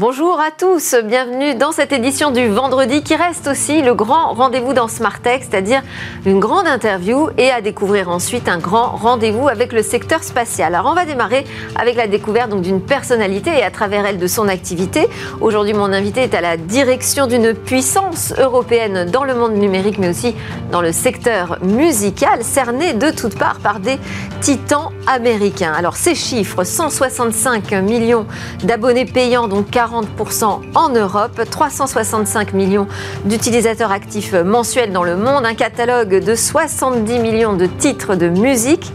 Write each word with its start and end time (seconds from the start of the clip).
Bonjour 0.00 0.40
à 0.40 0.50
tous, 0.50 0.94
bienvenue 1.04 1.54
dans 1.56 1.72
cette 1.72 1.92
édition 1.92 2.30
du 2.30 2.48
vendredi 2.48 3.02
qui 3.02 3.14
reste 3.14 3.48
aussi 3.48 3.82
le 3.82 3.92
grand 3.92 4.32
rendez-vous 4.32 4.72
dans 4.72 4.88
Smart 4.88 5.20
Tech, 5.20 5.42
c'est-à-dire 5.42 5.82
une 6.24 6.40
grande 6.40 6.66
interview 6.66 7.28
et 7.36 7.50
à 7.50 7.60
découvrir 7.60 8.08
ensuite 8.08 8.48
un 8.48 8.56
grand 8.56 8.92
rendez-vous 8.92 9.46
avec 9.48 9.74
le 9.74 9.82
secteur 9.82 10.24
spatial. 10.24 10.74
Alors 10.74 10.90
on 10.90 10.94
va 10.94 11.04
démarrer 11.04 11.44
avec 11.76 11.96
la 11.96 12.06
découverte 12.06 12.58
d'une 12.62 12.80
personnalité 12.80 13.50
et 13.50 13.62
à 13.62 13.70
travers 13.70 14.06
elle 14.06 14.16
de 14.16 14.26
son 14.26 14.48
activité. 14.48 15.06
Aujourd'hui 15.42 15.74
mon 15.74 15.92
invité 15.92 16.22
est 16.22 16.32
à 16.32 16.40
la 16.40 16.56
direction 16.56 17.26
d'une 17.26 17.52
puissance 17.52 18.32
européenne 18.38 19.04
dans 19.10 19.24
le 19.24 19.34
monde 19.34 19.52
numérique 19.52 19.98
mais 19.98 20.08
aussi 20.08 20.34
dans 20.72 20.80
le 20.80 20.92
secteur 20.92 21.58
musical, 21.60 22.42
cerné 22.42 22.94
de 22.94 23.10
toutes 23.10 23.38
parts 23.38 23.58
par 23.58 23.80
des 23.80 23.98
titans 24.40 24.92
américains. 25.06 25.74
Alors 25.76 25.96
ces 25.96 26.14
chiffres, 26.14 26.64
165 26.64 27.72
millions 27.82 28.24
d'abonnés 28.64 29.04
payants, 29.04 29.46
donc 29.46 29.68
40 29.68 29.89
40% 29.90 30.60
en 30.74 30.88
Europe, 30.90 31.40
365 31.50 32.52
millions 32.52 32.86
d'utilisateurs 33.24 33.90
actifs 33.90 34.32
mensuels 34.32 34.92
dans 34.92 35.02
le 35.02 35.16
monde, 35.16 35.44
un 35.44 35.54
catalogue 35.54 36.22
de 36.22 36.34
70 36.34 37.18
millions 37.18 37.54
de 37.54 37.66
titres 37.66 38.14
de 38.14 38.28
musique. 38.28 38.92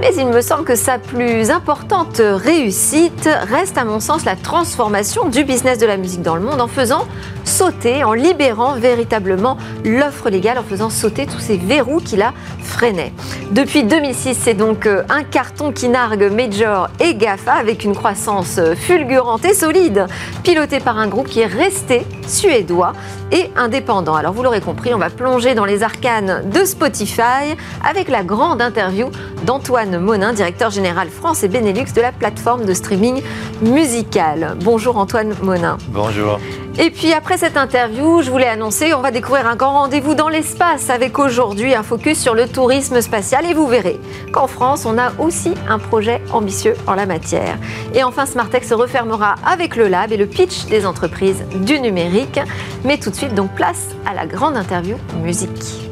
Mais 0.00 0.14
il 0.16 0.28
me 0.28 0.40
semble 0.40 0.64
que 0.64 0.76
sa 0.76 0.98
plus 0.98 1.50
importante 1.50 2.22
réussite 2.24 3.28
reste 3.50 3.76
à 3.76 3.84
mon 3.84 4.00
sens 4.00 4.24
la 4.24 4.34
transformation 4.34 5.28
du 5.28 5.44
business 5.44 5.76
de 5.76 5.84
la 5.84 5.98
musique 5.98 6.22
dans 6.22 6.36
le 6.36 6.40
monde 6.40 6.62
en 6.62 6.68
faisant 6.68 7.06
sauter, 7.44 8.02
en 8.02 8.14
libérant 8.14 8.76
véritablement 8.76 9.58
l'offre 9.84 10.30
légale, 10.30 10.56
en 10.56 10.62
faisant 10.62 10.88
sauter 10.88 11.26
tous 11.26 11.38
ces 11.38 11.58
verrous 11.58 12.00
qui 12.00 12.16
la 12.16 12.32
freinaient. 12.62 13.12
Depuis 13.50 13.84
2006, 13.84 14.38
c'est 14.40 14.54
donc 14.54 14.86
euh, 14.86 15.02
un 15.10 15.22
carton 15.22 15.70
qui 15.70 15.88
nargue 15.88 16.30
Major 16.32 16.88
et 16.98 17.14
GAFA 17.14 17.52
avec 17.52 17.84
une 17.84 17.94
croissance 17.94 18.58
fulgurante 18.76 19.44
et 19.44 19.52
solide, 19.52 20.06
piloté 20.42 20.80
par 20.80 20.98
un 20.98 21.08
groupe 21.08 21.26
qui 21.26 21.40
est 21.40 21.46
resté 21.46 22.06
suédois 22.26 22.92
et 23.32 23.50
indépendant. 23.56 24.14
Alors 24.14 24.32
vous 24.32 24.42
l'aurez 24.42 24.60
compris, 24.60 24.94
on 24.94 24.98
va 24.98 25.10
plonger 25.10 25.54
dans 25.54 25.64
les 25.64 25.82
arcanes 25.82 26.48
de 26.50 26.64
Spotify 26.64 27.56
avec 27.86 28.08
la 28.08 28.22
grande 28.22 28.62
interview 28.62 29.10
d'Antoine 29.44 29.89
Monin, 29.98 30.32
directeur 30.32 30.70
général 30.70 31.08
France 31.08 31.42
et 31.42 31.48
Benelux 31.48 31.92
de 31.94 32.00
la 32.00 32.12
plateforme 32.12 32.64
de 32.64 32.74
streaming 32.74 33.22
musical. 33.62 34.56
Bonjour 34.62 34.96
Antoine 34.96 35.34
Monin. 35.42 35.78
Bonjour. 35.88 36.38
Et 36.78 36.90
puis 36.90 37.12
après 37.12 37.36
cette 37.36 37.56
interview, 37.56 38.22
je 38.22 38.30
voulais 38.30 38.46
annoncer, 38.46 38.94
on 38.94 39.00
va 39.00 39.10
découvrir 39.10 39.46
un 39.46 39.56
grand 39.56 39.72
rendez-vous 39.72 40.14
dans 40.14 40.28
l'espace 40.28 40.88
avec 40.88 41.18
aujourd'hui 41.18 41.74
un 41.74 41.82
focus 41.82 42.18
sur 42.18 42.34
le 42.34 42.48
tourisme 42.48 43.00
spatial 43.00 43.44
et 43.44 43.54
vous 43.54 43.66
verrez 43.66 44.00
qu'en 44.32 44.46
France, 44.46 44.86
on 44.86 44.96
a 44.96 45.12
aussi 45.18 45.52
un 45.68 45.78
projet 45.78 46.22
ambitieux 46.32 46.74
en 46.86 46.94
la 46.94 47.06
matière. 47.06 47.58
Et 47.92 48.02
enfin, 48.02 48.24
Smartech 48.24 48.64
se 48.64 48.74
refermera 48.74 49.34
avec 49.44 49.76
le 49.76 49.88
lab 49.88 50.12
et 50.12 50.16
le 50.16 50.26
pitch 50.26 50.66
des 50.66 50.86
entreprises 50.86 51.44
du 51.54 51.80
numérique. 51.80 52.40
Mais 52.84 52.98
tout 52.98 53.10
de 53.10 53.16
suite, 53.16 53.34
donc 53.34 53.54
place 53.54 53.88
à 54.06 54.14
la 54.14 54.26
grande 54.26 54.56
interview 54.56 54.96
musique. 55.22 55.89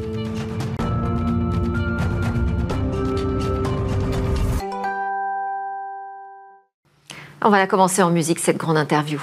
On 7.41 7.49
va 7.49 7.57
la 7.57 7.67
commencer 7.67 8.01
en 8.01 8.09
musique, 8.09 8.39
cette 8.39 8.57
grande 8.57 8.77
interview. 8.77 9.21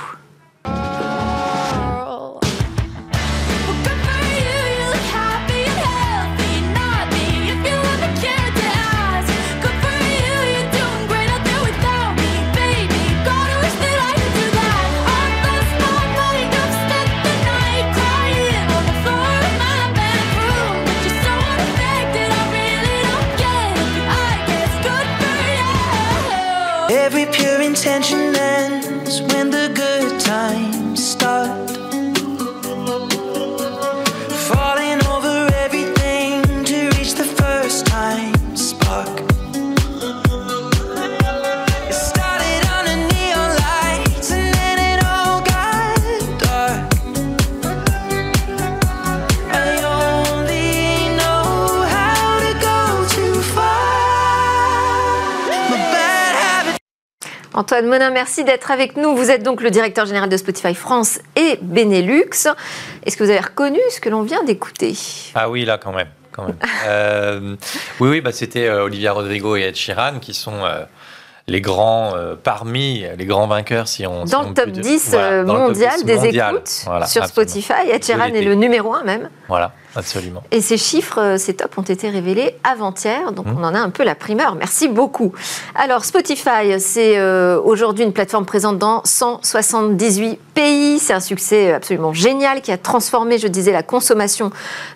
Antoine 57.56 57.86
Monin, 57.86 58.10
merci 58.10 58.44
d'être 58.44 58.70
avec 58.70 58.98
nous. 58.98 59.16
Vous 59.16 59.30
êtes 59.30 59.42
donc 59.42 59.62
le 59.62 59.70
directeur 59.70 60.04
général 60.04 60.28
de 60.28 60.36
Spotify 60.36 60.74
France 60.74 61.20
et 61.36 61.58
Benelux. 61.62 62.46
Est-ce 63.02 63.16
que 63.16 63.24
vous 63.24 63.30
avez 63.30 63.40
reconnu 63.40 63.78
ce 63.90 63.98
que 63.98 64.10
l'on 64.10 64.22
vient 64.22 64.44
d'écouter? 64.44 64.94
Ah 65.34 65.48
oui, 65.48 65.64
là 65.64 65.78
quand 65.78 65.92
même. 65.92 66.08
Euh, 66.86 67.56
oui, 67.98 68.10
oui, 68.10 68.20
bah, 68.20 68.30
c'était 68.30 68.66
euh, 68.66 68.84
Olivia 68.84 69.12
Rodrigo 69.12 69.56
et 69.56 69.62
Ed 69.62 69.74
Sheeran 69.74 70.18
qui 70.20 70.34
sont 70.34 70.66
euh, 70.66 70.84
les 71.48 71.62
grands 71.62 72.12
parmi 72.42 73.06
les 73.16 73.24
grands 73.24 73.46
vainqueurs 73.46 73.88
si 73.88 74.06
on 74.06 74.26
dans 74.26 74.42
le 74.42 74.52
top 74.52 74.68
10 74.68 75.16
mondial 75.46 76.04
des 76.04 76.26
écoutes 76.26 76.84
sur 77.06 77.24
Spotify. 77.24 77.88
Ed 77.90 78.04
Sheeran 78.04 78.34
est 78.34 78.42
le 78.42 78.54
numéro 78.54 78.92
un 78.94 79.02
même. 79.02 79.30
Voilà. 79.48 79.72
Absolument. 79.96 80.42
Et 80.50 80.60
ces 80.60 80.76
chiffres, 80.76 81.20
euh, 81.20 81.38
ces 81.38 81.54
tops 81.54 81.76
ont 81.78 81.82
été 81.82 82.10
révélés 82.10 82.54
avant-hier, 82.64 83.32
donc 83.32 83.46
mmh. 83.46 83.56
on 83.58 83.64
en 83.64 83.74
a 83.74 83.78
un 83.78 83.88
peu 83.88 84.04
la 84.04 84.14
primeur. 84.14 84.54
Merci 84.54 84.88
beaucoup. 84.88 85.32
Alors 85.74 86.04
Spotify, 86.04 86.78
c'est 86.78 87.16
euh, 87.16 87.58
aujourd'hui 87.64 88.04
une 88.04 88.12
plateforme 88.12 88.44
présente 88.44 88.78
dans 88.78 89.00
178 89.04 90.38
pays. 90.52 90.98
C'est 90.98 91.14
un 91.14 91.20
succès 91.20 91.72
absolument 91.72 92.12
génial 92.12 92.60
qui 92.60 92.72
a 92.72 92.78
transformé, 92.78 93.38
je 93.38 93.48
disais, 93.48 93.72
la 93.72 93.82
consommation 93.82 94.50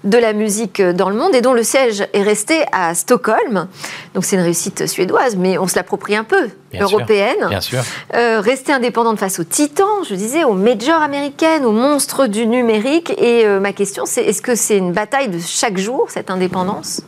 de 0.05 0.19
la 0.19 0.34
musique 0.34 0.83
dans 0.83 1.09
le 1.09 1.16
monde 1.16 1.34
et 1.34 1.41
dont 1.41 1.55
le 1.55 1.62
siège 1.62 2.06
est 2.12 2.22
resté 2.22 2.65
à 2.72 2.94
Stockholm. 2.94 3.69
Donc 4.15 4.25
c'est 4.25 4.37
une 4.37 4.43
réussite 4.43 4.87
suédoise, 4.87 5.37
mais 5.37 5.56
on 5.56 5.66
se 5.66 5.77
l'approprie 5.77 6.16
un 6.16 6.25
peu 6.25 6.50
européenne. 6.78 7.47
bien 7.49 7.60
sûr. 7.60 7.83
Euh, 8.15 8.41
rester 8.41 8.72
indépendante 8.72 9.19
face 9.19 9.41
aux 9.41 9.44
titans, 9.44 10.05
je 10.09 10.15
disais, 10.15 10.44
aux 10.44 10.53
majors 10.53 11.03
américaines, 11.03 11.65
aux 11.65 11.72
monstres 11.72 12.27
du 12.27 12.47
numérique. 12.47 13.12
Et 13.19 13.47
ma 13.60 13.72
question, 13.72 14.05
c'est 14.06 14.25
est-ce 14.25 14.43
que 14.43 14.55
c'est 14.55 14.77
une 14.77 14.90
bataille 14.93 15.28
de 15.28 15.39
chaque 15.39 15.78
jour, 15.78 16.06
cette 16.09 16.31
indépendance? 16.31 17.03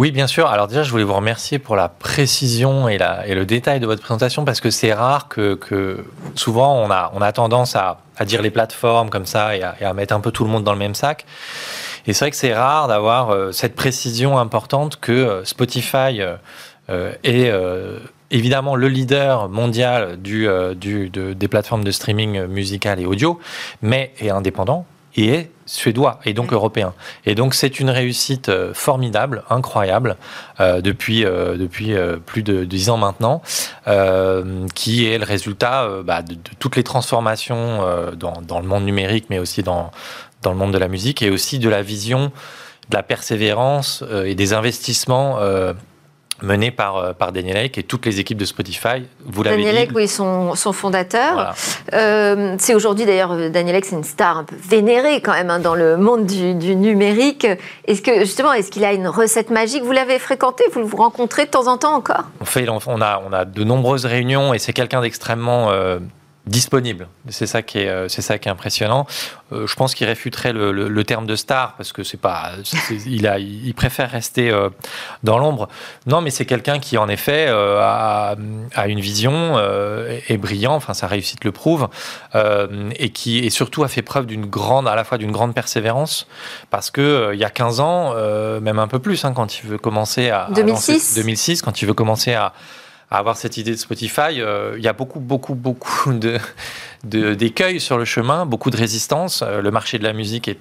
Oui, 0.00 0.12
bien 0.12 0.28
sûr. 0.28 0.46
Alors 0.46 0.68
déjà, 0.68 0.84
je 0.84 0.92
voulais 0.92 1.02
vous 1.02 1.14
remercier 1.14 1.58
pour 1.58 1.74
la 1.74 1.88
précision 1.88 2.88
et, 2.88 2.98
le 2.98 3.44
détail 3.44 3.80
de 3.80 3.86
votre 3.86 4.00
présentation 4.00 4.44
parce 4.44 4.60
que 4.60 4.70
c'est 4.70 4.92
rare 4.92 5.26
que, 5.26 6.04
souvent 6.36 6.76
on 6.76 6.88
a, 6.88 7.10
on 7.14 7.20
a 7.20 7.32
tendance 7.32 7.74
à, 7.74 7.98
dire 8.24 8.40
les 8.40 8.52
plateformes 8.52 9.10
comme 9.10 9.26
ça 9.26 9.56
et 9.56 9.62
à, 9.64 9.92
mettre 9.94 10.14
un 10.14 10.20
peu 10.20 10.30
tout 10.30 10.44
le 10.44 10.50
monde 10.50 10.62
dans 10.62 10.72
le 10.72 10.78
même 10.78 10.94
sac. 10.94 11.26
Et 12.06 12.12
c'est 12.12 12.26
vrai 12.26 12.30
que 12.30 12.36
c'est 12.36 12.54
rare 12.54 12.86
d'avoir 12.86 13.30
euh, 13.30 13.50
cette 13.50 13.74
précision 13.74 14.38
importante 14.38 15.00
que 15.00 15.10
euh, 15.10 15.44
Spotify 15.44 16.20
euh, 16.88 17.12
est 17.24 17.52
évidemment 18.30 18.76
le 18.76 18.86
leader 18.86 19.48
mondial 19.48 20.16
des 20.22 21.48
plateformes 21.50 21.82
de 21.82 21.90
streaming 21.90 22.46
musical 22.46 23.00
et 23.00 23.06
audio, 23.06 23.40
mais 23.82 24.12
est 24.20 24.30
indépendant 24.30 24.86
et 25.18 25.34
est 25.34 25.50
suédois 25.66 26.18
et 26.24 26.32
donc 26.32 26.52
européen. 26.52 26.94
Et 27.26 27.34
donc 27.34 27.54
c'est 27.54 27.80
une 27.80 27.90
réussite 27.90 28.48
euh, 28.48 28.72
formidable, 28.72 29.42
incroyable, 29.50 30.16
euh, 30.60 30.80
depuis, 30.80 31.24
euh, 31.24 31.56
depuis 31.56 31.94
plus 32.24 32.42
de 32.42 32.64
dix 32.64 32.88
ans 32.88 32.96
maintenant, 32.96 33.42
qui 34.74 35.06
est 35.06 35.18
le 35.18 35.24
résultat 35.24 35.88
bah, 36.04 36.22
de, 36.22 36.36
toutes 36.58 36.76
les 36.76 36.82
transformations 36.82 37.80
dans, 38.16 38.40
dans, 38.42 38.60
le 38.60 38.66
monde 38.66 38.84
numérique, 38.84 39.26
mais 39.30 39.38
aussi 39.38 39.62
dans, 39.62 39.90
dans 40.42 40.52
le 40.52 40.56
monde 40.56 40.72
de 40.72 40.78
la 40.78 40.88
musique, 40.88 41.22
et 41.22 41.30
aussi 41.30 41.58
de 41.58 41.68
la 41.68 41.82
vision, 41.82 42.32
de 42.88 42.96
la 42.96 43.02
persévérance 43.02 44.04
et 44.24 44.34
des 44.34 44.52
investissements 44.52 45.38
mené 46.42 46.70
par, 46.70 46.96
euh, 46.96 47.12
par 47.12 47.32
Daniel 47.32 47.56
Ek 47.56 47.78
et 47.78 47.82
toutes 47.82 48.06
les 48.06 48.20
équipes 48.20 48.38
de 48.38 48.44
Spotify. 48.44 49.04
Vous 49.24 49.42
l'avez 49.42 49.56
Daniel 49.56 49.76
Ek, 49.76 49.90
oui, 49.94 50.08
son, 50.08 50.54
son 50.54 50.72
fondateur. 50.72 51.54
Euh, 51.92 52.54
c'est 52.58 52.74
aujourd'hui 52.74 53.06
d'ailleurs, 53.06 53.50
Daniel 53.50 53.76
Ek, 53.76 53.84
c'est 53.84 53.96
une 53.96 54.04
star 54.04 54.38
un 54.38 54.44
peu 54.44 54.56
vénérée 54.56 55.20
quand 55.20 55.32
même 55.32 55.50
hein, 55.50 55.58
dans 55.58 55.74
le 55.74 55.96
monde 55.96 56.26
du, 56.26 56.54
du 56.54 56.76
numérique. 56.76 57.46
Est-ce 57.86 58.02
que 58.02 58.20
justement, 58.20 58.52
est-ce 58.52 58.70
qu'il 58.70 58.84
a 58.84 58.92
une 58.92 59.08
recette 59.08 59.50
magique? 59.50 59.82
Vous 59.82 59.92
l'avez 59.92 60.18
fréquenté 60.18 60.64
Vous 60.72 60.80
le 60.80 60.96
rencontrez 60.96 61.44
de 61.44 61.50
temps 61.50 61.66
en 61.66 61.78
temps 61.78 61.94
encore? 61.94 62.24
On, 62.40 62.44
fait, 62.44 62.68
on, 62.68 63.00
a, 63.00 63.22
on 63.28 63.32
a 63.32 63.44
de 63.44 63.64
nombreuses 63.64 64.06
réunions 64.06 64.54
et 64.54 64.58
c'est 64.58 64.72
quelqu'un 64.72 65.00
d'extrêmement 65.00 65.70
euh, 65.70 65.98
disponible. 66.48 67.08
C'est 67.28 67.46
ça 67.46 67.62
qui 67.62 67.78
est, 67.78 67.88
euh, 67.88 68.08
c'est 68.08 68.22
ça 68.22 68.38
qui 68.38 68.48
est 68.48 68.50
impressionnant. 68.50 69.06
Euh, 69.52 69.66
je 69.66 69.74
pense 69.76 69.94
qu'il 69.94 70.06
réfuterait 70.06 70.52
le, 70.52 70.72
le, 70.72 71.04
terme 71.04 71.26
de 71.26 71.36
star 71.36 71.74
parce 71.76 71.92
que 71.92 72.02
c'est 72.02 72.20
pas, 72.20 72.52
il 73.06 73.26
a, 73.26 73.38
il 73.38 73.72
préfère 73.74 74.10
rester 74.10 74.50
euh, 74.50 74.68
dans 75.22 75.38
l'ombre. 75.38 75.68
Non, 76.06 76.20
mais 76.20 76.30
c'est 76.30 76.44
quelqu'un 76.44 76.78
qui 76.78 76.98
en 76.98 77.08
effet 77.08 77.48
a, 77.48 78.36
a, 78.74 78.86
une 78.88 79.00
vision 79.00 79.58
est 79.58 80.36
brillant. 80.36 80.74
Enfin, 80.74 80.94
sa 80.94 81.06
réussite 81.06 81.44
le 81.44 81.52
prouve 81.52 81.88
et 82.34 83.10
qui 83.10 83.38
et 83.38 83.50
surtout 83.50 83.84
a 83.84 83.88
fait 83.88 84.02
preuve 84.02 84.26
d'une 84.26 84.46
grande, 84.46 84.88
à 84.88 84.94
la 84.94 85.04
fois 85.04 85.18
d'une 85.18 85.32
grande 85.32 85.54
persévérance 85.54 86.26
parce 86.70 86.90
que 86.90 87.30
il 87.32 87.38
y 87.38 87.44
a 87.44 87.50
15 87.50 87.80
ans, 87.80 88.14
même 88.60 88.78
un 88.78 88.88
peu 88.88 88.98
plus, 88.98 89.24
hein, 89.24 89.32
quand 89.34 89.58
il 89.58 89.66
veut 89.66 89.78
commencer 89.78 90.30
à 90.30 90.48
2006, 90.54 91.14
2006, 91.16 91.62
quand 91.62 91.82
il 91.82 91.86
veut 91.86 91.94
commencer 91.94 92.34
à 92.34 92.52
à 93.10 93.18
avoir 93.18 93.36
cette 93.36 93.56
idée 93.56 93.70
de 93.70 93.76
Spotify, 93.76 94.40
euh, 94.40 94.74
il 94.76 94.84
y 94.84 94.88
a 94.88 94.92
beaucoup, 94.92 95.20
beaucoup, 95.20 95.54
beaucoup 95.54 96.12
de, 97.04 97.34
d'écueils 97.34 97.80
sur 97.80 97.98
le 97.98 98.04
chemin, 98.04 98.46
beaucoup 98.46 98.70
de 98.70 98.76
résistance. 98.76 99.42
Euh, 99.42 99.60
le 99.62 99.70
marché 99.70 99.98
de 99.98 100.04
la 100.04 100.12
musique 100.12 100.48
est 100.48 100.58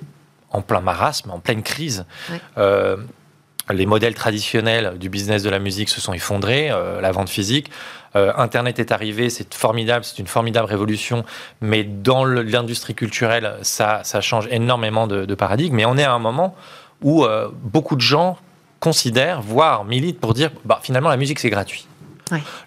en 0.51 0.61
plein 0.61 0.79
marasme, 0.79 1.31
en 1.31 1.39
pleine 1.39 1.61
crise. 1.61 2.05
Euh, 2.57 2.95
les 3.69 3.85
modèles 3.85 4.15
traditionnels 4.15 4.97
du 4.97 5.09
business 5.09 5.43
de 5.43 5.49
la 5.49 5.59
musique 5.59 5.89
se 5.89 5.99
sont 5.99 6.13
effondrés, 6.13 6.69
la 7.01 7.11
vente 7.11 7.27
physique. 7.27 7.69
Internet 8.15 8.79
est 8.79 8.93
arrivé, 8.93 9.29
c'est 9.29 9.53
formidable, 9.53 10.05
c'est 10.05 10.19
une 10.19 10.27
formidable 10.27 10.69
révolution, 10.69 11.25
mais 11.59 11.83
dans 11.83 12.23
l'industrie 12.23 12.95
culturelle, 12.95 13.55
ça, 13.63 13.99
ça, 14.05 14.21
change 14.21 14.47
énormément 14.51 15.05
de, 15.05 15.25
de, 15.25 15.35
paradigme. 15.35 15.75
Mais 15.75 15.83
on 15.83 15.97
est 15.97 16.05
à 16.05 16.13
un 16.13 16.19
moment 16.19 16.55
où 17.03 17.25
beaucoup 17.61 17.97
de 17.97 18.01
gens 18.01 18.37
considèrent, 18.79 19.41
voire 19.41 19.83
militent 19.83 20.21
pour 20.21 20.33
dire, 20.33 20.51
bah, 20.63 20.79
finalement 20.81 21.09
la 21.09 21.17
musique 21.17 21.39
c'est 21.39 21.49
gratuit. 21.49 21.87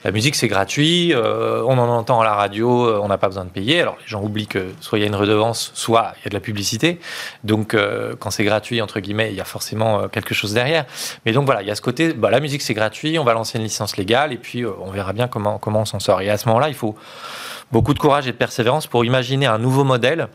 La 0.05 0.11
musique, 0.11 0.35
c'est 0.35 0.49
gratuit, 0.49 1.13
euh, 1.15 1.63
on 1.67 1.79
en 1.79 1.89
entend 1.89 2.21
à 2.21 2.25
la 2.25 2.35
radio, 2.35 2.87
euh, 2.87 3.01
on 3.03 3.09
n'a 3.09 3.19
pas 3.19 3.29
besoin 3.29 3.45
de 3.45 3.51
payer. 3.51 3.81
Alors, 3.81 3.97
les 4.01 4.07
gens 4.07 4.23
oublient 4.23 4.47
que 4.47 4.73
soit 4.81 4.99
il 4.99 5.03
y 5.03 5.05
a 5.05 5.07
une 5.07 5.15
redevance, 5.15 5.71
soit 5.75 6.13
il 6.19 6.25
y 6.25 6.27
a 6.27 6.31
de 6.31 6.35
la 6.35 6.41
publicité. 6.41 7.01
Donc, 7.45 7.75
euh, 7.75 8.15
quand 8.19 8.31
c'est 8.31 8.45
gratuit, 8.45 8.81
entre 8.81 9.01
guillemets, 9.01 9.31
il 9.31 9.37
y 9.37 9.41
a 9.41 9.45
forcément 9.45 10.09
quelque 10.09 10.35
chose 10.35 10.53
derrière. 10.53 10.87
Mais 11.27 11.33
donc, 11.33 11.47
voilà, 11.47 11.63
il 11.63 11.69
y 11.69 11.71
a 11.71 11.75
ce 11.75 11.83
côté, 11.83 12.13
bah, 12.13 12.31
la 12.31 12.41
musique, 12.41 12.63
c'est 12.63 12.75
gratuit, 12.75 13.19
on 13.19 13.25
va 13.25 13.35
lancer 13.35 13.59
une 13.59 13.65
licence 13.65 13.97
légale, 13.97 14.33
et 14.33 14.39
puis 14.39 14.65
on 14.65 14.91
verra 14.91 15.13
bien 15.13 15.29
comment, 15.29 15.59
comment 15.59 15.81
on 15.81 15.87
s'en 15.87 16.01
sort. 16.01 16.21
Et 16.21 16.31
à 16.31 16.39
ce 16.39 16.49
moment-là, 16.49 16.69
il 16.69 16.75
faut 16.75 16.95
beaucoup 17.73 17.95
de 17.95 17.99
courage 17.99 18.27
et 18.27 18.33
de 18.33 18.37
persévérance 18.37 18.87
pour 18.87 19.05
imaginer 19.05 19.47
un 19.47 19.59
nouveau 19.59 19.85
modèle 19.85 20.29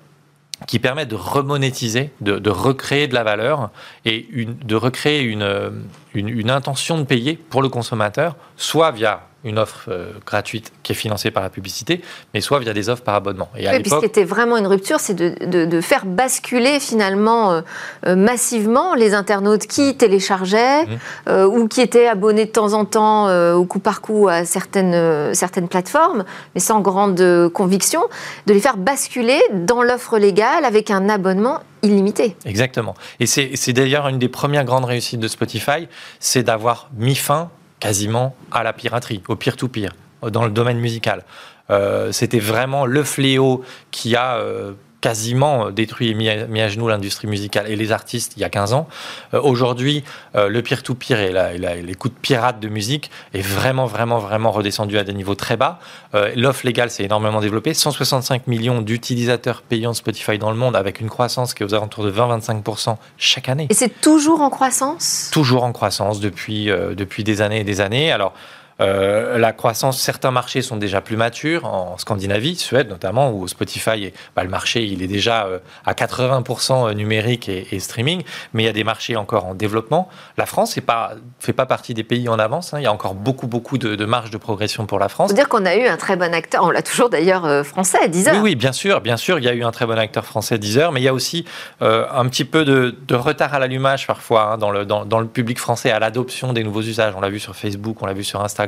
qui 0.67 0.79
permet 0.79 1.05
de 1.05 1.15
remonétiser, 1.15 2.11
de, 2.21 2.49
recréer 2.49 3.07
de 3.07 3.13
la 3.13 3.23
valeur 3.23 3.71
et 4.05 4.27
de 4.45 4.75
recréer 4.75 5.21
une, 5.21 5.83
une, 6.13 6.49
intention 6.49 6.97
de 6.97 7.03
payer 7.03 7.35
pour 7.35 7.61
le 7.61 7.69
consommateur, 7.69 8.35
soit 8.55 8.91
via 8.91 9.27
une 9.45 9.59
offre 9.59 9.85
euh, 9.87 10.11
gratuite 10.25 10.73
qui 10.83 10.91
est 10.91 10.95
financée 10.95 11.31
par 11.31 11.43
la 11.43 11.49
publicité, 11.49 12.01
mais 12.33 12.41
soit 12.41 12.59
via 12.59 12.73
des 12.73 12.89
offres 12.89 13.03
par 13.03 13.15
abonnement. 13.15 13.49
Et 13.55 13.67
à 13.67 13.77
oui, 13.77 13.83
ce 13.87 13.99
qui 13.99 14.05
était 14.05 14.23
vraiment 14.23 14.57
une 14.57 14.67
rupture, 14.67 14.99
c'est 14.99 15.13
de, 15.13 15.65
de, 15.65 15.81
faire 15.81 16.05
basculer 16.05 16.79
finalement 16.79 17.51
euh, 17.51 17.61
euh, 18.07 18.15
massivement 18.15 18.95
les 18.95 19.13
internautes 19.13 19.67
qui 19.67 19.95
téléchargeaient 19.95 20.85
mmh. 20.85 21.45
ou 21.45 21.67
qui 21.67 21.81
étaient 21.81 22.07
abonnés 22.07 22.45
de 22.45 22.51
temps 22.51 22.73
en 22.73 22.85
temps 22.85 23.29
au 23.53 23.65
coup 23.65 23.79
par 23.79 24.01
coup 24.01 24.27
à 24.27 24.45
certaines, 24.45 25.33
certaines 25.35 25.67
plateformes, 25.67 26.25
mais 26.55 26.61
sans 26.61 26.81
grande 26.81 27.49
conviction, 27.53 28.01
de 28.47 28.53
les 28.53 28.59
faire 28.59 28.77
basculer 28.77 29.39
dans 29.53 29.83
l'offre 29.83 30.17
légale 30.17 30.65
avec 30.65 30.89
un 30.89 31.07
abonnement 31.07 31.59
illimité. 31.83 32.35
Exactement. 32.45 32.95
Et 33.19 33.27
c'est 33.27 33.73
d'ailleurs 33.73 34.07
une 34.07 34.17
des 34.17 34.29
premières 34.29 34.65
grandes 34.65 34.85
réussites 34.85 35.19
de 35.19 35.27
Spotify, 35.27 35.87
c'est 36.19 36.43
d'avoir 36.43 36.89
mis 36.97 37.15
fin 37.15 37.51
quasiment 37.79 38.35
à 38.51 38.63
la 38.63 38.73
piraterie, 38.73 39.21
au 39.27 39.35
peer-to-peer, 39.35 39.91
dans 40.23 40.45
le 40.45 40.51
domaine 40.51 40.79
musical. 40.79 41.23
Euh, 41.69 42.11
c'était 42.11 42.39
vraiment 42.39 42.85
le 42.85 43.03
fléau 43.03 43.63
qui 43.91 44.15
a 44.15 44.37
euh, 44.37 44.73
quasiment 45.05 45.69
détruit 45.69 46.09
et 46.09 46.13
mis 46.15 46.61
à, 46.61 46.67
genoux 46.67 46.87
l'industrie 46.87 47.27
musicale 47.27 47.69
et 47.69 47.75
les 47.75 47.91
artistes 47.91 48.33
il 48.37 48.39
y 48.39 48.43
a 48.43 48.49
15 48.49 48.73
ans. 48.73 48.87
Euh, 49.35 49.39
aujourd'hui, 49.39 50.03
euh, 50.33 50.49
le 50.49 50.63
peer-to-peer 50.63 51.19
et, 51.19 51.31
la, 51.31 51.53
les 51.53 51.93
coups 51.93 52.15
de 52.15 52.19
pirate 52.19 52.59
de 52.59 52.67
musique 52.69 53.11
est 53.35 53.41
vraiment, 53.41 53.85
vraiment, 53.85 54.17
vraiment 54.17 54.49
redescendu 54.49 54.97
à 54.97 55.03
des 55.03 55.13
niveaux 55.13 55.35
très 55.35 55.57
bas. 55.57 55.77
Euh, 56.15 56.31
l'offre 56.35 56.65
légale 56.65 56.89
s'est 56.89 57.03
énormément 57.03 57.39
développée. 57.39 57.75
165 57.75 58.47
millions 58.47 58.81
d'utilisateurs 58.81 59.61
payants 59.61 59.91
de 59.91 59.95
Spotify 59.95 60.39
dans 60.39 60.49
le 60.49 60.57
monde 60.57 60.75
avec 60.75 60.99
une 60.99 61.09
croissance 61.11 61.53
qui 61.53 61.61
est 61.61 61.67
aux 61.67 61.75
alentours 61.75 62.03
de 62.03 62.11
20-25% 62.11 62.95
chaque 63.19 63.47
année. 63.47 63.67
Et 63.69 63.75
c'est 63.75 64.01
toujours 64.01 64.41
en 64.41 64.49
croissance? 64.49 65.29
Toujours 65.31 65.65
en 65.65 65.71
croissance 65.71 66.19
depuis, 66.19 66.65
depuis 66.65 67.23
des 67.23 67.43
années 67.43 67.59
et 67.59 67.63
des 67.63 67.79
années. 67.79 68.11
Alors, 68.11 68.33
euh, 68.81 69.37
la 69.37 69.53
croissance, 69.53 69.99
certains 69.99 70.31
marchés 70.31 70.61
sont 70.61 70.75
déjà 70.75 70.99
plus 71.01 71.15
matures, 71.15 71.65
en 71.65 71.97
Scandinavie, 71.97 72.55
Suède 72.55 72.89
notamment, 72.89 73.31
où 73.31 73.47
Spotify, 73.47 74.11
bah, 74.35 74.43
le 74.43 74.49
marché, 74.49 74.85
il 74.85 75.01
est 75.01 75.07
déjà 75.07 75.45
euh, 75.45 75.59
à 75.85 75.93
80% 75.93 76.93
numérique 76.93 77.47
et, 77.49 77.79
streaming, 77.79 78.23
mais 78.53 78.63
il 78.63 78.65
y 78.65 78.69
a 78.69 78.73
des 78.73 78.83
marchés 78.83 79.15
encore 79.15 79.45
en 79.45 79.53
développement. 79.53 80.09
La 80.37 80.45
France 80.45 80.75
ne 80.75 80.81
fait 81.39 81.53
pas 81.53 81.65
partie 81.65 81.93
des 81.93 82.03
pays 82.03 82.27
en 82.27 82.39
avance, 82.39 82.73
hein. 82.73 82.79
il 82.79 82.83
y 82.83 82.87
a 82.87 82.91
encore 82.91 83.13
beaucoup, 83.13 83.47
beaucoup 83.47 83.77
de, 83.77 83.95
de 83.95 84.05
marge 84.05 84.29
de 84.29 84.37
progression 84.37 84.85
pour 84.85 84.99
la 84.99 85.09
France. 85.09 85.29
Il 85.29 85.33
faut 85.33 85.37
dire 85.37 85.49
qu'on 85.49 85.65
a 85.65 85.75
eu 85.75 85.87
un 85.87 85.97
très 85.97 86.15
bon 86.15 86.33
acteur, 86.33 86.63
on 86.63 86.71
l'a 86.71 86.81
toujours 86.81 87.09
d'ailleurs 87.09 87.45
euh, 87.45 87.63
français, 87.63 88.09
Deezer. 88.09 88.33
Oui, 88.35 88.41
oui, 88.41 88.55
bien 88.55 88.71
sûr, 88.71 89.01
bien 89.01 89.17
sûr, 89.17 89.39
il 89.39 89.45
y 89.45 89.49
a 89.49 89.53
eu 89.53 89.63
un 89.63 89.71
très 89.71 89.85
bon 89.85 89.97
acteur 89.97 90.25
français, 90.25 90.57
Deezer, 90.57 90.91
mais 90.91 90.99
il 90.99 91.03
y 91.03 91.09
a 91.09 91.13
aussi 91.13 91.45
un 91.81 92.27
petit 92.27 92.45
peu 92.45 92.65
de, 92.65 93.15
retard 93.15 93.53
à 93.53 93.59
l'allumage 93.59 94.07
parfois 94.07 94.53
hein, 94.53 94.57
dans, 94.57 94.71
le, 94.71 94.85
dans, 94.85 95.05
dans 95.05 95.19
le 95.19 95.27
public 95.27 95.59
français 95.59 95.91
à 95.91 95.99
l'adoption 95.99 96.51
des 96.51 96.63
nouveaux 96.63 96.81
usages. 96.81 97.13
On 97.15 97.21
l'a 97.21 97.29
vu 97.29 97.39
sur 97.39 97.55
Facebook, 97.55 98.01
on 98.01 98.05
l'a 98.05 98.13
vu 98.13 98.23
sur 98.23 98.41
Instagram 98.41 98.64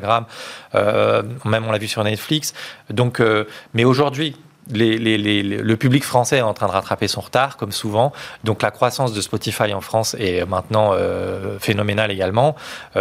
euh, 0.75 1.23
même 1.45 1.65
on 1.67 1.71
l'a 1.71 1.77
vu 1.77 1.87
sur 1.87 2.03
Netflix. 2.03 2.53
Donc, 2.89 3.19
euh, 3.19 3.45
mais 3.73 3.83
aujourd'hui, 3.83 4.35
le 4.69 5.75
public 5.75 6.03
français 6.03 6.39
est 6.39 6.41
en 6.41 6.53
train 6.53 6.67
de 6.67 6.73
rattraper 6.73 7.07
son 7.07 7.21
retard, 7.21 7.55
comme 7.55 7.71
souvent. 7.71 8.11
Donc 8.43 8.61
la 8.61 8.69
croissance 8.69 9.13
de 9.13 9.21
Spotify 9.21 9.73
en 9.73 9.79
France 9.79 10.13
est 10.19 10.45
maintenant 10.45 10.91
euh, 10.91 11.57
phénoménale 11.57 12.11
également. 12.11 12.53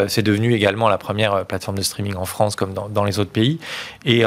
c'est 0.06 0.22
devenu 0.22 0.54
également 0.54 0.88
la 0.88 0.96
première 0.96 1.44
plateforme 1.44 1.76
de 1.76 1.82
streaming 1.82 2.14
en 2.14 2.24
France, 2.24 2.54
comme 2.54 2.72
dans, 2.72 3.04
les 3.04 3.18
autres 3.18 3.32
pays. 3.32 3.58
Et, 4.04 4.22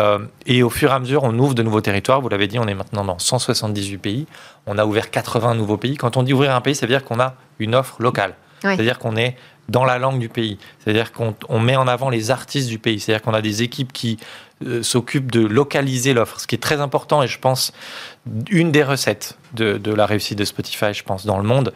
et, 0.48 0.64
au 0.64 0.70
fur 0.70 0.92
et 0.92 0.94
à 0.94 1.00
mesure, 1.00 1.24
on 1.24 1.40
ouvre 1.40 1.54
de 1.54 1.64
nouveaux 1.64 1.80
territoires. 1.80 2.20
Vous 2.20 2.28
l'avez 2.28 2.48
dit, 2.48 2.60
on 2.60 2.68
est 2.68 2.74
maintenant 2.74 3.06
dans 3.06 3.20
178 3.20 3.98
pays. 4.00 4.28
On 4.68 4.78
a 4.78 4.86
ouvert 4.86 5.10
80 5.10 5.56
nouveaux 5.56 5.78
pays. 5.78 5.96
Quand 5.96 6.18
on 6.18 6.24
dit 6.24 6.34
ouvrir 6.34 6.54
un 6.54 6.60
pays, 6.60 6.76
ça 6.76 6.86
veut 6.88 6.92
dire 6.92 7.06
qu'on 7.06 7.22
a 7.22 7.36
une 7.60 7.74
offre 7.74 8.02
locale. 8.02 8.34
C'est-à-dire 8.62 9.00
qu'on 9.00 9.16
est 9.16 9.38
dans 9.70 9.86
la 9.86 9.98
langue 9.98 10.20
du 10.20 10.30
pays. 10.30 10.58
C'est-à-dire 10.80 11.12
qu'on 11.12 11.60
met 11.60 11.76
en 11.76 11.88
avant 11.88 12.10
les 12.10 12.32
artistes 12.32 12.68
du 12.68 12.80
pays. 12.80 13.00
C'est-à-dire 13.00 13.22
qu'on 13.22 13.34
a 13.34 13.42
des 13.42 13.64
équipes 13.64 13.94
qui 13.94 14.18
euh, 14.66 14.84
s'occupent 14.84 15.32
de 15.32 15.46
localiser 15.46 16.14
l'offre, 16.14 16.40
ce 16.40 16.48
qui 16.48 16.56
est 16.56 16.60
très 16.60 16.82
important 16.82 17.24
et 17.24 17.28
je 17.28 17.40
pense 17.40 17.72
une 18.50 18.72
des 18.72 18.84
recettes 18.84 19.38
de, 19.54 19.94
la 19.94 20.06
réussite 20.06 20.38
de 20.38 20.44
Spotify, 20.44 20.94
je 20.94 21.04
pense, 21.04 21.26
dans 21.26 21.38
le 21.38 21.44
monde. 21.44 21.74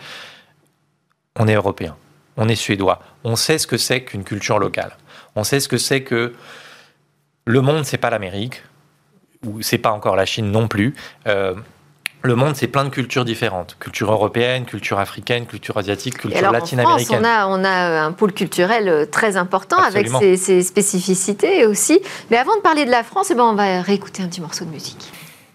On 1.37 1.47
est 1.47 1.55
européen, 1.55 1.95
on 2.35 2.49
est 2.49 2.55
suédois, 2.55 2.99
on 3.23 3.35
sait 3.35 3.57
ce 3.57 3.67
que 3.67 3.77
c'est 3.77 4.03
qu'une 4.03 4.23
culture 4.23 4.59
locale. 4.59 4.97
On 5.35 5.43
sait 5.43 5.59
ce 5.59 5.67
que 5.67 5.77
c'est 5.77 6.03
que 6.03 6.33
le 7.45 7.62
monde, 7.62 7.85
c'est 7.85 7.97
pas 7.97 8.09
l'Amérique, 8.09 8.63
ou 9.45 9.62
c'est 9.62 9.77
pas 9.77 9.91
encore 9.91 10.15
la 10.15 10.25
Chine 10.25 10.51
non 10.51 10.67
plus. 10.67 10.93
Euh, 11.27 11.55
le 12.24 12.36
monde, 12.36 12.56
c'est 12.56 12.68
plein 12.68 12.86
de 12.86 12.89
cultures 12.89 13.25
différentes. 13.25 13.75
Culture 13.80 14.12
européenne, 14.12 14.65
culture 14.65 14.98
africaine, 14.98 15.46
culture 15.46 15.77
asiatique, 15.77 16.18
culture 16.18 16.51
latine-américaine. 16.51 17.20
On 17.22 17.25
a, 17.25 17.48
on 17.48 17.63
a 17.65 18.01
un 18.01 18.12
pôle 18.13 18.32
culturel 18.32 18.88
euh, 18.88 19.06
très 19.06 19.36
important 19.36 19.77
avec 19.77 20.08
ses, 20.08 20.63
spécificités 20.63 21.65
aussi. 21.65 22.00
Mais 22.32 22.38
avant 22.38 22.56
de 22.56 22.62
parler 22.62 22.86
de 22.86 22.92
la 22.92 23.03
France, 23.03 23.30
eh 23.32 23.36
ben, 23.36 23.44
on 23.44 23.56
va 23.56 23.82
réécouter 23.82 24.24
un 24.24 24.27
petit 24.27 24.39
morceau 24.39 24.63
de 24.63 24.70
musique. 24.70 25.12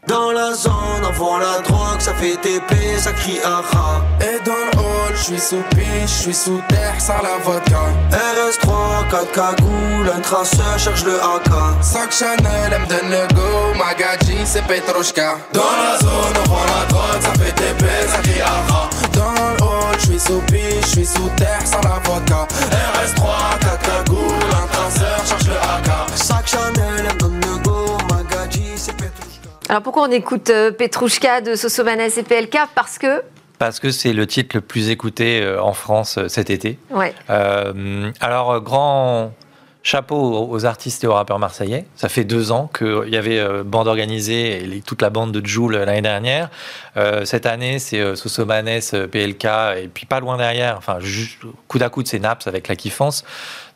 Dans 0.07 0.33
la 0.33 0.55
zone, 0.55 0.73
on 1.07 1.13
voit 1.13 1.39
la 1.41 1.61
drogue, 1.61 2.01
ça 2.01 2.15
fait 2.15 2.37
TP, 2.37 2.75
ça 2.99 3.13
crie 3.13 3.41
aha. 3.45 4.01
Et 4.21 4.43
dans 4.45 4.53
le 4.53 4.79
hall, 4.79 5.13
je 5.15 5.23
suis 5.23 5.41
sous 5.41 5.63
piche, 5.71 5.87
je 6.07 6.23
suis 6.23 6.35
sous 6.35 6.63
terre, 6.69 6.95
sans 6.99 7.21
la 7.23 7.37
vodka. 7.45 7.83
RS3, 8.11 9.11
4 9.11 9.33
cagoules, 9.33 10.11
un 10.17 10.21
traceur 10.21 10.79
cherche 10.79 11.05
le 11.05 11.17
AK. 11.17 11.83
Sac 11.83 12.13
Chanel, 12.13 12.73
elle 12.73 12.81
me 12.81 12.87
donne 12.87 13.11
le 13.11 13.35
go, 13.35 13.75
Magadji, 13.77 14.39
c'est 14.45 14.63
Petrushka. 14.63 15.37
Dans 15.53 15.61
la 15.61 15.99
zone, 15.99 16.37
on 16.45 16.49
voit 16.49 16.67
la 16.67 16.87
drogue, 16.87 17.21
ça 17.21 17.33
fait 17.33 17.53
TP, 17.53 17.85
ça 18.09 18.19
crie 18.23 18.41
aha. 18.41 18.89
Dans 19.13 19.33
le 19.33 19.63
hall, 19.63 19.97
je 19.99 20.07
suis 20.07 20.21
sous 20.21 20.41
piche, 20.47 20.83
je 20.83 20.87
suis 20.87 21.07
sous 21.07 21.29
terre, 21.37 21.63
sans 21.65 21.83
la 21.83 21.99
vodka. 22.05 22.47
RS3, 22.71 23.59
4 23.61 23.79
cagoules, 23.83 24.53
un 24.53 24.67
traceur 24.69 25.27
cherche 25.27 25.45
le 25.45 25.57
AK. 25.57 25.89
Sac 26.15 26.47
Chanel, 26.47 27.09
Alors 29.69 29.83
pourquoi 29.83 30.05
on 30.05 30.11
écoute 30.11 30.49
euh, 30.49 30.71
Petrouchka 30.71 31.43
de 31.43 31.55
Sosomanes 31.55 32.01
et 32.01 32.23
PLK 32.23 32.57
Parce 32.75 32.97
que? 32.97 33.23
Parce 33.59 33.81
que 33.81 33.91
c'est 33.91 34.15
le 34.15 34.27
titre 34.27 34.57
le 34.57 34.63
plus 34.63 34.89
écouté 34.89 35.43
euh, 35.43 35.63
en 35.63 35.75
France 35.75 36.17
euh, 36.17 36.29
cet 36.29 36.49
été. 36.49 36.79
Ouais. 36.91 37.13
alors, 38.21 38.61
grand 38.63 39.33
chapeau 39.83 40.49
aux 40.51 40.65
artistes 40.65 41.05
et 41.05 41.07
aux 41.07 41.13
rappeurs 41.13 41.39
marseillais. 41.39 41.87
Ça 41.97 42.09
fait 42.09 42.25
deux 42.25 42.51
ans 42.51 42.71
qu'il 42.77 43.09
y 43.09 43.17
avait 43.17 43.63
bande 43.63 43.89
organisée 43.89 44.77
et 44.77 44.81
toute 44.81 45.01
la 45.01 45.09
bande 45.09 45.33
de 45.33 45.47
Joule 45.47 45.77
l'année 45.77 46.03
dernière. 46.03 46.51
Euh, 46.97 47.25
cette 47.25 47.47
année, 47.47 47.79
c'est 47.79 48.17
Sosomanes, 48.17 48.81
PLK 49.11 49.45
et 49.77 49.89
puis 49.93 50.05
pas 50.05 50.21
loin 50.21 50.37
derrière, 50.37 50.77
enfin, 50.77 50.99
juste, 51.01 51.39
coup 51.69 51.79
à 51.81 51.89
coude, 51.89 52.07
c'est 52.07 52.19
Naps 52.19 52.47
avec 52.47 52.69
la 52.69 52.77
kiffance. 52.77 53.25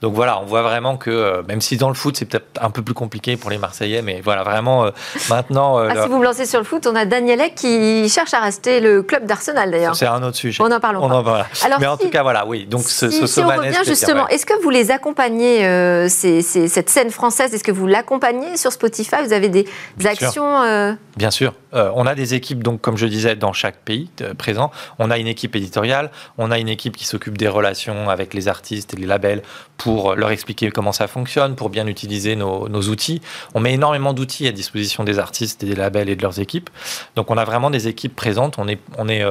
Donc 0.02 0.14
voilà, 0.14 0.40
on 0.40 0.44
voit 0.44 0.62
vraiment 0.62 0.96
que 0.96 1.42
même 1.48 1.60
si 1.60 1.76
dans 1.76 1.88
le 1.88 1.94
foot, 1.94 2.16
c'est 2.16 2.26
peut-être 2.26 2.46
un 2.60 2.70
peu 2.70 2.82
plus 2.82 2.94
compliqué 2.94 3.36
pour 3.36 3.50
les 3.50 3.58
Marseillais, 3.58 4.02
mais 4.02 4.20
voilà, 4.22 4.42
vraiment 4.42 4.90
maintenant. 5.30 5.78
Ah, 5.78 6.02
si 6.02 6.08
vous 6.08 6.18
me 6.18 6.24
lancez 6.24 6.46
sur 6.46 6.58
le 6.58 6.64
foot, 6.64 6.86
on 6.86 6.94
a 6.94 7.04
Danielek 7.04 7.54
qui 7.54 8.08
cherche 8.08 8.34
à 8.34 8.40
rester 8.40 8.80
le 8.80 9.02
club 9.02 9.26
d'Arsenal 9.26 9.70
d'ailleurs. 9.70 9.96
C'est 9.96 10.06
un 10.06 10.22
autre 10.22 10.36
sujet. 10.36 10.62
On 10.62 10.70
en 10.70 10.80
parle. 10.80 10.96
On 10.96 11.10
en 11.10 11.22
parle. 11.22 11.46
Alors, 11.64 11.80
mais 11.80 11.86
en 11.86 11.96
tout 11.96 12.10
cas, 12.10 12.22
voilà, 12.22 12.46
oui. 12.46 12.66
Donc 12.66 12.82
si, 12.82 13.10
ce, 13.12 13.26
si 13.26 13.40
on 13.40 13.48
revient 13.48 13.82
justement, 13.86 14.28
est-ce 14.28 14.46
que 14.46 14.60
vous 14.62 14.70
les 14.70 14.90
accompagnez 14.90 15.62
cette 16.08 16.90
scène 16.90 17.10
française, 17.10 17.54
est-ce 17.54 17.64
que 17.64 17.72
vous 17.72 17.86
l'accompagnez 17.86 18.56
sur 18.56 18.72
Spotify? 18.72 19.16
Vous 19.24 19.32
avez 19.32 19.48
des, 19.48 19.66
actions 20.04 20.62
euh, 20.62 20.92
Bien 21.16 21.30
sûr. 21.30 21.54
Euh, 21.74 21.90
on 21.94 22.06
a 22.06 22.14
des 22.14 22.34
équipes, 22.34 22.62
donc, 22.62 22.80
comme 22.80 22.96
je 22.96 23.06
disais, 23.06 23.36
dans 23.36 23.52
chaque 23.52 23.76
pays 23.76 24.10
euh, 24.20 24.34
présent. 24.34 24.70
On 24.98 25.10
a 25.10 25.18
une 25.18 25.26
équipe 25.26 25.56
éditoriale, 25.56 26.10
on 26.38 26.50
a 26.50 26.58
une 26.58 26.68
équipe 26.68 26.96
qui 26.96 27.06
s'occupe 27.06 27.38
des 27.38 27.48
relations 27.48 28.10
avec 28.10 28.34
les 28.34 28.48
artistes 28.48 28.94
et 28.94 28.96
les 28.96 29.06
labels 29.06 29.42
pour 29.76 29.91
leur 30.16 30.30
expliquer 30.30 30.70
comment 30.70 30.92
ça 30.92 31.06
fonctionne, 31.08 31.54
pour 31.56 31.70
bien 31.70 31.86
utiliser 31.86 32.36
nos, 32.36 32.82
outils. 32.88 33.20
On 33.54 33.60
met 33.60 33.74
énormément 33.74 34.12
d'outils 34.12 34.48
à 34.48 34.52
disposition 34.52 35.04
des 35.04 35.18
artistes 35.18 35.62
et 35.62 35.66
des 35.66 35.74
labels 35.74 36.08
et 36.08 36.16
de 36.16 36.22
leurs 36.22 36.40
équipes. 36.40 36.70
Donc 37.16 37.30
on 37.30 37.36
a 37.36 37.44
vraiment 37.44 37.70
des 37.70 37.88
équipes 37.88 38.16
présentes. 38.16 38.56
On 38.58 38.68
est, 38.68 38.80
on 38.98 39.08
est 39.08 39.24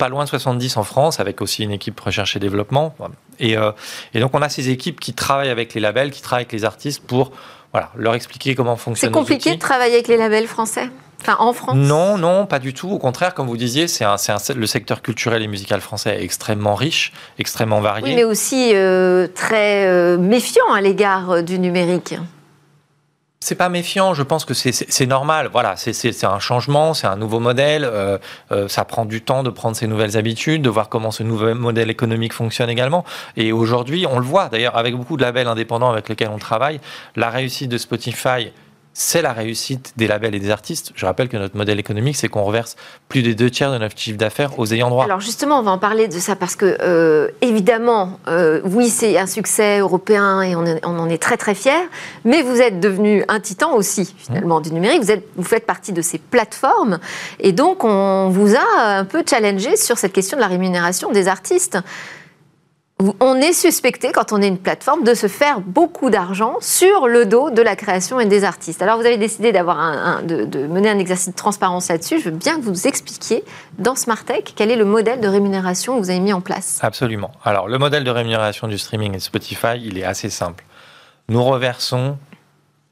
pas 0.00 0.08
loin 0.08 0.24
de 0.24 0.28
70 0.30 0.78
en 0.78 0.82
France, 0.82 1.20
avec 1.20 1.42
aussi 1.42 1.62
une 1.62 1.72
équipe 1.72 2.00
recherche 2.00 2.34
et 2.34 2.38
développement. 2.40 2.94
Et, 3.38 3.56
euh, 3.56 3.70
et, 4.14 4.20
donc 4.20 4.34
on 4.34 4.40
a 4.40 4.48
ces 4.48 4.70
équipes 4.70 4.98
qui 4.98 5.12
travaillent 5.12 5.50
avec 5.50 5.74
les 5.74 5.80
labels, 5.80 6.10
qui 6.10 6.22
travaillent 6.22 6.44
avec 6.44 6.52
les 6.52 6.64
artistes 6.64 7.02
pour 7.06 7.32
voilà, 7.72 7.90
leur 7.94 8.14
expliquer 8.14 8.54
comment 8.54 8.76
fonctionne. 8.76 9.12
C'est 9.12 9.18
compliqué 9.18 9.54
de 9.54 9.60
travailler 9.60 9.94
avec 9.94 10.08
les 10.08 10.16
labels 10.16 10.46
français? 10.46 10.88
Enfin, 11.20 11.36
en 11.38 11.52
France? 11.52 11.74
Non, 11.74 12.16
non, 12.18 12.46
pas 12.46 12.58
du 12.58 12.72
tout. 12.72 12.90
Au 12.90 12.98
contraire, 12.98 13.34
comme 13.34 13.46
vous 13.46 13.56
disiez, 13.56 13.88
c'est 13.88 14.04
le 14.54 14.66
secteur 14.66 15.02
culturel 15.02 15.42
et 15.42 15.46
musical 15.46 15.80
français 15.80 16.16
est 16.18 16.24
extrêmement 16.24 16.74
riche, 16.74 17.12
extrêmement 17.38 17.80
varié. 17.80 18.04
Oui, 18.04 18.14
mais 18.14 18.24
aussi 18.24 18.72
euh, 18.74 19.26
très 19.34 19.86
euh, 19.86 20.18
méfiant 20.18 20.72
à 20.72 20.80
l'égard 20.80 21.42
du 21.42 21.58
numérique. 21.58 22.14
C'est 23.42 23.54
pas 23.54 23.70
méfiant, 23.70 24.12
je 24.12 24.22
pense 24.22 24.44
que 24.44 24.52
c'est 24.52 25.06
normal. 25.06 25.48
Voilà, 25.50 25.74
c'est 25.74 26.24
un 26.24 26.38
changement, 26.38 26.92
c'est 26.92 27.06
un 27.06 27.16
nouveau 27.16 27.40
modèle. 27.40 27.84
Euh, 27.86 28.18
euh, 28.52 28.68
ça 28.68 28.84
prend 28.84 29.06
du 29.06 29.22
temps 29.22 29.42
de 29.42 29.48
prendre 29.48 29.74
ces 29.74 29.86
nouvelles 29.86 30.18
habitudes, 30.18 30.60
de 30.60 30.68
voir 30.68 30.90
comment 30.90 31.10
ce 31.10 31.22
nouveau 31.22 31.54
modèle 31.54 31.88
économique 31.88 32.34
fonctionne 32.34 32.68
également. 32.68 33.02
Et 33.38 33.50
aujourd'hui, 33.50 34.06
on 34.06 34.18
le 34.18 34.26
voit 34.26 34.50
d'ailleurs 34.50 34.76
avec 34.76 34.94
beaucoup 34.94 35.16
de 35.16 35.22
labels 35.22 35.48
indépendants 35.48 35.90
avec 35.90 36.10
lesquels 36.10 36.28
on 36.28 36.38
travaille, 36.38 36.80
la 37.16 37.30
réussite 37.30 37.70
de 37.70 37.78
Spotify 37.78 38.52
c'est 39.02 39.22
la 39.22 39.32
réussite 39.32 39.94
des 39.96 40.06
labels 40.06 40.34
et 40.34 40.40
des 40.40 40.50
artistes. 40.50 40.92
Je 40.94 41.06
rappelle 41.06 41.30
que 41.30 41.38
notre 41.38 41.56
modèle 41.56 41.78
économique, 41.78 42.16
c'est 42.16 42.28
qu'on 42.28 42.42
reverse 42.42 42.76
plus 43.08 43.22
des 43.22 43.34
deux 43.34 43.48
tiers 43.48 43.72
de 43.72 43.78
notre 43.78 43.96
chiffre 43.96 44.18
d'affaires 44.18 44.58
aux 44.58 44.66
ayants 44.74 44.90
droit. 44.90 45.06
Alors 45.06 45.20
justement, 45.20 45.58
on 45.58 45.62
va 45.62 45.70
en 45.70 45.78
parler 45.78 46.06
de 46.06 46.18
ça 46.18 46.36
parce 46.36 46.54
que, 46.54 46.76
euh, 46.82 47.28
évidemment, 47.40 48.20
euh, 48.28 48.60
oui, 48.62 48.90
c'est 48.90 49.18
un 49.18 49.26
succès 49.26 49.78
européen 49.78 50.42
et 50.42 50.54
on, 50.54 50.66
en 50.84 51.08
est 51.08 51.16
très 51.16 51.38
très 51.38 51.54
fiers, 51.54 51.88
mais 52.26 52.42
vous 52.42 52.60
êtes 52.60 52.78
devenu 52.78 53.24
un 53.28 53.40
titan 53.40 53.74
aussi, 53.74 54.14
finalement, 54.18 54.60
mmh. 54.60 54.64
du 54.64 54.72
numérique. 54.72 55.02
Vous, 55.02 55.12
êtes, 55.12 55.26
vous 55.34 55.44
faites 55.44 55.64
partie 55.64 55.94
de 55.94 56.02
ces 56.02 56.18
plateformes 56.18 56.98
et 57.38 57.52
donc 57.52 57.84
on 57.84 58.28
vous 58.28 58.54
a 58.54 58.82
un 58.82 59.06
peu 59.06 59.24
challengé 59.26 59.76
sur 59.76 59.96
cette 59.96 60.12
question 60.12 60.36
de 60.36 60.42
la 60.42 60.48
rémunération 60.48 61.10
des 61.10 61.26
artistes 61.26 61.78
on 63.20 63.36
est 63.36 63.52
suspecté, 63.52 64.12
quand 64.12 64.32
on 64.32 64.42
est 64.42 64.48
une 64.48 64.58
plateforme, 64.58 65.04
de 65.04 65.14
se 65.14 65.26
faire 65.26 65.60
beaucoup 65.60 66.10
d'argent 66.10 66.56
sur 66.60 67.08
le 67.08 67.24
dos 67.24 67.50
de 67.50 67.62
la 67.62 67.76
création 67.76 68.20
et 68.20 68.26
des 68.26 68.44
artistes. 68.44 68.82
Alors 68.82 68.98
vous 68.98 69.06
avez 69.06 69.16
décidé 69.16 69.52
d'avoir 69.52 70.22
de, 70.22 70.66
mener 70.66 70.90
un 70.90 70.98
exercice 70.98 71.30
de 71.30 71.34
transparence 71.34 71.88
là-dessus. 71.88 72.20
Je 72.20 72.24
veux 72.24 72.36
bien 72.36 72.56
que 72.56 72.62
vous 72.62 72.86
expliquiez 72.86 73.44
dans 73.78 73.94
Smartech 73.94 74.52
quel 74.54 74.70
est 74.70 74.76
le 74.76 74.84
modèle 74.84 75.20
de 75.20 75.28
rémunération 75.28 75.96
que 75.96 76.02
vous 76.02 76.10
avez 76.10 76.20
mis 76.20 76.32
en 76.32 76.40
place. 76.40 76.78
Absolument. 76.82 77.32
Alors 77.44 77.68
le 77.68 77.78
modèle 77.78 78.04
de 78.04 78.10
rémunération 78.10 78.68
du 78.68 78.78
streaming 78.78 79.14
et 79.14 79.18
de 79.18 79.22
Spotify, 79.22 79.78
il 79.82 79.98
est 79.98 80.04
assez 80.04 80.30
simple. 80.30 80.64
Nous 81.28 81.42
reversons 81.42 82.18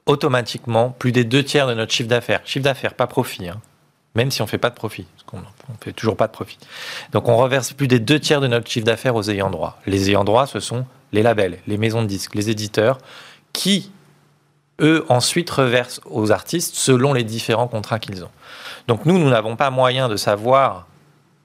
automatiquement 0.06 0.90
plus 0.90 1.12
des 1.12 1.24
deux 1.24 1.44
tiers 1.44 1.66
de 1.66 1.74
notre 1.74 1.92
chiffre 1.92 2.08
d'affaires. 2.08 2.40
Chiffre 2.44 2.64
d'affaires, 2.64 2.94
pas 2.94 3.06
profit. 3.06 3.48
Hein 3.48 3.60
même 4.18 4.30
si 4.32 4.42
on 4.42 4.46
ne 4.46 4.50
fait 4.50 4.58
pas 4.58 4.70
de 4.70 4.74
profit, 4.74 5.06
qu'on 5.28 5.38
ne 5.38 5.74
fait 5.80 5.92
toujours 5.92 6.16
pas 6.16 6.26
de 6.26 6.32
profit. 6.32 6.58
Donc 7.12 7.28
on 7.28 7.36
reverse 7.36 7.72
plus 7.72 7.86
des 7.86 8.00
deux 8.00 8.18
tiers 8.18 8.40
de 8.40 8.46
notre 8.46 8.68
chiffre 8.68 8.86
d'affaires 8.86 9.14
aux 9.14 9.30
ayants 9.30 9.50
droit. 9.50 9.78
Les 9.86 10.10
ayants 10.10 10.24
droit, 10.24 10.46
ce 10.46 10.58
sont 10.58 10.84
les 11.12 11.22
labels, 11.22 11.58
les 11.68 11.78
maisons 11.78 12.02
de 12.02 12.08
disques, 12.08 12.34
les 12.34 12.50
éditeurs, 12.50 12.98
qui, 13.52 13.92
eux, 14.80 15.04
ensuite 15.08 15.48
reversent 15.50 16.00
aux 16.06 16.32
artistes 16.32 16.74
selon 16.74 17.12
les 17.12 17.24
différents 17.24 17.68
contrats 17.68 18.00
qu'ils 18.00 18.24
ont. 18.24 18.30
Donc 18.88 19.06
nous, 19.06 19.18
nous 19.18 19.30
n'avons 19.30 19.54
pas 19.54 19.70
moyen 19.70 20.08
de 20.08 20.16
savoir 20.16 20.87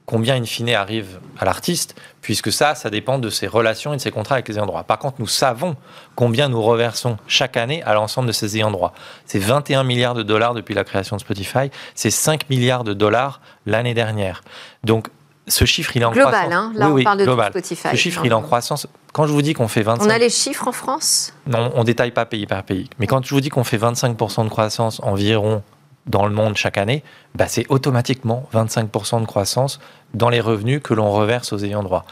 combien 0.05 0.35
in 0.35 0.45
fine 0.45 0.69
arrive 0.69 1.19
à 1.39 1.45
l'artiste, 1.45 1.95
puisque 2.21 2.51
ça, 2.51 2.75
ça 2.75 2.89
dépend 2.89 3.19
de 3.19 3.29
ses 3.29 3.47
relations 3.47 3.93
et 3.93 3.97
de 3.97 4.01
ses 4.01 4.11
contrats 4.11 4.35
avec 4.35 4.47
les 4.47 4.55
ayants 4.55 4.65
droit. 4.65 4.83
Par 4.83 4.99
contre, 4.99 5.15
nous 5.19 5.27
savons 5.27 5.75
combien 6.15 6.49
nous 6.49 6.61
reversons 6.61 7.17
chaque 7.27 7.57
année 7.57 7.83
à 7.83 7.93
l'ensemble 7.93 8.27
de 8.27 8.33
ces 8.33 8.57
ayants 8.57 8.71
droit. 8.71 8.93
C'est 9.25 9.39
21 9.39 9.83
milliards 9.83 10.13
de 10.13 10.23
dollars 10.23 10.53
depuis 10.53 10.73
la 10.73 10.83
création 10.83 11.15
de 11.15 11.21
Spotify, 11.21 11.71
c'est 11.95 12.11
5 12.11 12.49
milliards 12.49 12.83
de 12.83 12.93
dollars 12.93 13.41
l'année 13.65 13.93
dernière. 13.93 14.43
Donc, 14.83 15.07
ce 15.47 15.65
chiffre, 15.65 15.95
il 15.95 16.01
est 16.01 16.05
en 16.05 16.11
global, 16.11 16.31
croissance. 16.31 16.53
Hein 16.53 16.71
Là, 16.75 16.89
on 16.89 17.03
parle 17.03 17.17
de 17.19 17.49
Spotify. 17.49 17.89
Ce 17.91 17.95
chiffre, 17.95 18.21
il 18.23 18.31
est 18.31 18.35
en 18.35 18.41
croissance. 18.41 18.87
Quand 19.11 19.27
je 19.27 19.33
vous 19.33 19.41
dis 19.41 19.53
qu'on 19.53 19.67
fait 19.67 19.81
25... 19.81 20.05
On 20.05 20.09
a 20.09 20.17
les 20.17 20.29
chiffres 20.29 20.67
en 20.67 20.71
France? 20.71 21.33
Non, 21.47 21.71
on 21.75 21.83
détaille 21.83 22.11
pas 22.11 22.25
pays 22.25 22.47
par 22.47 22.63
pays. 22.63 22.89
Mais 22.97 23.07
quand 23.07 23.25
je 23.25 23.33
vous 23.33 23.41
dis 23.41 23.49
qu'on 23.49 23.65
fait 23.65 23.77
25% 23.77 24.45
de 24.45 24.49
croissance 24.49 25.01
environ 25.03 25.61
dans 26.05 26.25
le 26.25 26.33
monde 26.33 26.55
chaque 26.55 26.77
année, 26.77 27.03
bah 27.35 27.47
c'est 27.47 27.65
automatiquement 27.69 28.47
25% 28.53 29.21
de 29.21 29.25
croissance 29.25 29.79
dans 30.13 30.29
les 30.29 30.41
revenus 30.41 30.81
que 30.83 30.93
l'on 30.93 31.11
reverse 31.11 31.53
aux 31.53 31.59
ayants 31.59 31.81
droit. 31.81 32.05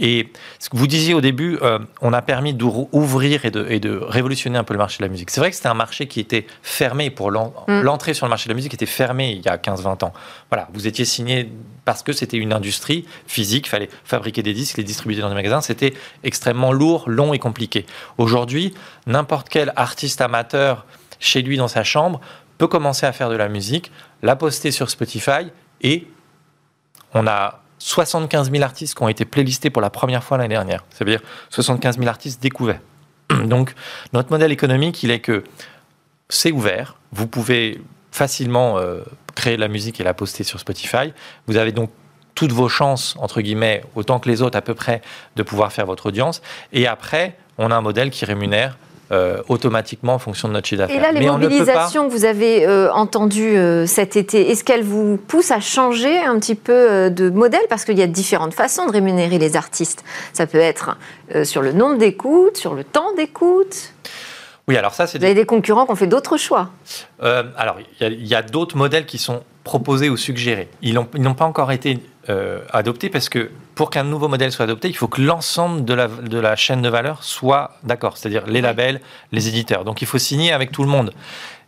Et 0.00 0.30
ce 0.58 0.68
que 0.68 0.76
vous 0.76 0.86
disiez 0.86 1.14
au 1.14 1.20
début, 1.20 1.58
euh, 1.62 1.78
on 2.02 2.12
a 2.12 2.20
permis 2.20 2.52
d'ouvrir 2.54 3.44
et 3.44 3.50
de, 3.50 3.66
et 3.70 3.78
de, 3.78 3.96
révolutionner 3.96 4.58
un 4.58 4.64
peu 4.64 4.74
le 4.74 4.78
marché 4.78 4.98
de 4.98 5.04
la 5.04 5.08
musique. 5.08 5.30
C'est 5.30 5.40
vrai 5.40 5.50
que 5.50 5.56
c'était 5.56 5.68
un 5.68 5.74
marché 5.74 6.06
qui 6.06 6.20
était 6.20 6.46
fermé 6.62 7.10
pour 7.10 7.30
mm. 7.30 7.80
l'entrée 7.82 8.12
sur 8.12 8.26
le 8.26 8.30
marché 8.30 8.48
de 8.48 8.50
la 8.50 8.56
musique 8.56 8.74
était 8.74 8.84
fermée 8.84 9.32
il 9.32 9.44
y 9.44 9.48
a 9.48 9.56
15-20 9.56 10.04
ans. 10.04 10.12
Voilà, 10.50 10.68
vous 10.74 10.86
étiez 10.86 11.04
signé 11.04 11.50
parce 11.84 12.02
que 12.02 12.12
c'était 12.12 12.36
une 12.36 12.52
industrie 12.52 13.06
physique, 13.26 13.66
il 13.66 13.70
fallait 13.70 13.90
fabriquer 14.04 14.42
des 14.42 14.52
disques, 14.52 14.76
les 14.76 14.84
distribuer 14.84 15.20
dans 15.20 15.28
des 15.28 15.34
magasins, 15.34 15.60
c'était 15.60 15.94
extrêmement 16.24 16.72
lourd, 16.72 17.04
long 17.06 17.32
et 17.32 17.38
compliqué. 17.38 17.86
Aujourd'hui, 18.18 18.74
n'importe 19.06 19.48
quel 19.48 19.72
artiste 19.76 20.20
amateur 20.20 20.84
chez 21.20 21.42
lui 21.42 21.56
dans 21.56 21.68
sa 21.68 21.84
chambre 21.84 22.20
peut 22.58 22.68
commencer 22.68 23.06
à 23.06 23.12
faire 23.12 23.30
de 23.30 23.36
la 23.36 23.48
musique, 23.48 23.92
la 24.22 24.36
poster 24.36 24.70
sur 24.70 24.90
Spotify 24.90 25.50
et 25.82 26.06
on 27.14 27.26
a 27.26 27.60
75 27.78 28.50
000 28.50 28.62
artistes 28.62 28.96
qui 28.96 29.02
ont 29.02 29.08
été 29.08 29.24
playlistés 29.24 29.70
pour 29.70 29.82
la 29.82 29.90
première 29.90 30.24
fois 30.24 30.38
l'année 30.38 30.54
dernière. 30.54 30.84
Ça 30.90 31.04
veut 31.04 31.10
dire 31.10 31.22
75 31.50 31.98
000 31.98 32.08
artistes 32.08 32.42
découverts. 32.42 32.80
Donc 33.44 33.74
notre 34.12 34.30
modèle 34.30 34.52
économique, 34.52 35.02
il 35.02 35.10
est 35.10 35.20
que 35.20 35.44
c'est 36.28 36.52
ouvert, 36.52 36.96
vous 37.12 37.26
pouvez 37.26 37.80
facilement 38.10 38.78
euh, 38.78 39.02
créer 39.34 39.56
de 39.56 39.60
la 39.60 39.68
musique 39.68 40.00
et 40.00 40.04
la 40.04 40.14
poster 40.14 40.42
sur 40.42 40.58
Spotify. 40.58 41.12
Vous 41.46 41.56
avez 41.56 41.70
donc 41.70 41.90
toutes 42.34 42.52
vos 42.52 42.68
chances, 42.68 43.14
entre 43.18 43.40
guillemets, 43.40 43.84
autant 43.94 44.18
que 44.18 44.28
les 44.28 44.42
autres 44.42 44.56
à 44.56 44.62
peu 44.62 44.74
près, 44.74 45.02
de 45.36 45.42
pouvoir 45.42 45.72
faire 45.72 45.86
votre 45.86 46.06
audience. 46.06 46.42
Et 46.72 46.86
après, 46.86 47.36
on 47.58 47.70
a 47.70 47.76
un 47.76 47.80
modèle 47.80 48.10
qui 48.10 48.24
rémunère 48.24 48.76
euh, 49.12 49.40
automatiquement 49.48 50.14
en 50.14 50.18
fonction 50.18 50.48
de 50.48 50.54
notre 50.54 50.66
chiffre 50.66 50.80
d'affaires. 50.80 50.96
Et 50.96 51.00
là, 51.00 51.12
les 51.12 51.26
mobilisations 51.26 52.08
que 52.08 52.12
vous 52.12 52.24
avez 52.24 52.66
euh, 52.66 52.92
entendues 52.92 53.56
euh, 53.56 53.86
cet 53.86 54.16
été, 54.16 54.50
est-ce 54.50 54.64
qu'elles 54.64 54.82
vous 54.82 55.16
poussent 55.16 55.52
à 55.52 55.60
changer 55.60 56.18
un 56.18 56.36
petit 56.40 56.56
peu 56.56 57.08
de 57.08 57.30
modèle? 57.30 57.60
Parce 57.68 57.84
qu'il 57.84 57.96
y 57.96 58.02
a 58.02 58.08
différentes 58.08 58.52
façons 58.52 58.84
de 58.84 58.90
rémunérer 58.90 59.38
les 59.38 59.54
artistes. 59.54 60.02
Ça 60.32 60.48
peut 60.48 60.58
être 60.58 60.96
sur 61.44 61.62
le 61.62 61.72
nombre 61.72 61.98
d'écoutes, 61.98 62.56
sur 62.56 62.74
le 62.74 62.82
temps 62.82 63.14
d'écoute. 63.16 63.92
Oui, 64.66 64.76
alors 64.76 64.92
ça, 64.92 65.06
c'est. 65.06 65.18
Vous 65.18 65.24
avez 65.24 65.34
des 65.34 65.46
concurrents 65.46 65.86
qui 65.86 65.92
ont 65.92 65.96
fait 65.96 66.08
d'autres 66.08 66.36
choix. 66.36 66.70
alors, 67.20 67.76
il 68.00 68.26
y 68.26 68.34
a, 68.34 68.42
d'autres 68.42 68.76
modèles 68.76 69.06
qui 69.06 69.18
sont 69.18 69.44
proposés 69.62 70.10
ou 70.10 70.16
suggérés. 70.16 70.68
Ils 70.82 70.94
n'ont 70.94 71.34
pas 71.34 71.44
encore 71.44 71.70
été 71.70 72.00
adoptés 72.72 73.08
parce 73.08 73.28
que 73.28 73.50
pour 73.74 73.90
qu'un 73.90 74.04
nouveau 74.04 74.28
modèle 74.28 74.50
soit 74.50 74.64
adopté, 74.64 74.88
il 74.88 74.96
faut 74.96 75.06
que 75.06 75.20
l'ensemble 75.20 75.84
de 75.84 75.94
la, 75.94 76.08
de 76.08 76.38
la 76.38 76.56
chaîne 76.56 76.82
de 76.82 76.88
valeur 76.88 77.22
soit 77.22 77.72
d'accord, 77.84 78.16
c'est-à-dire 78.16 78.46
les 78.46 78.60
labels, 78.60 79.00
les 79.32 79.48
éditeurs. 79.48 79.84
Donc 79.84 80.02
il 80.02 80.06
faut 80.06 80.18
signer 80.18 80.52
avec 80.52 80.72
tout 80.72 80.82
le 80.82 80.88
monde. 80.88 81.12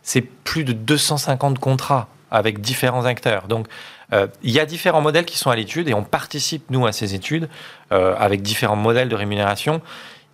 C'est 0.03 0.21
plus 0.21 0.63
de 0.63 0.73
250 0.73 1.59
contrats 1.59 2.07
avec 2.31 2.61
différents 2.61 3.05
acteurs. 3.05 3.47
Donc 3.47 3.67
euh, 4.13 4.27
il 4.43 4.51
y 4.51 4.59
a 4.59 4.65
différents 4.65 5.01
modèles 5.01 5.25
qui 5.25 5.37
sont 5.37 5.49
à 5.49 5.55
l'étude 5.55 5.87
et 5.87 5.93
on 5.93 6.03
participe, 6.03 6.69
nous, 6.69 6.85
à 6.87 6.91
ces 6.91 7.13
études 7.15 7.49
euh, 7.91 8.15
avec 8.17 8.41
différents 8.41 8.75
modèles 8.75 9.09
de 9.09 9.15
rémunération. 9.15 9.81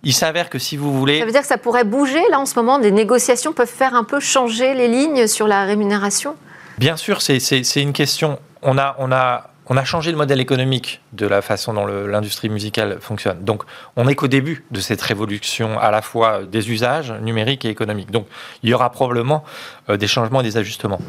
Il 0.02 0.12
s'avère 0.12 0.50
que 0.50 0.58
si 0.58 0.76
vous 0.76 0.96
voulez... 0.96 1.18
Ça 1.18 1.26
veut 1.26 1.32
dire 1.32 1.40
que 1.40 1.46
ça 1.46 1.58
pourrait 1.58 1.84
bouger, 1.84 2.22
là, 2.30 2.38
en 2.38 2.46
ce 2.46 2.54
moment, 2.54 2.78
des 2.78 2.90
négociations 2.90 3.52
peuvent 3.52 3.66
faire 3.68 3.94
un 3.94 4.04
peu 4.04 4.20
changer 4.20 4.74
les 4.74 4.88
lignes 4.88 5.26
sur 5.26 5.48
la 5.48 5.64
rémunération? 5.64 6.36
Bien 6.78 6.96
sûr, 6.96 7.22
c'est 7.22 7.40
une 7.76 7.92
question. 7.92 8.38
On 8.62 8.78
a, 8.78 8.94
on 8.98 9.10
a 9.10 9.50
on 9.68 9.76
a 9.76 9.84
changé 9.84 10.12
le 10.12 10.16
modèle 10.16 10.40
économique 10.40 11.00
de 11.12 11.26
la 11.26 11.42
façon 11.42 11.74
dont 11.74 11.86
l'industrie 11.86 12.48
musicale 12.48 12.98
fonctionne. 13.00 13.42
Donc, 13.42 13.64
on 13.96 14.04
n'est 14.04 14.14
qu'au 14.14 14.28
début 14.28 14.64
de 14.70 14.80
cette 14.80 15.02
révolution 15.02 15.78
à 15.78 15.90
la 15.90 16.02
fois 16.02 16.44
des 16.44 16.70
usages 16.70 17.12
numériques 17.12 17.64
et 17.64 17.68
économiques. 17.68 18.12
Donc, 18.12 18.26
il 18.62 18.70
y 18.70 18.74
aura 18.74 18.90
probablement 18.90 19.44
euh, 19.88 19.96
des 19.96 20.06
changements 20.06 20.40
et 20.40 20.44
des 20.44 20.56
ajustements. 20.56 21.00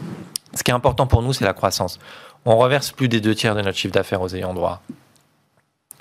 Ce 0.56 0.64
qui 0.64 0.72
est 0.72 0.74
important 0.74 1.06
pour 1.06 1.22
nous, 1.22 1.34
c'est 1.34 1.46
la 1.46 1.54
croissance. 1.54 2.00
On 2.46 2.58
reverse 2.58 2.92
plus 2.92 3.08
des 3.08 3.22
deux 3.22 3.36
tiers 3.36 3.54
de 3.54 3.62
notre 3.62 3.78
chiffre 3.78 3.94
d'affaires 3.94 4.22
aux 4.22 4.34
ayants 4.34 4.56
droit. 4.56 4.82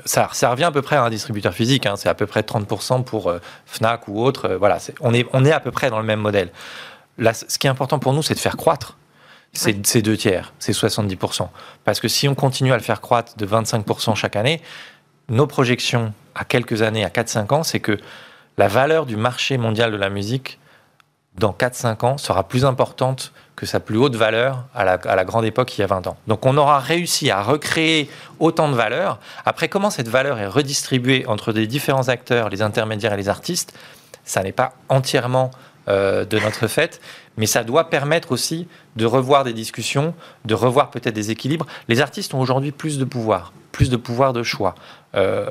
Ça, 0.07 0.29
ça, 0.33 0.51
revient 0.51 0.65
à 0.65 0.71
peu 0.71 0.83
près 0.83 0.97
à 0.97 1.03
un 1.03 1.11
distributeur 1.11 1.53
physique. 1.53 1.85
Hein. 1.85 1.97
c'est 1.97 2.09
à 2.09 2.15
peu 2.15 2.27
près 2.27 2.41
30% 2.41 3.05
pour 3.05 3.29
euh, 3.29 3.39
Fnac 3.67 4.09
ou 4.09 4.23
autre. 4.23 4.51
Euh, 4.51 4.57
voilà, 4.57 4.79
on, 5.01 5.13
est, 5.13 5.53
à 5.53 5.61
peu 5.61 5.71
près 5.71 5.91
dans 5.91 5.99
le 5.99 6.07
même 6.07 6.21
modèle. 6.21 6.51
Ce 7.19 7.59
qui 7.59 7.67
est 7.67 7.71
important 7.71 7.99
pour 7.99 8.15
nous, 8.15 8.23
c'est 8.23 8.35
de 8.35 8.39
faire 8.39 8.57
croître 8.57 8.97
ces, 9.57 10.03
deux 10.03 10.17
tiers, 10.17 10.53
ces 10.59 10.73
70%. 10.73 11.49
Parce 11.85 12.01
que 12.01 12.09
si 12.09 12.29
on 12.29 12.35
continue 12.35 12.73
à 12.73 12.77
le 12.77 12.83
faire 12.83 13.01
croître 13.01 13.37
de 13.37 13.47
25% 13.47 14.15
chaque 14.15 14.37
année, 14.37 14.61
nos 15.29 15.47
projections 15.47 16.13
à 16.35 16.45
quelques 16.45 16.83
années, 16.83 17.05
à 17.05 17.09
4-5 17.09 17.55
ans, 17.55 17.63
c'est 17.63 17.81
que 17.81 17.99
la 18.59 18.69
valeur 18.69 19.07
du 19.07 19.17
marché 19.17 19.59
mondial 19.59 19.93
de 19.93 19.97
la 19.97 20.09
musique 20.09 20.59
dans 21.39 21.53
4-5 21.53 22.05
ans 22.07 22.19
sera 22.19 22.49
plus 22.49 22.65
importante 22.65 23.33
que 23.57 23.67
sa 23.67 23.81
plus 23.81 23.99
haute 23.99 24.17
valeur 24.17 24.65
à 24.75 24.85
la, 24.85 24.93
à 24.93 25.17
la, 25.17 25.25
grande 25.25 25.45
époque 25.45 25.77
il 25.77 25.81
y 25.81 25.85
a 25.85 25.87
20 25.87 26.07
ans. 26.07 26.17
Donc 26.27 26.45
on 26.47 26.57
aura 26.57 26.79
réussi 26.79 27.31
à 27.31 27.43
recréer 27.43 28.11
autant 28.39 28.69
de 28.69 28.75
valeur. 28.75 29.19
Après, 29.45 29.69
comment 29.69 29.91
cette 29.91 30.09
valeur 30.09 30.39
est 30.39 30.47
redistribuée 30.47 31.25
entre 31.27 31.53
les 31.53 31.67
différents 31.67 32.09
acteurs, 32.09 32.49
les 32.49 32.63
intermédiaires 32.63 33.15
et 33.15 33.17
les 33.17 33.29
artistes, 33.29 33.75
ça 34.25 34.43
n'est 34.43 34.53
pas 34.53 34.75
entièrement 34.89 35.51
euh, 35.89 36.25
de 36.25 36.39
notre 36.39 36.67
fait, 36.67 37.01
mais 37.37 37.47
ça 37.47 37.65
doit 37.65 37.91
permettre 37.91 38.33
aussi 38.33 38.67
de 38.97 39.05
revoir 39.05 39.45
des 39.45 39.53
discussions, 39.53 40.15
de 40.45 40.55
revoir 40.55 40.91
peut-être 40.91 41.15
des 41.15 41.31
équilibres. 41.31 41.67
Les 41.89 42.01
artistes 42.01 42.35
ont 42.35 42.41
aujourd'hui 42.41 42.73
plus 42.73 42.99
de 42.99 43.05
pouvoir, 43.05 43.53
plus 43.73 43.91
de 43.91 43.97
pouvoir 43.97 44.33
de 44.33 44.43
choix. 44.43 44.75
Euh, 45.15 45.51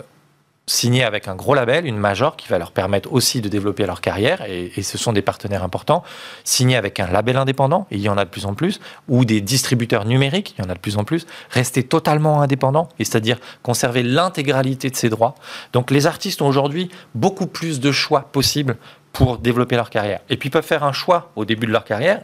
signer 0.67 1.03
avec 1.03 1.27
un 1.27 1.35
gros 1.35 1.53
label, 1.53 1.85
une 1.85 1.97
major 1.97 2.35
qui 2.35 2.47
va 2.47 2.57
leur 2.57 2.71
permettre 2.71 3.13
aussi 3.13 3.41
de 3.41 3.49
développer 3.49 3.85
leur 3.85 4.01
carrière, 4.01 4.43
et, 4.47 4.71
ce 4.81 4.97
sont 4.97 5.13
des 5.13 5.21
partenaires 5.21 5.63
importants, 5.63 6.03
signer 6.43 6.75
avec 6.75 6.99
un 6.99 7.07
label 7.07 7.37
indépendant, 7.37 7.87
et 7.91 7.95
il 7.95 8.01
y 8.01 8.09
en 8.09 8.17
a 8.17 8.25
de 8.25 8.29
plus 8.29 8.45
en 8.45 8.55
plus, 8.55 8.79
ou 9.07 9.25
des 9.25 9.41
distributeurs 9.41 10.05
numériques, 10.05 10.55
il 10.57 10.63
y 10.63 10.67
en 10.67 10.69
a 10.69 10.73
de 10.73 10.79
plus 10.79 10.97
en 10.97 11.03
plus, 11.03 11.27
rester 11.51 11.83
totalement 11.83 12.41
indépendant, 12.41 12.89
et 12.99 13.05
c'est-à-dire 13.05 13.37
conserver 13.61 14.03
l'intégralité 14.03 14.89
de 14.89 14.95
ses 14.95 15.09
droits. 15.09 15.35
Donc 15.73 15.91
les 15.91 16.07
artistes 16.07 16.41
ont 16.41 16.47
aujourd'hui 16.47 16.89
beaucoup 17.13 17.47
plus 17.47 17.79
de 17.79 17.91
choix 17.91 18.29
possibles 18.31 18.77
pour 19.15 19.37
développer 19.37 19.77
leur 19.77 19.89
carrière. 19.89 20.19
Et 20.29 20.35
puis 20.35 20.49
ils 20.49 20.51
peuvent 20.51 20.65
faire 20.65 20.83
un 20.83 20.91
choix 20.91 21.31
au 21.35 21.45
début 21.45 21.65
de 21.67 21.71
leur 21.71 21.85
carrière 21.85 22.21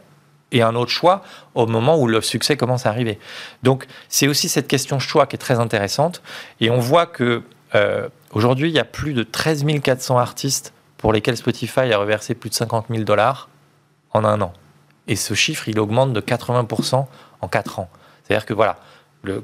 et 0.52 0.62
un 0.62 0.76
autre 0.76 0.92
choix 0.92 1.24
au 1.56 1.66
moment 1.66 1.98
où 1.98 2.06
le 2.06 2.20
succès 2.20 2.58
commence 2.58 2.86
à 2.86 2.90
arriver. 2.90 3.18
Donc 3.64 3.88
c'est 4.10 4.28
aussi 4.28 4.50
cette 4.50 4.68
question 4.68 5.00
choix 5.00 5.26
qui 5.26 5.38
est 5.38 5.40
très 5.40 5.60
intéressante. 5.60 6.22
Et 6.60 6.70
on 6.70 6.80
voit 6.80 7.06
que 7.06 7.44
euh, 7.76 8.10
aujourd'hui, 8.32 8.70
il 8.70 8.76
y 8.76 8.80
a 8.80 8.84
plus 8.84 9.14
de 9.14 9.24
13 9.24 9.66
400 9.82 10.18
artistes 10.18 10.74
pour 10.98 11.14
lesquels 11.14 11.38
Spotify 11.38 11.94
a 11.94 11.98
reversé 11.98 12.36
plus 12.36 12.50
de 12.50 12.56
50 12.56 12.88
000 12.90 13.04
dollars 13.04 13.48
en 14.12 14.26
un 14.26 14.42
an. 14.42 14.52
Et 15.08 15.16
ce 15.16 15.34
chiffre, 15.34 15.70
il 15.70 15.80
augmente 15.80 16.12
de 16.12 16.20
80% 16.20 17.06
en 17.40 17.48
4 17.48 17.80
ans. 17.80 17.90
C'est-à-dire 18.24 18.46
que 18.46 18.54
voilà, 18.54 18.78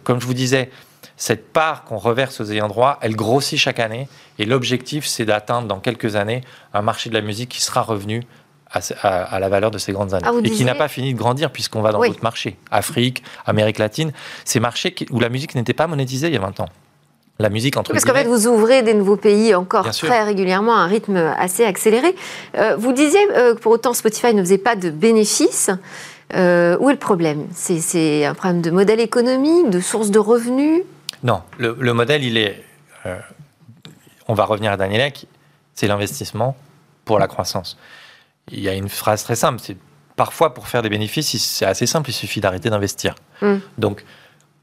comme 0.03 0.19
je 0.19 0.25
vous 0.27 0.33
disais, 0.33 0.69
cette 1.17 1.51
part 1.51 1.83
qu'on 1.83 1.97
reverse 1.97 2.39
aux 2.39 2.45
ayants 2.45 2.67
droit, 2.67 2.99
elle 3.01 3.15
grossit 3.15 3.59
chaque 3.59 3.79
année. 3.79 4.07
Et 4.37 4.45
l'objectif, 4.45 5.05
c'est 5.05 5.25
d'atteindre 5.25 5.67
dans 5.67 5.79
quelques 5.79 6.15
années 6.15 6.41
un 6.73 6.83
marché 6.83 7.09
de 7.09 7.15
la 7.15 7.21
musique 7.21 7.49
qui 7.49 7.61
sera 7.61 7.81
revenu 7.81 8.23
à, 8.69 9.39
la 9.39 9.49
valeur 9.49 9.71
de 9.71 9.77
ces 9.77 9.91
grandes 9.91 10.13
années. 10.13 10.27
Ah, 10.27 10.33
et 10.43 10.49
qui 10.51 10.63
n'a 10.63 10.75
pas 10.75 10.87
fini 10.87 11.13
de 11.13 11.17
grandir 11.17 11.51
puisqu'on 11.51 11.81
va 11.81 11.91
dans 11.91 11.99
d'autres 11.99 12.23
marchés. 12.23 12.57
Afrique, 12.69 13.23
Amérique 13.45 13.79
latine. 13.79 14.11
Ces 14.45 14.59
marchés 14.59 14.93
où 15.09 15.19
la 15.19 15.29
musique 15.29 15.55
n'était 15.55 15.73
pas 15.73 15.87
monétisée 15.87 16.27
il 16.27 16.33
y 16.33 16.37
a 16.37 16.41
20 16.41 16.59
ans. 16.59 16.69
La 17.39 17.49
musique 17.49 17.77
entre 17.77 17.91
Parce 17.91 18.03
qu'en 18.03 18.13
fait, 18.13 18.23
vous 18.23 18.47
ouvrez 18.47 18.81
des 18.81 18.95
nouveaux 18.95 19.15
pays 19.15 19.53
encore 19.53 19.89
très 19.91 20.23
régulièrement 20.23 20.75
à 20.75 20.79
un 20.79 20.87
rythme 20.87 21.17
assez 21.37 21.63
accéléré. 21.63 22.15
Euh, 22.57 22.75
vous 22.77 22.93
disiez 22.93 23.19
euh, 23.35 23.53
que 23.53 23.59
pour 23.59 23.71
autant 23.71 23.93
Spotify 23.93 24.33
ne 24.33 24.41
faisait 24.41 24.57
pas 24.57 24.75
de 24.75 24.89
bénéfices. 24.89 25.69
Euh, 26.33 26.77
où 26.79 26.89
est 26.89 26.93
le 26.93 26.99
problème? 26.99 27.45
C'est 27.53 28.25
un 28.25 28.33
problème 28.33 28.61
de 28.61 28.71
modèle 28.71 28.99
économique, 28.99 29.69
de 29.69 29.79
source 29.79 30.09
de 30.09 30.19
revenus? 30.19 30.81
Non, 31.23 31.41
le, 31.57 31.93
modèle, 31.93 32.23
il 32.23 32.37
est. 32.37 32.63
Euh, 33.05 33.19
on 34.27 34.33
va 34.33 34.45
revenir 34.45 34.71
à 34.71 34.77
Daniel 34.77 35.01
Ek, 35.01 35.27
c'est 35.73 35.87
l'investissement 35.87 36.55
pour 37.05 37.19
la 37.19 37.27
croissance. 37.27 37.77
Il 38.51 38.59
y 38.59 38.69
a 38.69 38.73
une 38.73 38.89
phrase 38.89 39.23
très 39.23 39.35
simple 39.35 39.59
c'est 39.61 39.77
parfois 40.15 40.53
pour 40.53 40.67
faire 40.67 40.81
des 40.81 40.89
bénéfices, 40.89 41.37
c'est 41.41 41.65
assez 41.65 41.85
simple, 41.85 42.09
il 42.09 42.13
suffit 42.13 42.41
d'arrêter 42.41 42.69
d'investir. 42.69 43.15
Mm. 43.41 43.57
Donc, 43.77 44.03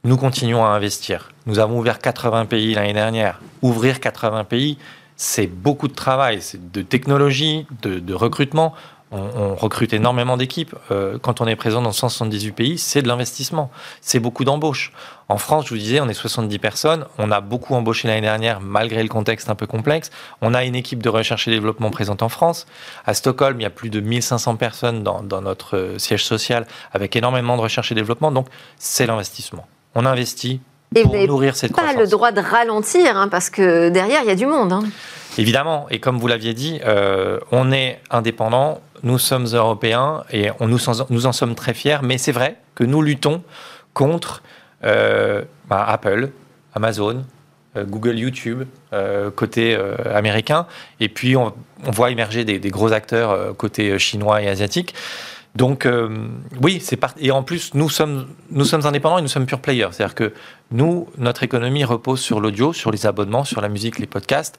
nous 0.03 0.17
continuons 0.17 0.65
à 0.65 0.69
investir. 0.69 1.31
Nous 1.47 1.59
avons 1.59 1.79
ouvert 1.79 1.99
80 1.99 2.47
pays 2.47 2.75
l'année 2.75 2.93
dernière. 2.93 3.41
Ouvrir 3.63 4.01
80 4.01 4.45
pays, 4.45 4.79
c'est 5.17 5.47
beaucoup 5.47 5.89
de 5.89 5.95
travail, 5.95 6.43
c'est 6.43 6.73
de 6.73 6.83
technologie, 6.83 7.67
de 7.83 8.15
recrutement 8.15 8.75
on, 9.15 9.55
recrute 9.55 9.93
énormément 9.93 10.37
d'équipes. 10.37 10.75
Euh, 10.91 11.19
quand 11.19 11.41
on 11.41 11.47
est 11.47 11.57
présent 11.57 11.81
dans 11.81 11.93
178 11.93 12.53
pays, 12.53 12.79
c'est 12.79 13.03
de 13.03 13.09
l'investissement. 13.09 13.71
C'est 14.01 14.19
beaucoup 14.19 14.45
d'embauches. 14.45 14.93
En 15.29 15.39
France, 15.39 15.67
je 15.67 15.71
vous 15.71 15.79
disais, 15.79 16.01
on 16.01 16.09
est 16.09 16.15
70 16.15 16.59
personnes. 16.59 17.07
On 17.19 17.31
a 17.31 17.41
beaucoup 17.41 17.75
embauché 17.75 18.09
l'année 18.09 18.21
dernière, 18.21 18.61
malgré 18.61 19.03
le 19.03 19.09
contexte 19.09 19.49
un 19.49 19.55
peu 19.55 19.67
complexe. 19.67 20.11
On 20.43 20.53
a 20.53 20.65
une 20.65 20.75
équipe 20.75 21.03
de 21.03 21.09
recherche 21.09 21.49
et 21.49 21.51
développement 21.51 21.91
présente 21.91 22.23
en 22.23 22.29
France. 22.29 22.67
À 23.07 23.15
Stockholm, 23.15 23.61
il 23.61 23.63
y 23.63 23.67
a 23.67 23.71
plus 23.71 23.91
de 23.91 24.01
1500 24.01 24.57
personnes 24.57 25.03
dans, 25.03 25.23
notre 25.41 25.77
euh, 25.77 25.99
siège 25.99 26.25
social, 26.25 26.67
avec 26.93 27.17
énormément 27.17 27.57
de 27.57 27.63
recherche 27.63 27.93
et 27.93 27.95
développement. 27.95 28.33
Donc, 28.33 28.49
c'est 28.79 29.07
l'investissement. 29.07 29.67
On 29.95 30.07
investit 30.07 30.61
pour 31.03 31.27
nourrir 31.27 31.57
cette 31.57 31.73
croissance. 31.73 31.95
pas 31.95 32.01
le 32.01 32.07
droit 32.07 32.33
de 32.33 32.41
ralentir, 32.41 33.17
hein, 33.17 33.29
parce 33.29 33.51
que 33.51 33.89
derrière, 33.89 34.21
il 34.23 34.29
y 34.29 34.31
a 34.31 34.37
du 34.37 34.47
monde. 34.47 34.73
Hein. 34.73 34.85
Évidemment, 35.37 35.87
et 35.91 35.99
comme 35.99 36.19
vous 36.19 36.29
l'aviez 36.29 36.55
dit, 36.55 36.81
euh, 36.85 37.41
on 37.51 37.73
est 37.73 38.01
indépendant, 38.11 38.81
nous 39.03 39.19
sommes 39.19 39.47
européens 39.47 40.23
et 40.33 40.51
on, 40.61 40.69
nous, 40.69 40.79
nous 41.11 41.27
en 41.27 41.33
sommes 41.33 41.55
très 41.55 41.75
fiers, 41.75 41.99
mais 42.03 42.19
c'est 42.19 42.33
vrai 42.33 42.57
que 42.75 42.85
nous 42.85 43.03
luttons 43.03 43.43
contre 43.95 44.43
euh, 44.85 45.43
bah, 45.69 45.85
Apple, 45.89 46.31
Amazon, 46.75 47.25
euh, 47.77 47.85
Google, 47.85 48.19
YouTube, 48.19 48.63
côté 49.35 49.77
américain, 50.15 50.67
et 51.01 51.09
puis 51.09 51.37
on, 51.37 51.53
voit 51.87 52.13
émerger 52.13 52.45
des, 52.45 52.71
gros 52.71 52.93
acteurs 52.93 53.57
côté 53.57 53.99
chinois 53.99 54.41
et 54.41 54.49
asiatique. 54.49 54.95
Donc 55.55 55.89
oui, 56.61 56.81
c'est 56.83 56.99
et 57.19 57.31
en 57.31 57.43
plus 57.43 57.75
nous 57.75 57.89
sommes 57.89 58.27
nous 58.51 58.65
sommes 58.65 58.87
indépendants 58.87 59.19
et 59.19 59.23
nous 59.23 59.29
sommes 59.29 59.47
pure 59.47 59.61
players, 59.61 59.89
c'est-à-dire 59.93 60.15
que 60.15 60.33
nous 60.73 61.09
notre 61.17 61.43
économie 61.43 61.85
repose 61.85 62.21
sur 62.21 62.41
l'audio, 62.41 62.73
sur 62.73 62.91
les 62.91 63.07
abonnements, 63.07 63.45
sur 63.45 63.61
la 63.61 63.69
musique, 63.69 63.99
les 63.99 64.07
podcasts 64.07 64.59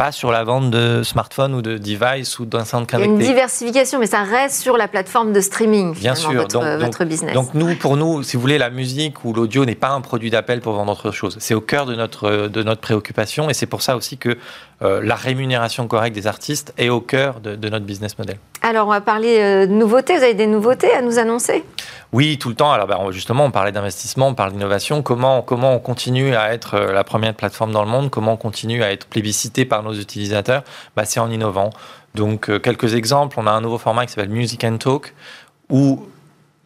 pas 0.00 0.12
sur 0.12 0.32
la 0.32 0.44
vente 0.44 0.70
de 0.70 1.02
smartphones 1.02 1.52
ou 1.52 1.60
de 1.60 1.76
devices 1.76 2.38
ou 2.38 2.46
d'enceintes 2.46 2.88
connectées. 2.88 3.12
Il 3.12 3.20
y 3.20 3.26
a 3.26 3.28
une 3.28 3.34
diversification, 3.34 3.98
mais 3.98 4.06
ça 4.06 4.22
reste 4.22 4.58
sur 4.62 4.78
la 4.78 4.88
plateforme 4.88 5.34
de 5.34 5.42
streaming. 5.42 5.94
Bien 5.94 6.14
sûr, 6.14 6.32
votre, 6.32 6.58
donc, 6.58 6.80
votre 6.80 7.04
business. 7.04 7.34
Donc 7.34 7.52
nous, 7.52 7.74
pour 7.74 7.98
nous, 7.98 8.22
si 8.22 8.36
vous 8.36 8.40
voulez, 8.40 8.56
la 8.56 8.70
musique 8.70 9.26
ou 9.26 9.34
l'audio 9.34 9.66
n'est 9.66 9.74
pas 9.74 9.90
un 9.90 10.00
produit 10.00 10.30
d'appel 10.30 10.62
pour 10.62 10.72
vendre 10.72 10.92
autre 10.92 11.10
chose. 11.10 11.36
C'est 11.38 11.52
au 11.52 11.60
cœur 11.60 11.84
de 11.84 11.94
notre 11.94 12.48
de 12.48 12.62
notre 12.62 12.80
préoccupation, 12.80 13.50
et 13.50 13.52
c'est 13.52 13.66
pour 13.66 13.82
ça 13.82 13.94
aussi 13.94 14.16
que 14.16 14.38
euh, 14.82 15.00
la 15.02 15.14
rémunération 15.14 15.86
correcte 15.86 16.14
des 16.14 16.26
artistes 16.26 16.72
est 16.78 16.88
au 16.88 17.00
cœur 17.00 17.40
de, 17.40 17.68
notre 17.68 17.84
business 17.84 18.18
model. 18.18 18.38
Alors, 18.62 18.86
on 18.86 18.90
va 18.90 19.02
parler 19.02 19.38
euh, 19.38 19.66
de 19.66 19.72
nouveautés. 19.72 20.16
Vous 20.16 20.22
avez 20.22 20.34
des 20.34 20.46
nouveautés 20.46 20.90
à 20.92 21.02
nous 21.02 21.18
annoncer? 21.18 21.64
Oui, 22.12 22.38
tout 22.38 22.48
le 22.48 22.54
temps. 22.54 22.72
Alors, 22.72 22.86
ben, 22.86 23.10
justement, 23.10 23.44
on 23.44 23.50
parlait 23.50 23.72
d'investissement, 23.72 24.28
on 24.28 24.34
parle 24.34 24.52
d'innovation. 24.52 25.02
Comment, 25.02 25.42
comment 25.42 25.74
on 25.74 25.80
continue 25.80 26.34
à 26.34 26.54
être 26.54 26.74
euh, 26.74 26.92
la 26.92 27.04
première 27.04 27.34
plateforme 27.34 27.72
dans 27.72 27.84
le 27.84 27.90
monde? 27.90 28.10
Comment 28.10 28.32
on 28.32 28.38
continue 28.38 28.82
à 28.82 28.90
être 28.90 29.06
plébiscité 29.06 29.66
par 29.66 29.82
nos 29.82 29.92
utilisateurs? 29.92 30.62
Ben, 30.96 31.04
C'est 31.04 31.20
en 31.20 31.30
innovant. 31.30 31.70
Donc, 32.14 32.50
quelques 32.62 32.94
exemples. 32.94 33.36
On 33.38 33.46
a 33.46 33.50
un 33.50 33.60
nouveau 33.60 33.78
format 33.78 34.06
qui 34.06 34.12
s'appelle 34.12 34.30
Music 34.30 34.64
and 34.64 34.78
Talk, 34.78 35.14
où 35.68 36.08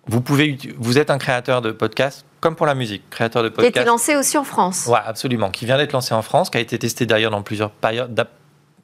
vous 0.06 0.20
pouvez, 0.20 0.56
vous 0.78 0.98
êtes 0.98 1.10
un 1.10 1.18
créateur 1.18 1.62
de 1.62 1.70
podcast, 1.70 2.24
comme 2.44 2.56
pour 2.56 2.66
la 2.66 2.74
musique, 2.74 3.08
créateur 3.08 3.42
de 3.42 3.48
podcast. 3.48 3.72
Qui 3.72 3.78
a 3.78 3.82
été 3.82 3.88
lancé 3.88 4.16
aussi 4.16 4.36
en 4.36 4.44
France. 4.44 4.84
Oui, 4.86 4.98
absolument. 5.02 5.50
Qui 5.50 5.64
vient 5.64 5.78
d'être 5.78 5.92
lancé 5.92 6.12
en 6.12 6.20
France, 6.20 6.50
qui 6.50 6.58
a 6.58 6.60
été 6.60 6.78
testé 6.78 7.06
d'ailleurs 7.06 7.30
dans 7.30 7.40
plusieurs 7.40 7.70
périodes 7.70 8.28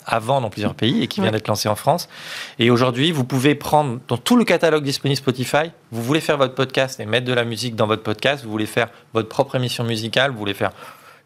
avant 0.06 0.40
dans 0.40 0.48
plusieurs 0.48 0.74
pays 0.74 1.02
et 1.02 1.08
qui 1.08 1.20
vient 1.20 1.30
d'être 1.30 1.46
lancé 1.46 1.68
en 1.68 1.74
France. 1.74 2.08
Et 2.58 2.70
aujourd'hui, 2.70 3.12
vous 3.12 3.24
pouvez 3.24 3.54
prendre 3.54 4.00
dans 4.08 4.16
tout 4.16 4.36
le 4.36 4.44
catalogue 4.44 4.82
disponible 4.82 5.18
Spotify, 5.18 5.72
vous 5.92 6.02
voulez 6.02 6.22
faire 6.22 6.38
votre 6.38 6.54
podcast 6.54 7.00
et 7.00 7.04
mettre 7.04 7.26
de 7.26 7.34
la 7.34 7.44
musique 7.44 7.76
dans 7.76 7.86
votre 7.86 8.02
podcast, 8.02 8.44
vous 8.44 8.50
voulez 8.50 8.64
faire 8.64 8.88
votre 9.12 9.28
propre 9.28 9.56
émission 9.56 9.84
musicale, 9.84 10.30
vous 10.30 10.38
voulez 10.38 10.54
faire 10.54 10.70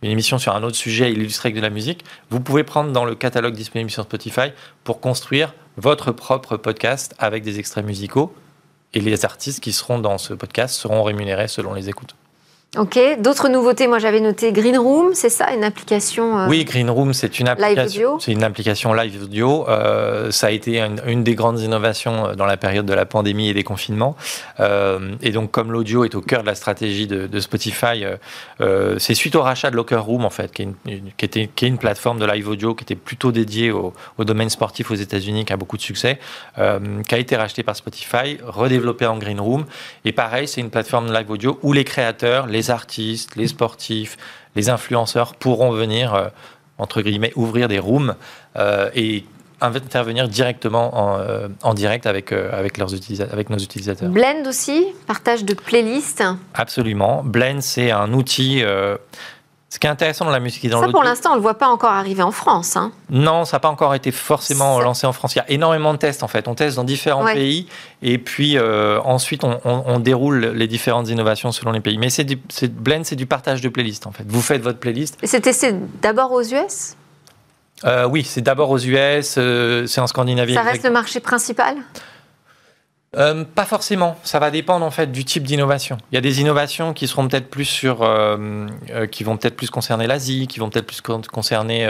une 0.03 0.11
émission 0.11 0.37
sur 0.38 0.57
un 0.57 0.64
autre 0.64 0.77
sujet 0.77 1.12
illustré 1.12 1.51
avec 1.51 1.57
de 1.57 1.62
la 1.62 1.70
musique, 1.70 2.05
vous 2.31 2.40
pouvez 2.40 2.64
prendre 2.64 2.90
dans 2.90 3.05
le 3.05 3.14
catalogue 3.14 3.55
disponible 3.55 3.92
sur 3.92 4.03
Spotify 4.03 4.51
pour 4.83 4.99
construire 4.99 5.55
votre 5.77 6.11
propre 6.11 6.57
podcast 6.57 7.14
avec 7.20 7.44
des 7.44 7.61
extraits 7.61 7.87
musicaux 7.87 8.35
et 8.92 9.01
les 9.01 9.25
artistes 9.25 9.61
qui 9.61 9.73
seront 9.73 10.01
dans 10.01 10.18
ce 10.18 10.35
podcast 10.35 10.75
seront 10.75 11.05
rémunérés 11.05 11.47
selon 11.47 11.75
les 11.75 11.88
écoutes. 11.88 12.16
Ok, 12.76 12.98
d'autres 13.20 13.48
nouveautés, 13.48 13.87
moi 13.87 14.00
j'avais 14.00 14.18
noté 14.18 14.50
Green 14.50 14.76
Room, 14.76 15.10
c'est 15.14 15.28
ça, 15.28 15.52
une 15.52 15.62
application 15.62 16.40
euh, 16.40 16.48
Oui, 16.48 16.64
Green 16.64 16.90
Room, 16.90 17.12
c'est 17.12 17.38
une 17.38 17.46
application. 17.46 18.18
C'est 18.18 18.32
une 18.32 18.42
application 18.42 18.92
live 18.94 19.22
audio. 19.22 19.68
Euh, 19.68 20.32
ça 20.32 20.48
a 20.48 20.50
été 20.50 20.80
une, 20.80 21.22
des 21.22 21.37
grandes 21.37 21.60
innovations 21.60 22.26
euh, 22.26 22.34
dans 22.34 22.46
la 22.46 22.56
période 22.56 22.84
de 22.84 22.92
la 22.92 23.06
pandémie 23.06 23.48
et 23.48 23.54
des 23.54 23.62
confinements. 23.62 24.16
et 24.58 25.30
donc, 25.30 25.52
comme 25.52 25.70
l'audio 25.70 26.04
est 26.04 26.16
au 26.16 26.20
cœur 26.20 26.42
de 26.42 26.46
la 26.46 26.54
stratégie 26.54 27.06
de, 27.06 27.40
Spotify, 27.40 28.04
c'est 28.98 29.14
suite 29.14 29.37
au 29.37 29.42
rachat 29.42 29.70
de 29.70 29.76
Locker 29.76 29.96
Room 29.96 30.24
en 30.24 30.30
fait, 30.30 30.52
qui 30.52 30.62
est, 30.62 30.64
une, 30.64 31.10
qui, 31.16 31.24
était, 31.24 31.48
qui 31.54 31.66
est 31.66 31.68
une 31.68 31.78
plateforme 31.78 32.18
de 32.18 32.26
live 32.26 32.48
audio 32.48 32.74
qui 32.74 32.84
était 32.84 32.94
plutôt 32.96 33.30
dédiée 33.30 33.70
au, 33.70 33.92
domaine 34.18 34.50
sportif 34.50 34.90
aux 34.90 34.94
États-Unis, 34.94 35.44
qui 35.44 35.52
a 35.52 35.56
beaucoup 35.56 35.76
de 35.76 35.82
succès, 35.82 36.18
qui 36.56 37.14
a 37.14 37.18
été 37.18 37.37
racheté 37.37 37.62
par 37.62 37.76
Spotify, 37.76 38.38
redéveloppé 38.44 39.06
en 39.06 39.18
Green 39.18 39.40
Room. 39.40 39.64
Et 40.04 40.12
pareil, 40.12 40.48
c'est 40.48 40.60
une 40.60 40.70
plateforme 40.70 41.12
live 41.12 41.30
audio 41.30 41.58
où 41.62 41.72
les 41.72 41.84
créateurs, 41.84 42.46
les 42.46 42.63
artistes, 42.70 43.37
les 43.37 43.48
sportifs, 43.48 44.16
les 44.57 44.68
influenceurs 44.68 45.35
pourront 45.35 45.70
venir, 45.70 46.14
euh, 46.14 46.29
entre 46.79 47.03
guillemets, 47.03 47.33
ouvrir 47.37 47.68
des 47.68 47.79
rooms 47.79 48.14
euh, 48.57 48.90
et 48.94 49.24
intervenir 49.61 50.29
directement 50.29 50.94
en, 50.94 51.18
euh, 51.20 51.74
direct 51.74 52.07
avec, 52.07 52.33
avec, 52.33 52.77
leurs 52.77 52.90
avec 53.33 53.48
nos 53.48 53.57
utilisateurs. 53.57 54.11
Blend 54.11 54.46
aussi, 54.46 54.85
partage 55.07 55.44
de 55.44 55.55
playlists 55.55 56.22
Absolument. 56.53 57.22
Blend, 57.24 57.62
c'est 57.62 57.90
un 57.90 58.12
outil 58.12 58.62
ce 59.74 59.80
qui 59.80 59.88
est 59.88 59.90
intéressant 59.90 60.24
dans 60.24 60.30
la 60.30 60.38
musique 60.38 60.64
et 60.64 60.68
dans 60.68 60.80
Ça, 60.80 60.88
pour 60.88 61.02
l'instant, 61.02 61.30
on 61.30 61.32
ne 61.32 61.38
le 61.38 61.42
voit 61.42 61.58
pas 61.58 61.66
encore 61.66 61.90
arriver 61.90 62.22
en 62.22 62.30
France. 62.30 62.76
Hein. 62.76 62.92
Non, 63.10 63.44
ça 63.44 63.56
n'a 63.56 63.60
pas 63.60 63.68
encore 63.68 63.92
été 63.96 64.12
forcément 64.12 64.78
lancé 64.78 65.04
en 65.04 65.12
France. 65.12 65.34
Il 65.34 65.38
y 65.38 65.40
a 65.40 65.50
énormément 65.50 65.92
de 65.92 65.98
tests, 65.98 66.22
en 66.22 66.28
fait. 66.28 66.46
On 66.46 66.54
teste 66.54 66.76
dans 66.76 66.84
différents 66.84 67.24
pays 67.24 67.66
et 68.00 68.18
puis 68.18 68.56
euh, 68.56 69.00
ensuite, 69.00 69.42
on, 69.42 69.98
déroule 69.98 70.52
les 70.54 70.68
différentes 70.68 71.08
innovations 71.08 71.50
selon 71.50 71.72
les 71.72 71.80
pays. 71.80 71.98
Mais 71.98 72.08
c'est 72.08 72.24
Blend, 72.72 73.02
c'est 73.02 73.16
du 73.16 73.26
partage 73.26 73.62
de 73.62 73.68
playlists, 73.68 74.06
en 74.06 74.12
fait. 74.12 74.22
Vous 74.28 74.42
faites 74.42 74.62
votre 74.62 74.78
playlist. 74.78 75.18
Et 75.24 75.26
c'est 75.26 75.40
testé 75.40 75.74
d'abord 76.00 76.30
aux 76.30 76.42
US 76.42 76.94
euh, 77.84 78.06
Oui, 78.06 78.22
c'est 78.22 78.42
d'abord 78.42 78.70
aux 78.70 78.78
US, 78.78 79.34
euh, 79.38 79.88
c'est 79.88 80.00
en 80.00 80.06
Scandinavie. 80.06 80.54
Ça 80.54 80.62
reste 80.62 80.84
le 80.84 80.90
marché 80.90 81.18
principal? 81.18 81.74
Euh, 83.16 83.44
pas 83.44 83.64
forcément. 83.64 84.16
Ça 84.22 84.38
va 84.38 84.50
dépendre 84.50 84.85
en 84.85 84.90
fait 84.90 85.11
du 85.11 85.24
type 85.24 85.44
d'innovation. 85.44 85.98
Il 86.11 86.14
y 86.14 86.18
a 86.18 86.20
des 86.20 86.40
innovations 86.40 86.92
qui 86.92 87.07
seront 87.07 87.29
peut-être 87.29 87.48
plus 87.48 87.64
sur, 87.64 88.03
euh, 88.03 88.66
euh, 88.90 89.07
qui 89.07 89.24
vont 89.24 89.37
peut-être 89.37 89.57
plus 89.57 89.70
concerner 89.70 90.07
l'Asie, 90.07 90.46
qui 90.46 90.59
vont 90.59 90.70
peut-être 90.70 90.87
plus 90.87 91.00
concerner 91.00 91.87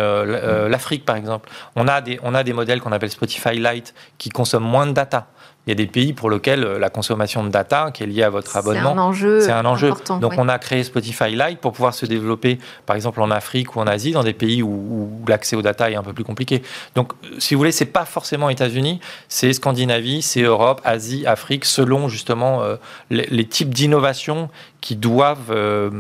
l'Afrique 0.69 1.05
par 1.05 1.17
exemple. 1.17 1.49
On 1.77 1.89
a 1.89 2.01
des, 2.01 2.19
on 2.23 2.35
a 2.35 2.43
des 2.43 2.53
modèles 2.53 2.81
qu'on 2.81 2.93
appelle 2.93 3.11
Spotify 3.11 3.59
Lite 3.59 3.95
qui 4.19 4.29
consomment 4.29 4.65
moins 4.65 4.87
de 4.87 4.93
data 4.93 5.29
il 5.67 5.71
y 5.71 5.73
a 5.73 5.75
des 5.75 5.87
pays 5.87 6.13
pour 6.13 6.29
lesquels 6.29 6.63
euh, 6.63 6.79
la 6.79 6.91
consommation 6.91 7.43
de 7.43 7.49
data 7.49 7.91
qui 7.93 8.03
est 8.03 8.07
liée 8.07 8.23
à 8.23 8.31
votre 8.31 8.57
abonnement, 8.57 8.93
c'est 8.93 8.99
un 8.99 9.03
enjeu. 9.03 9.41
C'est 9.41 9.53
un 9.53 9.65
enjeu. 9.65 9.93
Donc 10.21 10.35
on 10.37 10.49
a 10.49 10.59
créé 10.59 10.85
Spotify 10.85 11.31
Lite 11.31 11.61
pour 11.61 11.73
pouvoir 11.73 11.95
se 11.95 12.05
développer, 12.05 12.59
par 12.85 12.97
exemple 12.97 13.21
en 13.23 13.31
Afrique 13.31 13.75
ou 13.77 13.81
en 13.81 13.87
Asie, 13.87 14.13
dans 14.13 14.23
des 14.23 14.35
pays 14.35 14.63
où, 14.63 15.09
l'accès 15.27 15.57
aux 15.57 15.63
data 15.63 15.91
est 15.91 15.95
un 15.95 16.03
peu 16.03 16.13
plus 16.13 16.25
compliqué. 16.25 16.63
Donc 16.95 17.13
si 17.39 17.55
vous 17.55 17.59
voulez, 17.59 17.73
c'est 17.73 17.87
pas 17.87 18.05
forcément 18.05 18.51
États-Unis, 18.51 19.01
c'est 19.29 19.53
Scandinavie, 19.53 20.21
c'est 20.21 20.43
Europe, 20.43 20.81
Asie, 20.85 21.27
Afrique, 21.27 21.65
selon 21.65 22.09
justement 22.09 22.63
euh, 22.63 22.77
les, 23.11 23.47
types 23.47 23.73
d'innovations 23.73 24.51
qui 24.81 24.97
doivent 24.97 25.51
euh, 25.51 25.91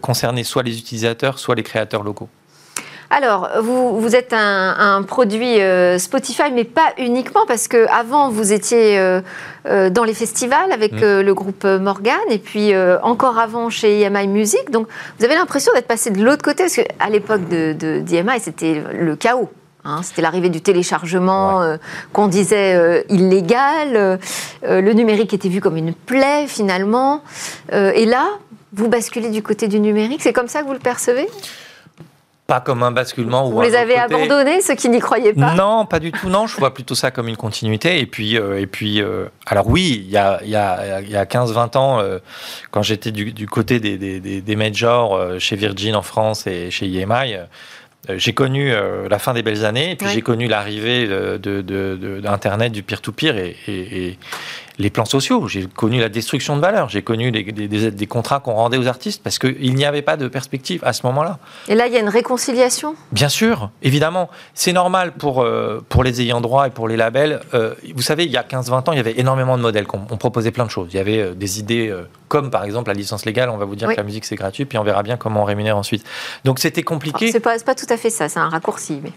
concerner 0.00 0.44
soit 0.44 0.62
les 0.62 0.78
utilisateurs, 0.78 1.38
soit 1.38 1.54
les 1.54 1.62
créateurs 1.62 2.02
locaux. 2.02 2.28
Alors, 3.10 3.48
vous, 3.60 4.00
vous 4.00 4.16
êtes 4.16 4.32
un, 4.32 5.02
produit 5.02 5.60
euh, 5.60 5.98
Spotify, 5.98 6.50
mais 6.52 6.64
pas 6.64 6.92
uniquement, 6.98 7.42
parce 7.46 7.68
qu'avant, 7.68 8.30
vous 8.30 8.52
étiez 8.52 8.98
euh, 8.98 9.20
euh, 9.66 9.90
dans 9.90 10.04
les 10.04 10.14
festivals 10.14 10.72
avec 10.72 10.92
mm. 10.92 11.20
le 11.20 11.34
groupe 11.34 11.64
Morgan, 11.64 12.18
et 12.30 12.38
puis 12.38 12.72
encore 13.02 13.38
avant 13.38 13.70
chez 13.70 14.00
EMI 14.00 14.26
Music. 14.26 14.70
Donc, 14.70 14.88
vous 15.18 15.24
avez 15.24 15.34
l'impression 15.34 15.72
d'être 15.74 15.86
passé 15.86 16.10
de 16.10 16.22
l'autre 16.22 16.42
côté, 16.42 16.64
parce 16.64 16.76
qu'à 16.76 17.08
l'époque 17.10 17.48
de, 17.48 17.72
d'EMI, 18.00 18.40
c'était 18.40 18.82
le 18.92 19.14
chaos. 19.16 19.50
Hein. 19.84 20.00
c'était 20.02 20.20
l'arrivée 20.20 20.48
du 20.48 20.60
téléchargement 20.60 21.76
qu'on 22.12 22.26
disait 22.26 23.04
illégal. 23.08 24.18
le 24.62 24.92
numérique 24.92 25.32
était 25.32 25.48
vu 25.48 25.60
comme 25.60 25.76
une 25.76 25.94
plaie, 25.94 26.46
finalement. 26.48 27.22
et 27.72 28.04
là, 28.04 28.26
vous 28.72 28.88
basculez 28.88 29.30
du 29.30 29.42
côté 29.42 29.68
du 29.68 29.78
numérique. 29.78 30.22
C'est 30.22 30.32
comme 30.32 30.48
ça 30.48 30.62
que 30.62 30.66
vous 30.66 30.72
le 30.72 30.80
percevez? 30.80 31.28
Pas 32.46 32.60
comme 32.60 32.82
un 32.82 32.92
basculement. 32.92 33.50
Vous 33.50 33.60
les 33.60 33.74
avez 33.74 33.96
abandonnés, 33.96 34.60
ceux 34.60 34.74
qui 34.74 34.88
n'y 34.88 35.00
croyaient 35.00 35.32
pas? 35.32 35.54
Non, 35.54 35.84
pas 35.84 35.98
du 35.98 36.12
tout. 36.12 36.28
Non, 36.28 36.46
je 36.46 36.56
vois 36.56 36.72
plutôt 36.72 36.94
ça 36.94 37.10
comme 37.10 37.28
une 37.28 37.36
continuité. 37.36 38.00
Et 38.00 38.06
puis, 38.06 38.38
euh, 38.38 38.60
et 38.60 38.66
puis 38.66 39.02
euh, 39.02 39.26
alors 39.46 39.68
oui, 39.68 40.02
il 40.04 40.10
y 40.10 40.16
a, 40.16 40.40
y 40.44 40.54
a, 40.54 41.00
y 41.00 41.16
a 41.16 41.24
15-20 41.24 41.76
ans, 41.76 41.98
euh, 41.98 42.18
quand 42.70 42.82
j'étais 42.82 43.10
du, 43.10 43.32
du, 43.32 43.46
côté 43.46 43.80
des, 43.80 43.98
des, 43.98 44.20
des, 44.20 44.56
majors 44.56 45.40
chez 45.40 45.56
Virgin 45.56 45.96
en 45.96 46.02
France 46.02 46.46
et 46.46 46.70
chez 46.70 46.86
EMI, 46.86 47.36
j'ai 48.16 48.32
connu 48.32 48.72
la 49.10 49.18
fin 49.18 49.34
des 49.34 49.42
belles 49.42 49.64
années, 49.64 49.92
et 49.92 49.96
puis 49.96 50.08
j'ai 50.08 50.22
connu 50.22 50.46
l'arrivée 50.46 51.06
d'Internet, 51.08 52.72
de, 52.72 52.74
de, 52.74 52.74
du 52.74 52.82
peer-to-peer, 52.82 53.36
et, 53.36 53.56
et, 53.68 54.18
les 54.78 54.90
plans 54.90 55.04
sociaux. 55.04 55.48
J'ai 55.48 55.66
connu 55.66 56.00
la 56.00 56.08
destruction 56.08 56.56
de 56.56 56.60
valeur. 56.60 56.88
J'ai 56.88 57.02
connu 57.02 57.30
des, 57.30 57.42
des, 57.42 58.06
contrats 58.06 58.40
qu'on 58.40 58.54
rendait 58.54 58.76
aux 58.76 58.86
artistes 58.86 59.22
parce 59.22 59.38
qu'il 59.38 59.74
n'y 59.74 59.84
avait 59.84 60.02
pas 60.02 60.16
de 60.16 60.28
perspective 60.28 60.80
à 60.84 60.92
ce 60.92 61.06
moment-là. 61.06 61.38
Et 61.68 61.74
là, 61.74 61.86
il 61.86 61.92
y 61.92 61.96
a 61.96 62.00
une 62.00 62.08
réconciliation? 62.08 62.94
Bien 63.12 63.28
sûr, 63.28 63.70
évidemment. 63.82 64.28
C'est 64.54 64.72
normal 64.72 65.12
pour, 65.12 65.42
euh, 65.42 65.84
pour 65.88 66.04
les 66.04 66.20
ayants 66.20 66.40
droit 66.40 66.66
et 66.66 66.70
pour 66.70 66.88
les 66.88 66.96
labels. 66.96 67.40
Euh, 67.54 67.74
vous 67.94 68.02
savez, 68.02 68.24
il 68.24 68.30
y 68.30 68.36
a 68.36 68.42
15-20 68.42 68.88
ans, 68.88 68.92
il 68.92 68.96
y 68.96 69.00
avait 69.00 69.18
énormément 69.18 69.56
de 69.56 69.62
modèles. 69.62 69.86
On, 69.92 70.16
proposait 70.16 70.50
plein 70.50 70.64
de 70.64 70.70
choses. 70.70 70.88
Il 70.92 70.96
y 70.96 71.00
avait 71.00 71.18
euh, 71.18 71.34
des 71.34 71.58
idées 71.58 71.94
comme, 72.28 72.50
par 72.50 72.64
exemple, 72.64 72.88
la 72.88 72.94
licence 72.94 73.24
légale. 73.24 73.50
On 73.50 73.56
va 73.56 73.64
vous 73.64 73.76
dire 73.76 73.88
que 73.88 73.96
la 73.96 74.02
musique, 74.02 74.24
c'est 74.24 74.36
gratuit, 74.36 74.64
puis 74.64 74.78
on 74.78 74.84
verra 74.84 75.02
bien 75.02 75.16
comment 75.16 75.42
on 75.42 75.44
rémunère 75.44 75.76
ensuite. 75.76 76.04
Donc, 76.44 76.58
c'était 76.58 76.82
compliqué. 76.82 77.32
C'est 77.32 77.40
pas, 77.40 77.58
pas 77.58 77.74
tout 77.74 77.86
à 77.88 77.96
fait 77.96 78.10
ça. 78.10 78.28
C'est 78.28 78.40
un 78.40 78.48
raccourci. 78.48 79.00
Mais... 79.02 79.12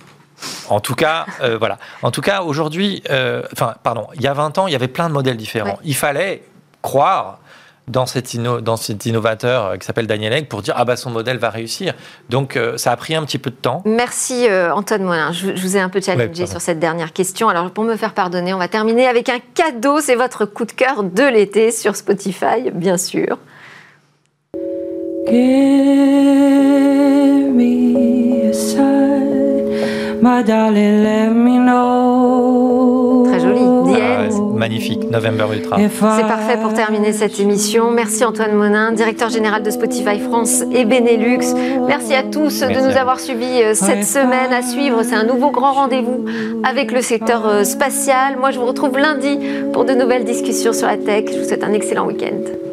En 0.70 0.80
tout 0.80 0.96
cas, 0.96 1.26
euh, 1.42 1.58
voilà. 1.58 1.78
En 2.02 2.12
tout 2.12 2.22
cas, 2.22 2.42
aujourd'hui, 2.42 3.04
euh, 3.10 3.44
enfin, 3.54 3.76
pardon, 3.84 4.08
il 4.16 4.22
y 4.22 4.28
a 4.28 4.34
20 4.34 4.58
ans, 4.58 4.68
il 4.68 4.74
y 4.74 4.76
avait 4.76 4.88
plein 4.88 5.10
de 5.10 5.14
modèles 5.14 5.38
différents. 5.38 5.80
Il 5.84 5.96
fallait 5.96 6.44
croire 6.82 7.40
dans 7.88 8.06
cet, 8.06 8.38
dans 8.38 8.78
cet 8.78 9.06
innovateur 9.08 9.66
euh, 9.66 9.78
qui 9.78 9.86
s'appelle 9.86 10.06
Daniel 10.06 10.32
Egg 10.32 10.48
pour 10.48 10.62
dire 10.62 10.76
ah 10.78 10.86
bah 10.86 10.96
son 10.96 11.10
modèle 11.10 11.38
va 11.38 11.50
réussir. 11.50 11.94
Donc 12.30 12.58
ça 12.78 12.92
a 12.92 12.98
pris 12.98 13.16
un 13.16 13.26
petit 13.26 13.40
peu 13.40 13.50
de 13.50 13.56
temps. 13.56 13.82
Merci 13.86 14.48
Antoine 14.74 15.04
Moulin. 15.04 15.32
Je, 15.32 15.52
vous 15.60 15.76
ai 15.76 15.80
un 15.80 15.90
peu 15.90 16.00
challengé 16.00 16.46
sur 16.46 16.62
cette 16.62 16.80
dernière 16.80 17.14
question. 17.14 17.50
Alors 17.50 17.72
pour 17.72 17.84
me 17.84 17.96
faire 17.96 18.14
pardonner, 18.14 18.54
on 18.54 18.60
va 18.60 18.68
terminer 18.68 19.08
avec 19.08 19.28
un 19.30 19.40
cadeau. 19.56 20.02
C'est 20.02 20.16
votre 20.16 20.46
coup 20.46 20.66
de 20.66 20.72
cœur 20.72 21.04
de 21.04 21.24
l'été 21.24 21.72
sur 21.72 21.96
Spotify, 21.96 22.70
bien 22.72 22.98
sûr. 22.98 23.40
Give 25.30 25.36
me 27.54 28.50
a 28.50 29.49
My 30.22 30.44
darling, 30.44 31.04
let 31.04 31.30
me 31.30 31.58
know. 31.58 33.26
Très 33.30 33.40
joli. 33.40 33.62
Ah 33.62 34.20
magnifique, 34.60 35.10
November 35.10 35.46
Ultra. 35.54 35.78
C'est 35.78 36.28
parfait 36.28 36.58
pour 36.62 36.74
terminer 36.74 37.14
cette 37.14 37.40
émission. 37.40 37.92
Merci 37.92 38.24
Antoine 38.26 38.54
Monin, 38.54 38.92
directeur 38.92 39.30
général 39.30 39.64
de 39.64 39.70
Spotify 39.72 40.20
France 40.20 40.64
et 40.74 40.86
Benelux. 40.86 41.54
Merci 41.88 42.14
à 42.14 42.24
tous 42.24 42.62
de 42.62 42.88
nous 42.88 42.98
avoir 42.98 43.20
suivis 43.20 43.64
euh, 43.64 43.74
cette 43.74 44.04
semaine 44.04 44.52
à 44.52 44.62
suivre. 44.62 45.02
C'est 45.04 45.16
un 45.16 45.24
nouveau 45.24 45.50
grand 45.50 45.74
rendez-vous 45.74 46.26
avec 46.64 46.92
le 46.92 47.02
secteur 47.02 47.48
euh, 47.48 47.64
spatial. 47.64 48.38
Moi, 48.38 48.52
je 48.52 48.60
vous 48.60 48.66
retrouve 48.66 48.98
lundi 48.98 49.40
pour 49.74 49.86
de 49.86 49.94
nouvelles 49.94 50.26
discussions 50.26 50.74
sur 50.74 50.88
la 50.88 50.98
tech. 50.98 51.26
Je 51.32 51.40
vous 51.40 51.46
souhaite 51.46 51.64
un 51.64 51.74
excellent 51.74 52.06
week-end. 52.06 52.69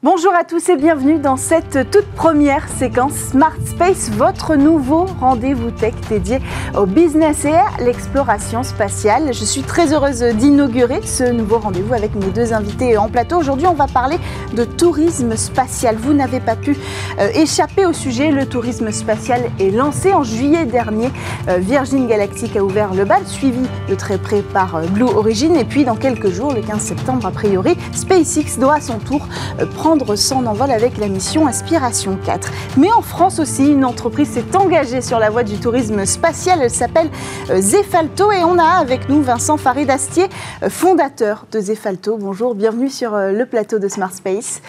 Bonjour 0.00 0.32
à 0.32 0.44
tous 0.44 0.68
et 0.68 0.76
bienvenue 0.76 1.18
dans 1.18 1.36
cette 1.36 1.90
toute 1.90 2.06
première 2.14 2.68
séquence 2.68 3.14
Smart 3.14 3.56
Space, 3.66 4.10
votre 4.10 4.54
nouveau 4.54 5.06
rendez-vous 5.18 5.72
tech 5.72 5.92
dédié 6.08 6.38
au 6.76 6.86
business 6.86 7.44
et 7.44 7.52
à 7.52 7.66
l'exploration 7.80 8.62
spatiale. 8.62 9.34
Je 9.34 9.44
suis 9.44 9.62
très 9.62 9.92
heureuse 9.92 10.22
d'inaugurer 10.22 11.02
ce 11.02 11.24
nouveau 11.24 11.58
rendez-vous 11.58 11.94
avec 11.94 12.14
mes 12.14 12.30
deux 12.30 12.52
invités 12.52 12.96
en 12.96 13.08
plateau. 13.08 13.38
Aujourd'hui, 13.38 13.66
on 13.66 13.74
va 13.74 13.88
parler 13.88 14.18
de 14.54 14.62
tourisme 14.62 15.34
spatial. 15.34 15.96
Vous 15.96 16.12
n'avez 16.12 16.38
pas 16.38 16.54
pu 16.54 16.76
euh, 17.18 17.30
échapper 17.34 17.84
au 17.84 17.92
sujet. 17.92 18.30
Le 18.30 18.46
tourisme 18.46 18.92
spatial 18.92 19.50
est 19.58 19.72
lancé 19.72 20.12
en 20.12 20.22
juillet 20.22 20.64
dernier. 20.64 21.10
Euh, 21.48 21.56
Virgin 21.58 22.06
Galactic 22.06 22.56
a 22.56 22.62
ouvert 22.62 22.94
le 22.94 23.04
bal, 23.04 23.26
suivi 23.26 23.66
de 23.88 23.96
très 23.96 24.18
près 24.18 24.42
par 24.42 24.76
euh, 24.76 24.82
Blue 24.86 25.02
Origin. 25.02 25.56
Et 25.56 25.64
puis, 25.64 25.84
dans 25.84 25.96
quelques 25.96 26.30
jours, 26.30 26.52
le 26.52 26.60
15 26.60 26.80
septembre, 26.80 27.26
a 27.26 27.32
priori, 27.32 27.76
SpaceX 27.92 28.60
doit 28.60 28.74
à 28.74 28.80
son 28.80 29.00
tour 29.00 29.26
prendre 29.74 29.88
prendre 29.98 30.16
son 30.16 30.46
envol 30.46 30.70
avec 30.70 30.96
la 30.98 31.08
mission 31.08 31.48
Inspiration 31.48 32.16
4. 32.24 32.52
Mais 32.76 32.92
en 32.92 33.02
France 33.02 33.40
aussi, 33.40 33.72
une 33.72 33.84
entreprise 33.84 34.28
s'est 34.28 34.56
engagée 34.56 35.02
sur 35.02 35.18
la 35.18 35.28
voie 35.28 35.42
du 35.42 35.58
tourisme 35.58 36.06
spatial. 36.06 36.60
Elle 36.62 36.70
s'appelle 36.70 37.10
euh, 37.50 37.60
Zefalto 37.60 38.30
et 38.30 38.44
on 38.44 38.58
a 38.58 38.64
avec 38.64 39.08
nous 39.08 39.22
Vincent 39.22 39.56
Farid-Astier, 39.56 40.28
euh, 40.62 40.70
fondateur 40.70 41.46
de 41.50 41.58
Zefalto. 41.58 42.16
Bonjour, 42.16 42.54
bienvenue 42.54 42.90
sur 42.90 43.14
euh, 43.14 43.32
le 43.32 43.44
plateau 43.44 43.80
de 43.80 43.88
Smart 43.88 44.12
Space. 44.12 44.62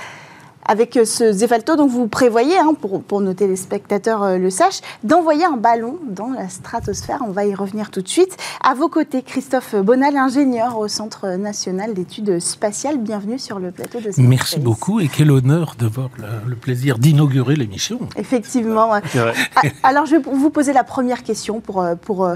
Avec 0.69 0.99
ce 1.03 1.33
Zefalto, 1.33 1.75
donc 1.75 1.89
vous 1.89 2.07
prévoyez, 2.07 2.59
hein, 2.59 2.73
pour, 2.79 3.01
pour 3.01 3.21
nos 3.21 3.33
téléspectateurs 3.33 4.37
le 4.37 4.49
sachent, 4.51 4.81
d'envoyer 5.03 5.43
un 5.43 5.57
ballon 5.57 5.97
dans 6.07 6.29
la 6.29 6.47
stratosphère. 6.47 7.23
On 7.27 7.31
va 7.31 7.45
y 7.45 7.55
revenir 7.55 7.89
tout 7.89 8.03
de 8.03 8.07
suite. 8.07 8.37
À 8.63 8.75
vos 8.75 8.87
côtés, 8.87 9.23
Christophe 9.23 9.73
Bonal, 9.75 10.15
ingénieur 10.15 10.77
au 10.77 10.87
Centre 10.87 11.29
national 11.37 11.95
d'études 11.95 12.39
spatiales. 12.39 12.99
Bienvenue 12.99 13.39
sur 13.39 13.57
le 13.57 13.71
plateau 13.71 13.99
de 13.99 14.11
Merci 14.21 14.59
beaucoup 14.59 14.99
et 14.99 15.07
quel 15.07 15.31
honneur 15.31 15.73
d'avoir 15.79 16.09
le, 16.45 16.55
plaisir 16.55 16.99
d'inaugurer 16.99 17.55
l'émission. 17.55 17.99
Effectivement. 18.15 18.91
Ah, 18.93 19.61
alors, 19.81 20.05
je 20.05 20.17
vais 20.17 20.21
vous 20.23 20.51
poser 20.51 20.71
la 20.71 20.83
première 20.83 21.23
question 21.23 21.61
pour, 21.61 21.83
pour 22.03 22.29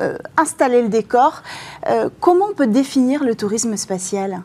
euh, 0.00 0.18
installer 0.36 0.82
le 0.82 0.88
décor. 0.88 1.42
Euh, 1.88 2.10
comment 2.20 2.46
on 2.50 2.54
peut 2.54 2.66
définir 2.66 3.24
le 3.24 3.34
tourisme 3.34 3.76
spatial? 3.76 4.42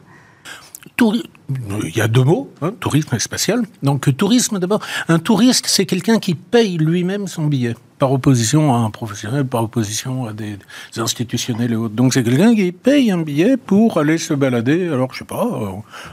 Il 0.99 1.95
y 1.95 2.01
a 2.01 2.07
deux 2.07 2.23
mots, 2.23 2.51
hein, 2.61 2.73
tourisme 2.79 3.15
et 3.15 3.19
spatial. 3.19 3.63
Donc, 3.83 4.15
tourisme 4.15 4.59
d'abord. 4.59 4.81
Un 5.07 5.19
touriste, 5.19 5.65
c'est 5.67 5.85
quelqu'un 5.85 6.19
qui 6.19 6.35
paye 6.35 6.77
lui-même 6.77 7.27
son 7.27 7.45
billet, 7.47 7.75
par 7.99 8.11
opposition 8.11 8.73
à 8.73 8.77
un 8.77 8.89
professionnel, 8.89 9.45
par 9.45 9.63
opposition 9.63 10.25
à 10.25 10.33
des, 10.33 10.57
institutionnels 10.97 11.73
et 11.73 11.75
autres. 11.75 11.95
Donc, 11.95 12.13
c'est 12.13 12.23
quelqu'un 12.23 12.55
qui 12.55 12.71
paye 12.71 13.11
un 13.11 13.21
billet 13.21 13.57
pour 13.57 13.97
aller 13.97 14.17
se 14.17 14.33
balader, 14.33 14.87
alors, 14.87 15.13
je 15.13 15.19
sais 15.19 15.25
pas, 15.25 15.47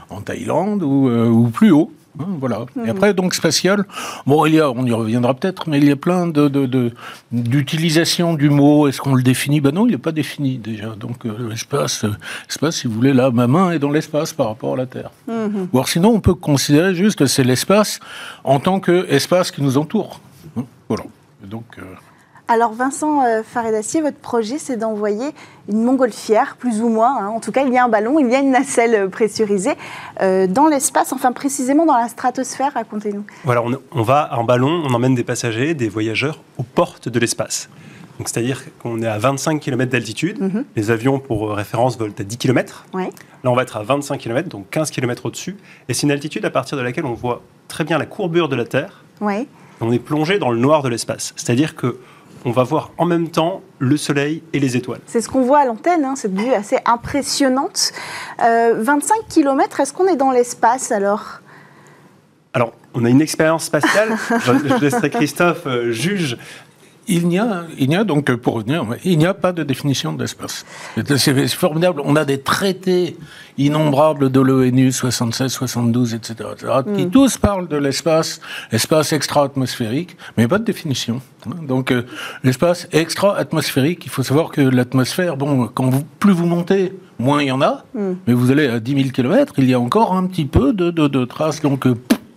en 0.09 0.21
Thaïlande 0.21 0.83
euh, 0.83 1.27
ou 1.27 1.49
plus 1.49 1.71
haut. 1.71 1.91
Hein, 2.19 2.25
voilà. 2.39 2.65
Et 2.75 2.79
mhm. 2.79 2.89
après, 2.89 3.13
donc 3.13 3.33
spatial, 3.33 3.85
bon, 4.25 4.45
il 4.45 4.55
y 4.55 4.59
a, 4.59 4.69
on 4.69 4.85
y 4.85 4.91
reviendra 4.91 5.33
peut-être, 5.33 5.69
mais 5.69 5.77
il 5.77 5.85
y 5.85 5.91
a 5.91 5.95
plein 5.95 6.27
de, 6.27 6.91
d'utilisation 7.31 8.33
du 8.33 8.49
mot. 8.49 8.87
Est-ce 8.87 8.99
qu'on 8.99 9.15
le 9.15 9.23
définit? 9.23 9.61
Ben 9.61 9.73
non, 9.73 9.87
il 9.87 9.91
n'est 9.91 9.97
pas 9.97 10.11
défini 10.11 10.57
déjà. 10.57 10.89
Donc 10.95 11.25
euh, 11.25 11.49
l'espace, 11.49 12.03
euh, 12.03 12.11
l'espace, 12.47 12.77
si 12.77 12.87
vous 12.87 12.93
voulez, 12.93 13.13
là, 13.13 13.31
ma 13.31 13.47
main 13.47 13.71
est 13.71 13.79
dans 13.79 13.91
l'espace 13.91 14.33
par 14.33 14.47
rapport 14.47 14.73
à 14.73 14.77
la 14.77 14.85
Terre. 14.85 15.11
Mhm. 15.27 15.69
Ou 15.71 15.77
alors 15.77 15.87
sinon, 15.87 16.09
on 16.09 16.19
peut 16.19 16.33
considérer 16.33 16.93
juste 16.93 17.17
que 17.17 17.25
c'est 17.25 17.43
l'espace 17.43 17.99
en 18.43 18.59
tant 18.59 18.79
qu'espace 18.79 19.51
qui 19.51 19.61
nous 19.61 19.77
entoure. 19.77 20.19
Hein, 20.57 20.65
voilà. 20.89 21.05
donc. 21.43 21.65
Euh, 21.79 21.83
alors 22.49 22.73
Vincent 22.73 23.23
euh, 23.23 23.43
Faredassier, 23.43 24.01
votre 24.01 24.17
projet, 24.17 24.57
c'est 24.57 24.75
d'envoyer 24.75 25.29
une 25.69 25.83
montgolfière, 25.83 26.57
plus 26.57 26.81
ou 26.81 26.89
moins. 26.89 27.15
Hein. 27.21 27.27
En 27.27 27.39
tout 27.39 27.51
cas, 27.51 27.63
il 27.63 27.71
y 27.71 27.77
a 27.77 27.85
un 27.85 27.89
ballon, 27.89 28.17
il 28.19 28.27
y 28.27 28.35
a 28.35 28.39
une 28.39 28.49
nacelle 28.49 28.95
euh, 28.95 29.07
pressurisée 29.07 29.75
euh, 30.21 30.47
dans 30.47 30.67
l'espace, 30.67 31.13
enfin 31.13 31.31
précisément 31.31 31.85
dans 31.85 31.95
la 31.95 32.07
stratosphère. 32.07 32.73
Racontez-nous. 32.73 33.23
Voilà, 33.43 33.63
on, 33.91 34.01
va 34.01 34.35
en 34.35 34.43
ballon, 34.43 34.81
on 34.83 34.91
emmène 34.95 35.13
des 35.13 35.23
passagers, 35.23 35.75
des 35.75 35.89
voyageurs 35.89 36.41
aux 36.57 36.63
portes 36.63 37.07
de 37.07 37.19
l'espace. 37.19 37.69
C'est-à-dire 38.17 38.63
qu'on 38.81 39.01
est 39.03 39.07
à 39.07 39.19
25 39.19 39.61
km 39.61 39.91
d'altitude. 39.91 40.41
Mhm. 40.41 40.65
Les 40.75 40.89
avions, 40.89 41.19
pour 41.19 41.51
référence, 41.51 41.99
volent 41.99 42.15
à 42.17 42.23
10 42.23 42.37
km. 42.37 42.85
Là, 42.95 43.51
on 43.51 43.53
va 43.55 43.61
être 43.61 43.77
à 43.77 43.83
25 43.83 44.17
km, 44.17 44.49
donc 44.49 44.65
15 44.71 44.89
km 44.89 45.27
au-dessus. 45.27 45.55
Et 45.87 45.93
c'est 45.93 46.03
une 46.03 46.11
altitude 46.11 46.43
à 46.45 46.49
partir 46.49 46.77
de 46.77 46.81
laquelle 46.81 47.05
on 47.05 47.13
voit 47.13 47.43
très 47.67 47.83
bien 47.83 47.99
la 47.99 48.07
courbure 48.07 48.49
de 48.49 48.55
la 48.55 48.65
Terre. 48.65 49.03
On 49.81 49.91
est 49.91 49.99
plongé 49.99 50.39
dans 50.39 50.49
le 50.49 50.57
noir 50.59 50.81
de 50.81 50.89
l'espace. 50.89 51.33
C'est-à-dire 51.37 51.75
que 51.75 51.99
on 52.45 52.51
va 52.51 52.63
voir 52.63 52.91
en 52.97 53.05
même 53.05 53.29
temps 53.29 53.61
le 53.79 53.97
soleil 53.97 54.43
et 54.53 54.59
les 54.59 54.77
étoiles. 54.77 55.01
C'est 55.05 55.21
ce 55.21 55.29
qu'on 55.29 55.41
voit 55.41 55.59
à 55.59 55.65
l'antenne, 55.65 56.05
hein, 56.05 56.15
cette 56.15 56.37
vue 56.37 56.53
assez 56.53 56.77
impressionnante. 56.85 57.91
25 58.39 58.43
euh, 58.45 59.21
km, 59.29 59.79
est-ce 59.79 59.93
qu'on 59.93 60.07
est 60.07 60.15
dans 60.15 60.31
l'espace 60.31 60.91
alors? 60.91 61.41
Alors, 62.53 62.73
on 62.93 63.05
a 63.05 63.09
une 63.09 63.21
expérience 63.21 63.65
spatiale. 63.65 64.17
je, 64.29 64.81
laisserai 64.81 65.09
Christophe 65.09 65.67
euh, 65.67 65.91
juge 65.91 66.37
il 67.09 67.27
n'y 67.27 67.39
a, 67.39 67.63
il 67.77 67.89
n'y 67.89 67.95
a 67.95 68.03
donc, 68.03 68.33
pour 68.35 68.53
revenir, 68.53 68.85
il 69.03 69.17
n'y 69.17 69.25
a 69.25 69.33
pas 69.33 69.51
de 69.51 69.63
définition 69.63 70.13
de 70.13 70.21
l'espace. 70.21 70.65
C'est 71.17 71.47
formidable. 71.47 72.01
On 72.05 72.15
a 72.15 72.23
des 72.23 72.39
traités 72.39 73.17
innombrables 73.57 74.31
de 74.31 74.39
l'ONU, 74.39 74.91
76, 74.91 75.51
72, 75.51 76.13
etc., 76.13 76.49
qui 76.95 77.05
mm. 77.07 77.09
tous 77.09 77.37
parlent 77.37 77.67
de 77.67 77.77
l'espace, 77.77 78.39
espace 78.71 79.11
extra-atmosphérique, 79.11 80.15
mais 80.37 80.47
pas 80.47 80.59
de 80.59 80.63
définition. 80.63 81.21
Donc, 81.67 81.91
euh, 81.91 82.05
l'espace 82.43 82.87
extra-atmosphérique, 82.91 84.05
il 84.05 84.11
faut 84.11 84.23
savoir 84.23 84.51
que 84.51 84.61
l'atmosphère, 84.61 85.35
bon, 85.35 85.67
quand 85.67 85.89
vous, 85.89 86.03
plus 86.19 86.31
vous 86.31 86.45
montez, 86.45 86.93
moins 87.17 87.41
il 87.41 87.47
y 87.47 87.51
en 87.51 87.61
a, 87.61 87.83
mm. 87.95 88.11
mais 88.27 88.33
vous 88.33 88.51
allez 88.51 88.67
à 88.67 88.79
10 88.79 88.95
000 88.95 89.09
km, 89.09 89.55
il 89.57 89.69
y 89.69 89.73
a 89.73 89.79
encore 89.79 90.13
un 90.13 90.27
petit 90.27 90.45
peu 90.45 90.71
de, 90.71 90.91
de, 90.91 91.07
de 91.07 91.25
traces. 91.25 91.61
Donc, 91.61 91.87
euh, 91.87 91.95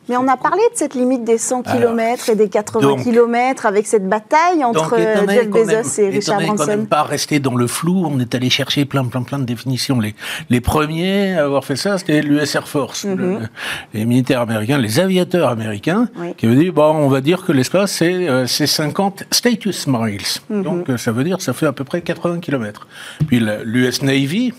mais 0.08 0.16
on 0.16 0.26
a 0.28 0.36
parlé 0.36 0.62
de 0.72 0.76
cette 0.76 0.94
limite 0.94 1.24
des 1.24 1.38
100 1.38 1.62
km 1.62 2.28
et 2.28 2.34
des 2.34 2.48
80 2.48 3.04
km 3.04 3.66
avec 3.66 3.86
cette 3.86 4.08
bataille 4.08 4.64
entre 4.64 4.96
Jeff 4.98 5.48
Bezos 5.48 6.00
et 6.00 6.08
Richard 6.08 6.40
Branson. 6.40 6.64
On 6.68 6.76
n'est 6.76 6.86
pas 6.86 7.02
resté 7.02 7.38
dans 7.38 7.54
le 7.54 7.66
flou, 7.66 8.04
on 8.06 8.18
est 8.18 8.34
allé 8.34 8.50
chercher 8.50 8.84
plein, 8.84 9.04
plein, 9.04 9.22
plein 9.22 9.38
de 9.38 9.44
définitions. 9.44 10.00
Les, 10.00 10.14
les 10.50 10.60
premiers 10.60 11.36
à 11.36 11.44
avoir 11.44 11.64
fait 11.64 11.76
ça, 11.76 11.98
c'était 11.98 12.20
l'US 12.20 12.54
Air 12.54 12.68
Force, 12.68 13.04
mhm. 13.04 13.48
les 13.94 14.04
militaires 14.04 14.40
américains, 14.40 14.78
les 14.78 14.98
aviateurs 14.98 15.48
américains, 15.48 16.08
qui 16.36 16.46
avaient 16.46 16.56
dit, 16.56 16.70
bon, 16.70 16.94
on 16.94 17.08
va 17.08 17.20
dire 17.20 17.44
que 17.44 17.52
l'espace, 17.52 17.92
c'est 17.92 18.66
50 18.66 19.22
euh, 19.22 19.24
status 19.30 19.86
miles. 19.86 20.20
Mhm. 20.50 20.62
Donc, 20.62 20.90
euh, 20.90 20.96
ça 20.96 21.12
veut 21.12 21.24
dire, 21.24 21.40
ça 21.40 21.52
fait 21.52 21.66
à 21.66 21.72
peu 21.72 21.84
près 21.84 22.00
80 22.00 22.40
km. 22.40 22.86
Puis 23.26 23.40
l'US 23.40 24.02
Navy, 24.02 24.52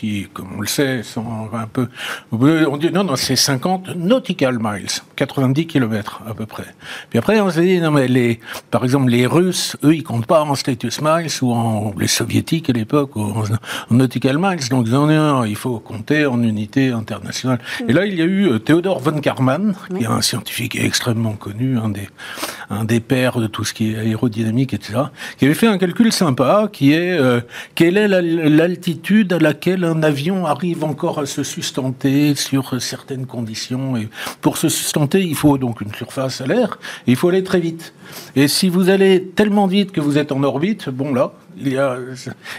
qui, 0.00 0.28
comme 0.32 0.48
on 0.56 0.60
le 0.62 0.66
sait, 0.66 1.02
sont 1.02 1.50
un 1.52 1.66
peu... 1.66 1.88
On 2.32 2.76
dit, 2.78 2.90
non, 2.90 3.04
non, 3.04 3.16
c'est 3.16 3.36
50 3.36 3.96
nautical 3.96 4.58
miles, 4.58 4.86
90 5.16 5.66
km 5.66 6.22
à 6.26 6.32
peu 6.32 6.46
près. 6.46 6.64
Puis 7.10 7.18
après, 7.18 7.38
on 7.40 7.50
s'est 7.50 7.62
dit, 7.62 7.80
non, 7.80 7.90
mais 7.90 8.08
les, 8.08 8.40
par 8.70 8.82
exemple, 8.82 9.10
les 9.10 9.26
Russes, 9.26 9.76
eux, 9.84 9.94
ils 9.94 10.02
comptent 10.02 10.26
pas 10.26 10.42
en 10.42 10.54
status 10.54 11.02
miles 11.02 11.28
ou 11.42 11.52
en... 11.52 11.92
Les 11.98 12.06
Soviétiques 12.06 12.70
à 12.70 12.72
l'époque, 12.72 13.14
en, 13.16 13.42
nautical 13.90 14.38
miles. 14.38 14.68
Donc, 14.70 14.88
non, 14.88 15.06
non, 15.06 15.44
il 15.44 15.56
faut 15.56 15.78
compter 15.80 16.24
en 16.24 16.42
unité 16.42 16.92
internationale. 16.92 17.58
Et 17.86 17.92
là, 17.92 18.06
il 18.06 18.14
y 18.14 18.22
a 18.22 18.24
eu 18.24 18.48
euh, 18.48 18.58
Theodor 18.58 19.00
von 19.00 19.20
Karman, 19.20 19.74
qui 19.94 20.04
est 20.04 20.06
un 20.06 20.22
scientifique 20.22 20.76
extrêmement 20.76 21.34
connu, 21.34 21.76
un 21.76 21.90
des, 21.90 22.08
un 22.70 22.84
des 22.84 23.00
pères 23.00 23.38
de 23.38 23.48
tout 23.48 23.64
ce 23.64 23.74
qui 23.74 23.92
est 23.92 23.98
aérodynamique, 23.98 24.72
etc., 24.72 25.00
qui 25.36 25.44
avait 25.44 25.54
fait 25.54 25.66
un 25.66 25.76
calcul 25.76 26.10
sympa, 26.10 26.70
qui 26.72 26.92
est, 26.92 27.18
euh, 27.18 27.40
quelle 27.74 27.98
est 27.98 28.08
l'altitude 28.08 29.34
à 29.34 29.38
laquelle 29.38 29.89
un 29.90 30.02
avion 30.02 30.46
arrive 30.46 30.84
encore 30.84 31.18
à 31.18 31.26
se 31.26 31.42
sustenter 31.42 32.34
sur 32.34 32.80
certaines 32.80 33.26
conditions. 33.26 33.96
Et 33.96 34.08
pour 34.40 34.56
se 34.56 34.68
sustenter, 34.68 35.22
il 35.22 35.34
faut 35.34 35.58
donc 35.58 35.80
une 35.80 35.94
surface 35.94 36.40
à 36.40 36.46
l'air, 36.46 36.78
il 37.06 37.16
faut 37.16 37.28
aller 37.28 37.44
très 37.44 37.60
vite. 37.60 37.92
Et 38.36 38.48
si 38.48 38.68
vous 38.68 38.88
allez 38.88 39.22
tellement 39.22 39.66
vite 39.66 39.92
que 39.92 40.00
vous 40.00 40.18
êtes 40.18 40.32
en 40.32 40.42
orbite, 40.42 40.88
bon 40.88 41.12
là, 41.12 41.32
il 41.60 41.72
y 41.72 41.78
a, 41.78 41.96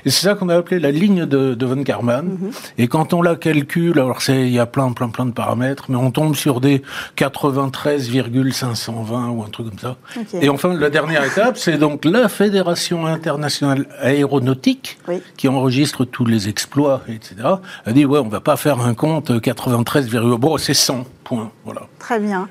et 0.05 0.09
c'est 0.09 0.25
ça 0.25 0.35
qu'on 0.35 0.47
a 0.49 0.55
appelé 0.55 0.79
la 0.79 0.91
ligne 0.91 1.25
de, 1.25 1.53
de 1.53 1.65
Von 1.65 1.83
Karman. 1.83 2.25
Mhm. 2.25 2.51
Et 2.77 2.87
quand 2.87 3.13
on 3.13 3.21
la 3.21 3.35
calcule, 3.35 3.99
alors 3.99 4.21
c'est, 4.21 4.41
il 4.41 4.53
y 4.53 4.59
a 4.59 4.65
plein, 4.65 4.91
plein, 4.91 5.09
plein 5.09 5.25
de 5.25 5.31
paramètres, 5.31 5.85
mais 5.89 5.97
on 5.97 6.11
tombe 6.11 6.35
sur 6.35 6.61
des 6.61 6.81
93,520 7.15 9.29
ou 9.29 9.43
un 9.43 9.49
truc 9.49 9.69
comme 9.69 9.79
ça. 9.79 9.97
Et 10.41 10.49
enfin, 10.49 10.73
la 10.73 10.89
dernière 10.89 11.23
étape, 11.23 11.57
c'est 11.57 11.77
donc 11.77 12.03
la 12.05 12.27
Fédération 12.29 13.05
internationale 13.05 13.85
aéronautique 13.99 14.97
qui 15.37 15.47
enregistre 15.47 16.05
tous 16.05 16.25
les 16.25 16.49
exploits, 16.49 17.03
etc. 17.07 17.35
A 17.85 17.91
dit 17.91 18.05
ouais, 18.05 18.19
on 18.19 18.29
va 18.29 18.41
pas 18.41 18.57
faire 18.57 18.81
un 18.81 18.93
compte 18.93 19.41
93, 19.41 20.09
bon, 20.09 20.57
c'est 20.57 20.73
100 20.73 21.05
points, 21.23 21.51
voilà. 21.63 21.81
Très 21.99 22.19
bien. 22.19 22.49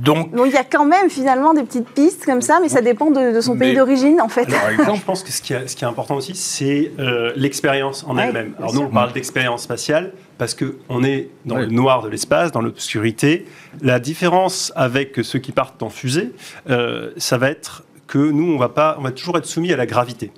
Donc, 0.00 0.30
il 0.46 0.52
y 0.52 0.56
a 0.56 0.64
quand 0.64 0.84
même 0.86 1.10
finalement 1.10 1.52
des 1.54 1.62
petites 1.62 1.88
pistes 1.90 2.24
comme 2.24 2.40
ça, 2.40 2.58
mais 2.60 2.68
ça 2.68 2.80
dépend 2.80 3.10
de, 3.10 3.40
son 3.40 3.56
pays 3.56 3.74
d'origine 3.74 4.20
en 4.20 4.28
fait. 4.28 4.48
Alors, 4.78 4.96
je 4.96 5.02
pense 5.02 5.22
que 5.22 5.30
ce 5.30 5.42
qui, 5.42 5.52
est, 5.52 5.68
ce 5.68 5.76
qui 5.76 5.84
est 5.84 5.88
important 5.88 6.16
aussi, 6.16 6.34
c'est 6.34 6.92
euh, 6.98 7.32
l'expérience 7.36 8.04
en 8.08 8.16
elle-même. 8.16 8.54
Alors 8.58 8.74
nous, 8.74 8.82
on 8.82 8.88
parle 8.88 9.12
d'expérience 9.12 9.62
spatiale 9.62 10.12
parce 10.38 10.54
qu'on 10.54 11.04
est 11.04 11.28
dans 11.44 11.58
le 11.58 11.66
noir 11.66 12.02
de 12.02 12.08
l'espace, 12.08 12.52
dans 12.52 12.62
l'obscurité. 12.62 13.46
La 13.80 14.00
différence 14.00 14.72
avec 14.74 15.20
ceux 15.22 15.38
qui 15.38 15.52
partent 15.52 15.82
en 15.82 15.90
fusée, 15.90 16.32
euh, 16.70 17.10
ça 17.16 17.38
va 17.38 17.50
être 17.50 17.84
que 18.06 18.18
nous, 18.18 18.52
on 18.52 18.58
va, 18.58 18.68
pas, 18.68 18.96
on 18.98 19.02
va 19.02 19.12
toujours 19.12 19.38
être 19.38 19.46
soumis 19.46 19.72
à 19.72 19.76
la 19.76 19.86
gravité. 19.86 20.32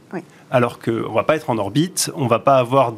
Alors 0.50 0.78
qu'on 0.78 0.92
ne 0.92 1.14
va 1.14 1.24
pas 1.24 1.34
être 1.36 1.50
en 1.50 1.58
orbite, 1.58 2.12
on 2.14 2.24
ne 2.24 2.28
va 2.28 2.38
pas 2.38 2.56
avoir 2.56 2.92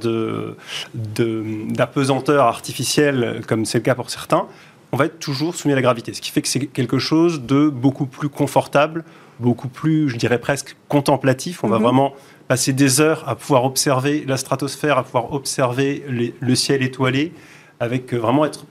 d'apesanteur 0.95 2.45
de, 2.45 2.49
artificielle 2.49 3.41
comme 3.47 3.65
c'est 3.65 3.79
le 3.79 3.85
cas 3.85 3.95
pour 3.95 4.11
certains 4.11 4.47
on 4.93 4.97
va 4.97 5.07
être 5.07 5.19
toujours 5.19 5.55
soumis 5.55 5.73
à 5.73 5.77
la 5.77 5.83
gravité. 5.83 6.15
Ce 6.15 6.21
qui 6.21 6.31
fait 6.31 6.43
que 6.43 6.49
c'est 6.49 6.67
quelque 6.67 6.99
chose 6.99 7.43
de 7.43 7.69
beaucoup 7.69 8.07
plus 8.07 8.29
confortable, 8.29 9.05
beaucoup 9.41 9.69
plus, 9.69 10.09
je 10.09 10.17
dirais 10.17 10.39
presque 10.39 10.77
contemplatif. 10.89 11.65
On 11.65 11.69
va 11.69 11.79
mhm. 11.79 11.85
vraiment 11.85 12.15
passer 12.49 12.73
des 12.73 13.01
heures 13.01 13.29
à 13.29 13.35
pouvoir 13.35 13.65
observer 13.65 14.25
la 14.27 14.37
stratosphère, 14.37 14.99
à 14.99 15.03
pouvoir 15.03 15.33
observer 15.33 16.05
le 16.41 16.55
ciel 16.55 16.83
étoilé, 16.83 17.33
avec 17.81 18.15
vraiment 18.15 18.45
être 18.45 18.65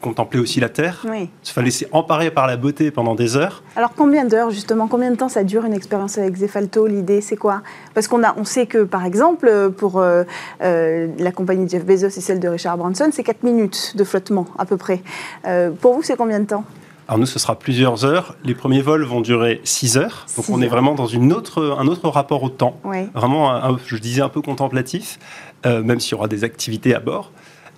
contempler 0.00 0.40
aussi 0.40 0.60
la 0.60 0.68
Terre, 0.68 1.04
oui. 1.08 1.28
se 1.42 1.58
laisser 1.60 1.86
emparer 1.92 2.30
par 2.30 2.46
la 2.46 2.56
beauté 2.56 2.90
pendant 2.90 3.14
des 3.14 3.36
heures. 3.36 3.62
Alors 3.76 3.92
combien 3.96 4.24
d'heures 4.24 4.50
justement? 4.50 4.88
Combien 4.88 5.10
de 5.10 5.16
temps 5.16 5.28
ça 5.28 5.44
dure 5.44 5.64
une 5.64 5.74
expérience 5.74 6.18
avec 6.18 6.36
Zefalto 6.36 6.86
L'idée 6.86 7.20
c'est 7.20 7.36
quoi? 7.36 7.62
Parce 7.94 8.08
qu'on 8.08 8.22
a, 8.24 8.34
on 8.36 8.44
sait 8.44 8.66
que 8.66 8.84
par 8.84 9.04
exemple 9.04 9.70
pour 9.76 9.98
euh, 9.98 10.24
euh, 10.62 11.08
la 11.18 11.32
compagnie 11.32 11.68
Jeff 11.68 11.84
Bezos 11.84 12.06
et 12.06 12.20
celle 12.20 12.40
de 12.40 12.48
Richard 12.48 12.76
Branson, 12.78 13.10
c'est 13.12 13.22
4 13.22 13.42
minutes 13.42 13.96
de 13.96 14.04
flottement 14.04 14.46
à 14.58 14.64
peu 14.64 14.76
près. 14.76 15.02
Euh, 15.46 15.70
pour 15.70 15.94
vous 15.94 16.02
c'est 16.02 16.16
combien 16.16 16.40
de 16.40 16.46
temps? 16.46 16.64
Alors 17.08 17.18
nous, 17.18 17.26
ce 17.26 17.38
sera 17.38 17.58
plusieurs 17.58 18.04
heures. 18.04 18.36
Les 18.44 18.54
premiers 18.54 18.80
vols 18.80 19.04
vont 19.04 19.20
durer 19.20 19.60
6 19.64 19.98
heures. 19.98 20.26
Donc 20.36 20.48
on 20.48 20.62
est 20.62 20.68
vraiment 20.68 20.94
dans 20.94 21.08
une 21.08 21.32
autre, 21.32 21.76
un 21.78 21.86
autre 21.88 22.08
rapport 22.08 22.42
au 22.42 22.48
temps. 22.48 22.78
Vraiment, 23.12 23.76
je 23.84 23.96
disais, 23.96 24.22
un 24.22 24.28
peu 24.28 24.40
contemplatif, 24.40 25.18
même 25.64 25.98
s'il 25.98 26.12
y 26.12 26.14
aura 26.14 26.28
des 26.28 26.44
activités 26.44 26.94
à 26.94 27.00
bord. 27.00 27.32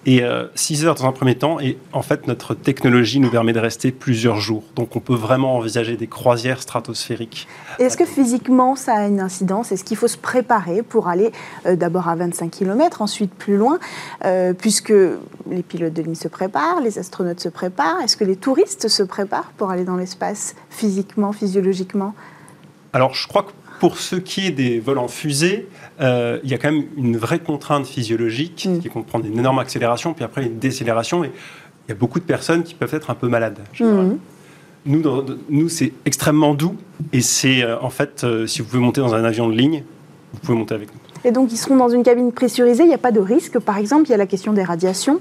Et 0.07 0.23
6 0.55 0.85
heures 0.85 0.95
dans 0.95 1.07
un 1.07 1.13
premier 1.13 1.35
temps, 1.35 1.61
et 1.61 1.79
en 1.93 2.03
fait, 2.03 2.27
notre 2.27 2.55
technologie 2.55 3.21
nous 3.21 3.31
permet 3.31 3.55
de 3.55 3.59
rester 3.59 3.91
plusieurs 3.91 4.39
jours. 4.39 4.63
Donc, 4.77 4.97
on 4.97 5.01
peut 5.01 5.15
vraiment 5.15 5.57
envisager 5.57 5.97
des 5.97 6.07
croisières 6.07 6.61
stratosphériques. 6.61 7.49
Est-ce 7.79 7.97
que 7.97 8.05
physiquement, 8.05 8.77
ça 8.77 8.95
a 8.97 9.07
une 9.07 9.21
incidence? 9.21 9.73
Est-ce 9.73 9.83
qu'il 9.83 9.97
faut 9.97 10.09
se 10.09 10.19
préparer 10.19 10.83
pour 10.83 11.09
aller 11.09 11.33
d'abord 11.65 12.09
à 12.09 12.17
25 12.17 12.51
km, 12.51 13.01
ensuite 13.01 13.33
plus 13.33 13.57
loin, 13.57 13.79
puisque 14.59 14.93
les 15.51 15.63
pilotes 15.63 15.95
de 15.95 16.03
ligne 16.03 16.15
se 16.15 16.29
préparent, 16.29 16.81
les 16.83 16.99
astronautes 16.99 17.41
se 17.41 17.49
préparent? 17.49 18.01
Est-ce 18.03 18.19
que 18.19 18.25
les 18.25 18.37
touristes 18.37 18.89
se 18.89 19.03
préparent 19.03 19.53
pour 19.57 19.71
aller 19.71 19.85
dans 19.85 19.97
l'espace 19.97 20.55
physiquement, 20.69 21.33
physiologiquement? 21.33 22.15
Alors, 22.93 23.15
je 23.15 23.27
crois 23.27 23.45
que 23.45 23.53
pour 23.81 23.99
ce 23.99 24.17
qui 24.17 24.47
est 24.47 24.53
des 24.53 24.81
vols 24.81 24.99
en 24.99 25.09
fusée, 25.09 25.69
euh, 26.01 26.39
il 26.43 26.51
y 26.51 26.55
a 26.55 26.59
quand 26.59 26.73
même 26.73 26.85
une 26.97 27.17
vraie 27.17 27.39
contrainte 27.39 27.87
physiologique 27.87 28.67
mm. 28.69 28.81
qui 28.81 28.89
comprend 28.89 29.21
une 29.21 29.39
énorme 29.39 29.59
accélération, 29.59 30.13
puis 30.15 30.25
après 30.25 30.45
une 30.45 30.59
décélération. 30.59 31.25
Et 31.25 31.31
il 31.87 31.91
y 31.91 31.93
a 31.93 31.95
beaucoup 31.95 32.19
de 32.19 32.25
personnes 32.25 32.63
qui 32.63 32.75
peuvent 32.75 32.95
être 32.95 33.11
un 33.11 33.15
peu 33.15 33.29
malades. 33.29 33.59
Mm. 33.79 34.15
Nous, 34.87 35.03
nous 35.49 35.69
c'est 35.69 35.93
extrêmement 36.05 36.55
doux. 36.55 36.77
Et 37.13 37.21
c'est 37.21 37.63
euh, 37.63 37.81
en 37.81 37.91
fait, 37.91 38.25
euh, 38.25 38.47
si 38.47 38.61
vous 38.61 38.69
pouvez 38.69 38.83
monter 38.83 39.01
dans 39.01 39.15
un 39.15 39.25
avion 39.25 39.49
de 39.49 39.55
ligne, 39.55 39.85
vous 40.33 40.41
pouvez 40.41 40.59
monter 40.59 40.75
avec 40.75 40.89
nous. 40.93 41.01
Et 41.27 41.33
donc, 41.33 41.53
ils 41.53 41.57
seront 41.57 41.77
dans 41.77 41.89
une 41.89 42.03
cabine 42.03 42.33
pressurisée, 42.33 42.83
il 42.83 42.89
n'y 42.89 42.95
a 42.95 42.99
pas 42.99 43.13
de 43.13 43.21
risque. 43.21 43.59
Par 43.59 43.79
exemple, 43.79 44.09
il 44.09 44.11
y 44.11 44.15
a 44.15 44.19
la 44.19 44.27
question 44.27 44.53
des 44.53 44.63
radiations. 44.63 45.21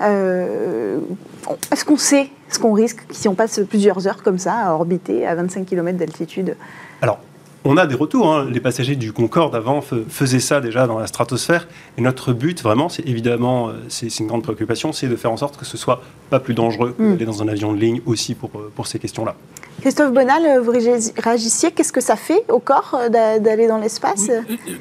Est-ce 0.00 1.84
qu'on 1.84 1.96
sait 1.96 2.28
ce 2.48 2.60
qu'on 2.60 2.72
risque 2.72 3.00
si 3.10 3.26
on 3.26 3.34
passe 3.34 3.60
plusieurs 3.68 4.06
heures 4.06 4.22
comme 4.22 4.38
ça 4.38 4.54
à 4.54 4.72
orbiter 4.74 5.26
à 5.26 5.34
25 5.34 5.66
km 5.66 5.98
d'altitude? 5.98 6.54
Alors, 7.02 7.18
on 7.64 7.76
a 7.76 7.86
des 7.86 7.94
retours. 7.94 8.32
Hein. 8.32 8.48
Les 8.50 8.60
passagers 8.60 8.96
du 8.96 9.12
Concorde 9.12 9.54
avant 9.54 9.80
faisaient 9.80 10.40
ça 10.40 10.60
déjà 10.60 10.86
dans 10.86 10.98
la 10.98 11.06
stratosphère. 11.06 11.68
Et 11.98 12.00
notre 12.00 12.32
but, 12.32 12.62
vraiment, 12.62 12.88
c'est 12.88 13.06
évidemment, 13.06 13.68
euh, 13.68 13.72
c'est 13.88 14.18
une 14.18 14.26
grande 14.26 14.42
préoccupation, 14.42 14.92
c'est 14.92 15.08
de 15.08 15.16
faire 15.16 15.32
en 15.32 15.36
sorte 15.36 15.56
que 15.56 15.64
ce 15.64 15.76
soit 15.76 16.02
pas 16.30 16.40
plus 16.40 16.54
dangereux 16.54 16.94
hmm. 16.98 17.12
d'aller 17.12 17.26
dans 17.26 17.42
un 17.42 17.48
avion 17.48 17.72
de 17.72 17.78
ligne 17.78 18.00
aussi 18.06 18.34
pour, 18.34 18.50
euh, 18.54 18.72
pour 18.74 18.86
ces 18.86 18.98
questions-là. 18.98 19.34
Christophe 19.80 20.12
Bonal, 20.12 20.44
euh, 20.44 20.60
vous 20.60 20.72
réagissiez. 20.72 21.70
Qu'est-ce 21.72 21.92
que 21.92 22.00
ça 22.00 22.16
fait 22.16 22.44
au 22.48 22.58
corps 22.58 22.98
d'aller 23.10 23.66
dans 23.66 23.78
l'espace? 23.78 24.30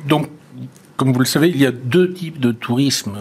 Donc, 0.08 0.28
comme 0.98 1.14
vous 1.14 1.20
le 1.20 1.26
savez, 1.26 1.50
il 1.50 1.58
y 1.58 1.66
a 1.66 1.72
deux 1.72 2.14
types 2.14 2.40
de 2.40 2.52
tourisme 2.52 3.14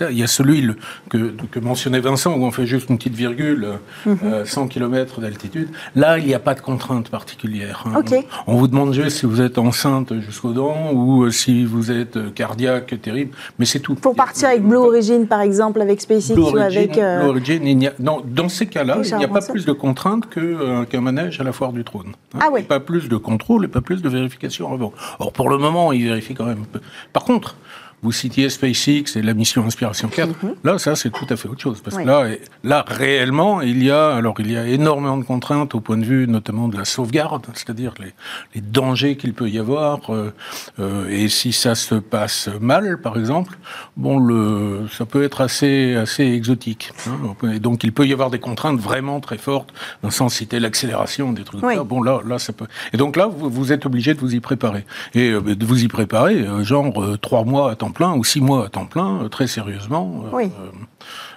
il 0.00 0.18
y 0.18 0.22
a 0.22 0.26
celui 0.26 0.68
que, 1.10 1.58
mentionnait 1.60 2.00
Vincent, 2.00 2.34
où 2.34 2.44
on 2.44 2.50
fait 2.50 2.66
juste 2.66 2.90
une 2.90 2.98
petite 2.98 3.14
virgule, 3.14 3.78
100 4.04 4.10
mhm. 4.10 4.18
euh, 4.24 4.66
km 4.68 5.20
d'altitude. 5.20 5.68
Là, 5.94 6.18
il 6.18 6.26
n'y 6.26 6.34
a 6.34 6.38
pas 6.38 6.54
de 6.54 6.60
contrainte 6.60 7.08
particulière. 7.08 7.84
Hein. 7.86 8.02
On, 8.46 8.56
vous 8.56 8.68
demande 8.68 8.92
juste 8.92 9.18
si 9.18 9.26
vous 9.26 9.40
êtes 9.40 9.58
enceinte 9.58 10.18
jusqu'aux 10.20 10.52
dents 10.52 10.92
ou 10.92 11.24
euh, 11.24 11.30
si 11.30 11.64
vous 11.64 11.90
êtes 11.90 12.16
euh, 12.16 12.30
cardiaque 12.30 13.00
terrible, 13.00 13.32
mais 13.58 13.64
c'est 13.64 13.80
tout. 13.80 13.94
Pour 13.94 14.14
partir 14.14 14.48
avec 14.48 14.62
Blue 14.62 14.76
Origin, 14.76 15.26
par 15.26 15.40
exemple, 15.40 15.80
avec 15.80 16.00
SpaceX 16.00 16.34
ou 16.36 16.56
avec... 16.56 16.94
Blue 16.94 17.28
Origin, 17.28 17.66
il 17.66 17.92
non, 17.98 18.22
dans 18.24 18.48
ces 18.48 18.66
cas-là, 18.66 18.98
il 19.04 19.16
n'y 19.16 19.24
a 19.24 19.28
pas 19.28 19.40
plus 19.40 19.64
de 19.64 19.72
contraintes 19.72 20.28
qu'un 20.28 21.00
manège 21.00 21.40
à 21.40 21.44
la 21.44 21.52
foire 21.52 21.72
du 21.72 21.84
trône. 21.84 22.12
Hein. 22.34 22.38
Ah 22.42 22.48
oui. 22.52 22.62
Pas 22.62 22.80
plus 22.80 23.08
de 23.08 23.16
contrôle 23.16 23.64
et 23.64 23.68
pas 23.68 23.80
plus 23.80 24.02
de 24.02 24.08
vérification 24.08 24.72
avant. 24.72 24.92
Or, 25.18 25.32
pour 25.32 25.48
le 25.48 25.58
moment, 25.58 25.92
il 25.92 26.04
vérifie 26.04 26.34
quand 26.34 26.46
même. 26.46 26.64
Par 27.12 27.24
contre, 27.24 27.56
vous 28.04 28.12
citiez 28.12 28.50
SpaceX 28.50 29.16
et 29.16 29.22
la 29.22 29.32
mission 29.32 29.64
Inspiration 29.64 30.08
4. 30.08 30.28
Mhm. 30.28 30.54
Là, 30.62 30.78
ça, 30.78 30.94
c'est 30.94 31.08
tout 31.08 31.24
à 31.30 31.36
fait 31.36 31.48
autre 31.48 31.62
chose. 31.62 31.80
Parce 31.80 31.96
que 31.96 32.02
là, 32.02 32.26
là, 32.62 32.84
réellement, 32.86 33.62
il 33.62 33.82
y 33.82 33.90
a, 33.90 34.14
alors, 34.14 34.34
il 34.40 34.52
y 34.52 34.58
a 34.58 34.66
énormément 34.66 35.16
de 35.16 35.24
contraintes 35.24 35.74
au 35.74 35.80
point 35.80 35.96
de 35.96 36.04
vue, 36.04 36.28
notamment 36.28 36.68
de 36.68 36.76
la 36.76 36.84
sauvegarde, 36.84 37.46
c'est-à-dire 37.54 37.94
les, 37.98 38.12
les, 38.54 38.60
dangers 38.60 39.16
qu'il 39.16 39.32
peut 39.32 39.48
y 39.48 39.58
avoir. 39.58 40.12
Euh, 40.12 40.34
euh, 40.78 41.08
et 41.08 41.28
si 41.28 41.54
ça 41.54 41.74
se 41.74 41.94
passe 41.94 42.50
mal, 42.60 43.00
par 43.00 43.16
exemple, 43.16 43.56
bon, 43.96 44.18
le, 44.18 44.86
ça 44.92 45.06
peut 45.06 45.22
être 45.22 45.40
assez, 45.40 45.94
assez 45.94 46.24
exotique. 46.24 46.92
Hein. 47.08 47.52
Et 47.54 47.58
donc, 47.58 47.84
il 47.84 47.92
peut 47.92 48.06
y 48.06 48.12
avoir 48.12 48.28
des 48.28 48.38
contraintes 48.38 48.78
vraiment 48.78 49.20
très 49.20 49.38
fortes, 49.38 49.72
dans 50.02 50.08
le 50.08 50.12
sens 50.14 50.34
citer 50.34 50.60
l'accélération, 50.60 51.32
des 51.32 51.44
trucs 51.44 51.62
comme 51.62 51.74
ça. 51.74 51.84
Bon, 51.84 52.02
là, 52.02 52.20
là, 52.26 52.38
ça 52.38 52.52
peut. 52.52 52.66
Et 52.92 52.98
donc 52.98 53.16
là, 53.16 53.28
vous, 53.28 53.48
vous 53.48 53.72
êtes 53.72 53.86
obligé 53.86 54.12
de 54.12 54.20
vous 54.20 54.34
y 54.34 54.40
préparer. 54.40 54.84
Et 55.14 55.30
euh, 55.30 55.54
de 55.54 55.64
vous 55.64 55.84
y 55.84 55.88
préparer, 55.88 56.44
genre, 56.62 56.92
trois 57.22 57.44
mois 57.44 57.70
à 57.70 57.76
temps 57.76 57.93
plein 57.94 58.14
ou 58.14 58.24
six 58.24 58.40
mois 58.40 58.66
à 58.66 58.68
temps 58.68 58.84
plein, 58.84 59.22
euh, 59.22 59.28
très 59.28 59.46
sérieusement. 59.46 60.24
Euh, 60.26 60.28
oui. 60.32 60.50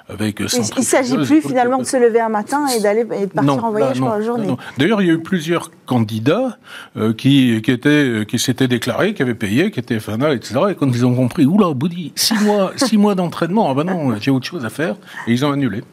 avec 0.10 0.40
il 0.40 0.44
ne 0.44 0.84
s'agit 0.84 1.18
plus 1.18 1.42
finalement 1.42 1.78
de 1.78 1.84
se 1.86 1.98
lever 1.98 2.20
un 2.20 2.30
matin 2.30 2.68
et 2.68 2.82
d'aller 2.82 3.06
et 3.14 3.28
de 3.28 3.32
partir 3.32 3.64
en 3.64 3.72
voyage 3.72 4.00
pour 4.00 4.10
la 4.10 4.22
journée. 4.22 4.48
D'ailleurs, 4.78 5.02
il 5.02 5.08
y 5.08 5.12
a 5.12 5.14
eu 5.14 5.22
plusieurs 5.22 5.72
candidats 5.86 6.58
euh, 6.98 7.14
qui, 7.14 7.62
qui, 7.62 7.72
étaient, 7.72 8.26
qui 8.28 8.40
s'étaient 8.40 8.68
déclarés, 8.68 9.14
qui 9.14 9.22
avaient 9.22 9.36
payé, 9.36 9.72
qui 9.72 9.80
étaient 9.80 10.00
FANA, 10.00 10.34
etc. 10.34 10.60
Et 10.72 10.76
quand 10.76 10.88
ils 10.88 11.06
ont 11.06 11.16
compris, 11.16 11.46
oula, 11.46 11.74
Boudi, 11.74 12.12
six 12.16 12.40
mois, 12.44 12.72
six 12.76 12.98
mois 12.98 13.16
d'entraînement, 13.16 13.70
ah 13.70 13.74
ben 13.74 13.86
non, 13.86 14.16
j'ai 14.20 14.32
autre 14.32 14.46
chose 14.46 14.66
à 14.66 14.70
faire, 14.70 14.96
et 15.28 15.32
ils 15.32 15.46
ont 15.46 15.52
annulé. 15.52 15.84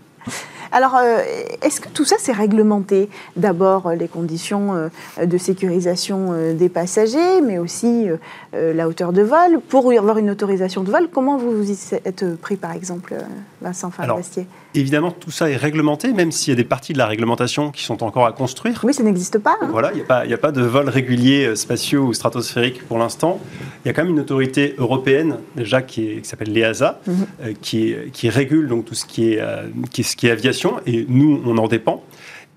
Alors, 0.75 0.97
euh, 0.97 1.21
est-ce 1.63 1.81
que 1.81 1.89
tout 1.89 2.05
ça, 2.05 2.17
c'est 2.19 2.33
réglementé 2.33 3.09
D'abord, 3.37 3.87
euh, 3.87 3.95
les 3.95 4.09
conditions 4.09 4.75
euh, 4.75 5.25
de 5.25 5.39
sécurisation 5.39 6.33
des 6.53 6.69
passagers, 6.69 7.41
mais 7.43 7.59
aussi 7.59 8.09
la 8.53 8.89
hauteur 8.89 9.13
de 9.13 9.23
vol? 9.23 9.61
Pour 9.69 9.93
avoir 9.93 10.19
une 10.19 10.31
autorisation 10.31 10.83
de 10.83 10.91
vol, 10.91 11.09
comment 11.13 11.37
vous 11.37 11.53
vous 11.53 11.71
y 11.71 11.95
êtes 12.05 12.25
pris, 12.41 12.57
par 12.57 12.73
exemple, 12.73 13.15
Vincent 13.65 13.91
Fabrestier 13.91 14.47
Évidemment, 14.75 15.11
tout 15.11 15.31
ça 15.31 15.51
est 15.51 15.57
réglementé, 15.57 16.13
même 16.13 16.31
s'il 16.31 16.53
y 16.53 16.53
a 16.53 16.57
des 16.57 16.65
parties 16.65 16.93
de 16.93 16.99
la 16.99 17.07
réglementation 17.07 17.71
qui 17.71 17.83
sont 17.83 18.05
encore 18.05 18.27
à 18.27 18.33
construire. 18.33 18.81
Oui, 18.85 18.95
ça 18.95 19.03
n'existe 19.03 19.39
pas. 19.39 19.57
Hein. 19.61 19.69
Voilà, 19.71 19.91
il 19.93 19.97
n'y 20.29 20.35
a, 20.35 20.39
pas 20.39 20.53
de 20.53 20.63
vol 20.63 20.89
régulier 20.89 21.57
spatiaux 21.57 22.05
ou 22.05 22.13
stratosphérique 22.13 22.87
pour 22.87 22.99
l'instant. 22.99 23.41
Il 23.85 23.89
y 23.89 23.91
a 23.91 23.95
quand 23.95 24.03
même 24.03 24.13
une 24.13 24.21
autorité 24.21 24.75
européenne, 24.79 25.39
déjà, 25.57 25.83
qui, 25.83 26.21
s'appelle 26.23 26.53
l'EASA, 26.53 27.01
mhm. 27.07 27.55
qui, 27.61 27.95
qui, 28.13 28.29
régule 28.29 28.69
donc 28.69 28.85
tout 28.85 28.95
ce 28.95 29.05
qui 29.05 29.33
est, 29.33 29.43
qui, 29.91 30.05
ce 30.05 30.17
qui 30.17 30.27
est 30.27 30.31
aviation 30.31 30.77
et 30.87 31.07
nous, 31.09 31.43
on 31.45 31.59
en 31.59 31.69
dépend. 31.69 32.05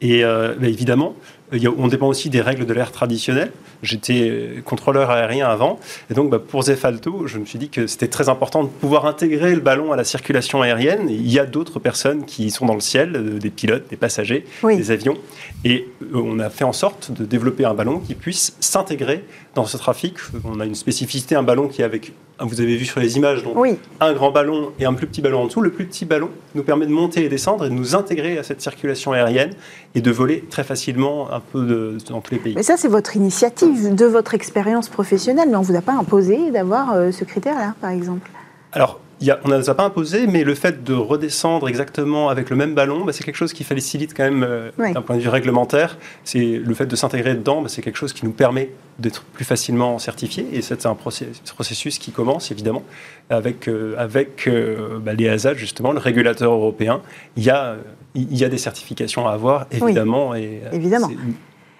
Et 0.01 0.23
euh, 0.23 0.53
bah, 0.59 0.67
évidemment, 0.67 1.15
on 1.51 1.87
dépend 1.87 2.07
aussi 2.07 2.29
des 2.29 2.41
règles 2.41 2.65
de 2.65 2.73
l'air 2.73 2.91
traditionnelles. 2.91 3.51
J'étais 3.83 4.61
contrôleur 4.65 5.11
aérien 5.11 5.47
avant, 5.47 5.79
et 6.09 6.13
donc 6.13 6.31
bah, 6.31 6.39
pour 6.39 6.63
Zefalto, 6.63 7.27
je 7.27 7.37
me 7.37 7.45
suis 7.45 7.59
dit 7.59 7.69
que 7.69 7.85
c'était 7.85 8.07
très 8.07 8.27
important 8.27 8.63
de 8.63 8.69
pouvoir 8.69 9.05
intégrer 9.05 9.53
le 9.53 9.61
ballon 9.61 9.91
à 9.91 9.95
la 9.95 10.03
circulation 10.03 10.61
aérienne. 10.61 11.09
il 11.09 11.31
y 11.31 11.39
a 11.39 11.45
d'autres 11.45 11.79
personnes 11.79 12.25
qui 12.25 12.49
sont 12.49 12.65
dans 12.65 12.73
le 12.73 12.79
ciel, 12.81 13.15
euh, 13.15 13.39
des 13.39 13.49
pilotes, 13.49 13.87
des 13.89 13.97
passagers, 13.97 14.45
des 14.63 14.91
avions, 14.91 15.17
et 15.63 15.87
euh, 16.01 16.07
on 16.15 16.39
a 16.39 16.49
fait 16.49 16.63
en 16.63 16.73
sorte 16.73 17.11
de 17.11 17.23
développer 17.25 17.65
un 17.65 17.73
ballon 17.73 17.99
qui 17.99 18.15
puisse 18.15 18.55
s'intégrer 18.59 19.23
dans 19.55 19.65
ce 19.65 19.77
trafic. 19.77 20.15
On 20.43 20.59
a 20.59 20.65
une 20.65 20.75
spécificité, 20.75 21.35
un 21.35 21.43
ballon 21.43 21.67
qui 21.67 21.81
est 21.81 21.85
avec, 21.85 22.13
vous 22.39 22.61
avez 22.61 22.75
vu 22.75 22.85
sur 22.85 22.99
les 22.99 23.17
images, 23.17 23.43
donc 23.43 23.55
un 23.99 24.13
grand 24.13 24.31
ballon 24.31 24.71
et 24.79 24.85
un 24.85 24.93
plus 24.93 25.07
petit 25.07 25.21
ballon 25.21 25.41
en 25.41 25.45
dessous. 25.47 25.61
Le 25.61 25.71
plus 25.71 25.85
petit 25.85 26.05
ballon 26.05 26.29
nous 26.55 26.63
permet 26.63 26.85
de 26.85 26.91
monter 26.91 27.25
et 27.25 27.29
descendre 27.29 27.65
et 27.65 27.69
de 27.69 27.73
nous 27.73 27.95
intégrer 27.95 28.37
à 28.37 28.43
cette 28.43 28.61
circulation 28.61 29.11
aérienne 29.11 29.51
et 29.95 30.01
de 30.01 30.11
voler 30.11 30.43
très 30.49 30.63
facilement 30.63 31.31
un 31.31 31.39
peu 31.39 31.65
de, 31.65 31.97
dans 32.09 32.21
tous 32.21 32.33
les 32.33 32.39
pays. 32.39 32.53
Mais 32.55 32.63
ça, 32.63 32.77
c'est 32.77 32.87
votre 32.87 33.15
initiative, 33.15 33.95
de 33.95 34.05
votre 34.05 34.33
expérience 34.33 34.89
professionnelle, 34.89 35.49
mais 35.49 35.55
on 35.55 35.61
ne 35.61 35.65
vous 35.65 35.75
a 35.75 35.81
pas 35.81 35.93
imposé 35.93 36.51
d'avoir 36.51 36.93
euh, 36.93 37.11
ce 37.11 37.23
critère-là, 37.23 37.75
par 37.81 37.89
exemple 37.89 38.29
Alors, 38.71 38.99
on 39.21 39.49
ne 39.49 39.57
nous 39.57 39.69
a 39.69 39.75
pas 39.75 39.85
imposé, 39.85 40.27
mais 40.27 40.43
le 40.43 40.53
fait 40.55 40.83
de 40.83 40.93
redescendre 40.93 41.67
exactement 41.67 42.29
avec 42.29 42.49
le 42.49 42.55
même 42.55 42.75
ballon, 42.75 43.03
bah, 43.03 43.13
c'est 43.13 43.23
quelque 43.23 43.35
chose 43.35 43.53
qui 43.53 43.63
facilite 43.63 44.13
quand 44.15 44.23
même 44.23 44.43
euh, 44.43 44.71
d'un 44.77 45.01
point 45.01 45.15
de 45.15 45.21
vue 45.21 45.29
réglementaire. 45.29 45.97
C'est 46.23 46.61
le 46.63 46.73
fait 46.73 46.85
de 46.85 46.95
s'intégrer 46.95 47.33
dedans, 47.33 47.61
bah, 47.61 47.69
c'est 47.69 47.81
quelque 47.81 47.97
chose 47.97 48.13
qui 48.13 48.25
nous 48.25 48.31
permet 48.31 48.71
d'être 48.99 49.23
plus 49.23 49.45
facilement 49.45 49.97
certifié. 49.99 50.47
Et 50.53 50.61
c'est 50.61 50.85
un 50.85 50.95
processus 50.95 51.97
qui 51.99 52.11
commence 52.11 52.51
évidemment 52.51 52.83
avec 53.29 53.67
euh, 53.67 53.95
avec 53.97 54.47
euh, 54.47 54.99
bah, 54.99 55.13
les 55.13 55.29
ASA 55.29 55.53
justement, 55.53 55.91
le 55.91 55.99
régulateur 55.99 56.51
européen. 56.51 57.01
Il 57.35 57.43
y 57.43 57.49
a 57.49 57.77
il 58.15 58.35
y 58.35 58.43
a 58.43 58.49
des 58.49 58.57
certifications 58.57 59.27
à 59.27 59.31
avoir 59.31 59.67
évidemment. 59.71 60.35
Et, 60.35 60.61
évidemment. 60.71 61.09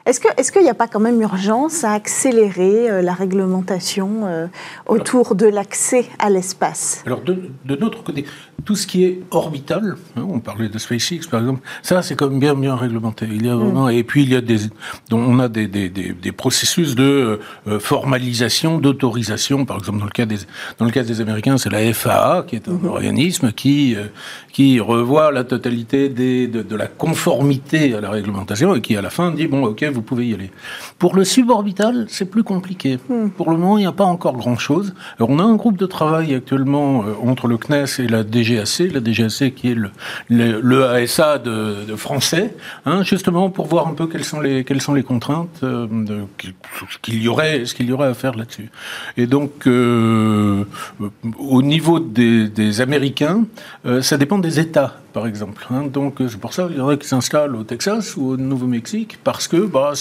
Est-ce 0.08 0.54
qu'il 0.54 0.62
n'y 0.62 0.70
a 0.70 0.74
pas 0.74 0.88
quand 0.88 1.02
même 1.02 1.22
urgence 1.22 1.84
à 1.84 1.92
accélérer 1.92 2.90
euh, 2.90 3.02
la 3.02 3.14
réglementation 3.14 4.26
euh, 4.26 4.48
autour 4.86 5.36
de 5.36 5.48
l'accès 5.48 6.06
à 6.18 6.30
l'espace? 6.30 7.04
Alors, 7.06 7.20
de, 7.20 7.52
notre 7.76 8.06
côté, 8.06 8.26
tout 8.66 8.76
ce 8.76 8.88
qui 8.88 9.06
est 9.06 9.22
orbital, 9.32 9.96
hein, 10.16 10.26
on 10.28 10.40
parlait 10.40 10.68
de 10.68 10.78
SpaceX 10.78 11.28
par 11.30 11.40
exemple, 11.40 11.62
ça 11.84 12.02
c'est 12.02 12.16
quand 12.16 12.30
même 12.30 12.40
bien, 12.40 12.56
bien 12.56 12.76
réglementé. 12.76 13.28
Il 13.32 13.46
y 13.46 13.50
a 13.50 13.56
mm. 13.56 13.60
vraiment, 13.60 13.90
Et 13.90 14.04
puis 14.04 14.24
il 14.24 14.30
y 14.30 14.36
a 14.36 14.42
des, 14.42 14.60
on 15.12 15.40
a 15.40 15.48
des, 15.48 15.68
des, 15.68 15.90
des, 15.90 16.32
processus 16.32 16.96
de 16.96 17.40
euh, 17.68 17.80
formalisation, 17.80 18.80
d'autorisation. 18.80 19.66
Par 19.66 19.78
exemple, 19.78 20.00
dans 20.00 20.06
le 20.06 20.12
cas 20.12 20.26
des, 20.26 20.38
dans 20.80 20.86
le 20.86 20.92
cas 20.92 21.04
des 21.04 21.22
Américains, 21.22 21.58
c'est 21.58 21.70
la 21.70 21.94
FAA, 21.94 22.46
qui 22.48 22.56
est 22.56 22.68
un 22.68 22.74
mm-hmm. 22.74 22.88
organisme 22.88 23.52
qui, 23.52 23.96
qui 24.52 24.80
revoit 24.80 25.32
la 25.32 25.44
totalité 25.44 26.10
des, 26.10 26.48
de, 26.48 26.62
de, 26.62 26.76
la 26.76 26.88
conformité 26.88 27.94
à 27.96 28.02
la 28.02 28.10
réglementation 28.10 28.76
et 28.76 28.82
qui 28.82 28.98
à 28.98 29.02
la 29.02 29.10
fin 29.10 29.32
dit, 29.32 29.48
bon, 29.48 29.64
ok, 29.64 29.84
vous 29.94 30.02
pouvez 30.02 30.28
y 30.28 30.34
aller. 30.34 30.52
Pour 31.00 31.16
le 31.16 31.24
suborbital, 31.24 32.08
c'est 32.10 32.30
plus 32.30 32.44
compliqué. 32.44 32.98
Hmm. 33.08 33.30
Pour 33.30 33.52
le 33.52 33.58
moment, 33.58 33.78
il 33.78 33.82
n'y 33.82 33.88
a 33.88 33.92
pas 33.92 34.06
encore 34.06 34.36
grand-chose. 34.36 34.94
on 35.20 35.40
a 35.40 35.44
un 35.44 35.56
groupe 35.56 35.78
de 35.78 35.86
travail 35.86 36.34
actuellement 36.36 37.04
euh, 37.04 37.14
entre 37.24 37.48
le 37.48 37.58
CNES 37.58 38.00
et 38.00 38.08
la 38.08 38.24
DGA 38.24 38.47
DGAC, 38.48 38.94
la 38.94 39.00
DGAC 39.00 39.56
qui 39.56 39.72
est 39.72 39.76
le, 39.76 39.92
le, 40.30 40.86
ASA 40.86 41.38
de, 41.38 41.96
français, 41.96 42.54
hein, 42.86 43.04
justement 43.04 43.50
pour 43.50 43.68
voir 43.68 43.88
un 43.88 43.94
peu 43.94 44.08
quelles 44.08 44.24
sont 44.24 44.40
les, 44.40 44.64
quelles 44.64 44.82
sont 44.82 44.94
les 44.94 45.04
contraintes 45.04 45.60
euh, 45.64 45.88
qu'il 47.02 47.22
y 47.22 47.28
aurait, 47.28 47.66
ce 47.66 47.74
qu'il 47.74 47.88
y 47.88 47.92
aurait 47.92 48.08
à 48.08 48.14
faire 48.14 48.36
là-dessus. 48.36 48.70
Et 49.18 49.28
donc, 49.28 49.68
euh, 49.68 50.64
au 51.40 51.62
niveau 51.62 52.00
des, 52.00 52.48
des 52.48 52.82
Américains, 52.82 53.46
euh, 53.86 54.02
ça 54.02 54.18
dépend 54.18 54.40
des 54.40 54.60
États 54.60 55.00
par 55.14 55.26
exemple. 55.26 55.66
Hein. 55.72 55.88
Donc 55.92 56.18
c'est 56.20 56.40
pour 56.40 56.54
ça 56.54 56.68
qu'il 56.68 56.78
y 56.78 56.82
en 56.82 56.90
a 56.90 56.98
qui 56.98 57.08
s'installent 57.08 57.56
au 57.56 57.64
Texas 57.64 58.16
ou 58.18 58.30
au 58.30 58.38
Nouveau-Mexique, 58.38 59.18
parce 59.24 59.48
que 59.48 59.58
bah, 59.58 59.94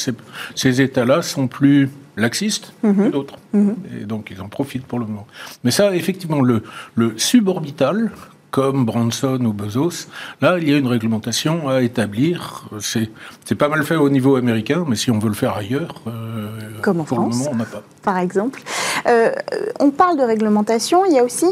ces 0.54 0.80
États-là 0.82 1.22
sont 1.22 1.46
plus 1.46 1.88
laxistes 2.16 2.72
que 2.82 2.88
mhm. 2.88 3.10
d'autres. 3.10 3.38
Mhm. 3.52 3.76
Et 4.00 4.04
donc 4.04 4.28
ils 4.30 4.40
en 4.40 4.48
profitent 4.48 4.86
pour 4.86 4.98
le 4.98 5.06
moment. 5.06 5.26
Mais 5.64 5.70
ça, 5.70 5.94
effectivement, 5.94 6.40
le, 6.40 6.62
le 6.94 7.14
suborbital, 7.16 8.10
comme 8.50 8.84
Branson 8.84 9.38
ou 9.44 9.52
Bezos, 9.52 10.08
là, 10.40 10.58
il 10.58 10.68
y 10.68 10.74
a 10.74 10.78
une 10.78 10.86
réglementation 10.86 11.68
à 11.68 11.82
établir. 11.82 12.68
C'est 12.80 13.54
pas 13.54 13.68
mal 13.68 13.82
fait 13.84 13.96
au 13.96 14.08
niveau 14.08 14.36
américain, 14.36 14.84
mais 14.88 14.96
si 14.96 15.10
on 15.10 15.18
veut 15.18 15.28
le 15.28 15.34
faire 15.34 15.56
ailleurs, 15.56 16.02
euh, 16.06 16.48
comme 16.82 17.00
en 17.00 17.04
France, 17.04 17.48
on 17.50 17.56
n'a 17.56 17.64
pas. 17.64 17.82
Par 18.02 18.18
exemple. 18.18 18.62
Euh, 19.06 19.30
on 19.78 19.90
parle 19.90 20.18
de 20.18 20.22
réglementation, 20.22 21.04
il 21.04 21.14
y 21.14 21.18
a 21.18 21.24
aussi 21.24 21.46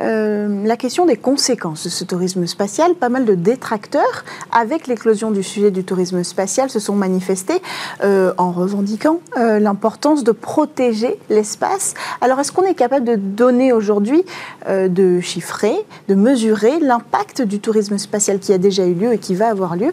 euh, 0.00 0.64
la 0.64 0.76
question 0.76 1.06
des 1.06 1.16
conséquences 1.16 1.84
de 1.84 1.88
ce 1.88 2.04
tourisme 2.04 2.46
spatial. 2.46 2.94
Pas 2.94 3.08
mal 3.08 3.24
de 3.24 3.34
détracteurs, 3.34 4.24
avec 4.52 4.86
l'éclosion 4.86 5.30
du 5.30 5.42
sujet 5.42 5.70
du 5.70 5.84
tourisme 5.84 6.22
spatial, 6.24 6.70
se 6.70 6.80
sont 6.80 6.94
manifestés 6.94 7.60
en 8.02 8.52
revendiquant 8.52 9.20
l'importance 9.36 10.24
de 10.24 10.32
protéger 10.32 11.18
l'espace. 11.30 11.94
Alors, 12.20 12.38
est-ce 12.40 12.52
qu'on 12.52 12.64
est 12.64 12.74
capable 12.74 13.04
de 13.04 13.16
donner 13.16 13.72
aujourd'hui, 13.72 14.24
de 14.68 15.20
chiffrer, 15.20 15.74
de 16.08 16.14
mesurer 16.14 16.80
l'impact 16.80 17.42
du 17.42 17.60
tourisme 17.60 17.98
spatial 17.98 18.38
qui 18.38 18.52
a 18.52 18.58
déjà 18.58 18.86
eu 18.86 18.94
lieu 18.94 19.12
et 19.12 19.18
qui 19.18 19.34
va 19.34 19.48
avoir 19.48 19.76
lieu 19.76 19.92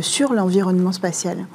sur 0.00 0.32
l'environnement 0.32 0.92
spatial? 0.92 1.46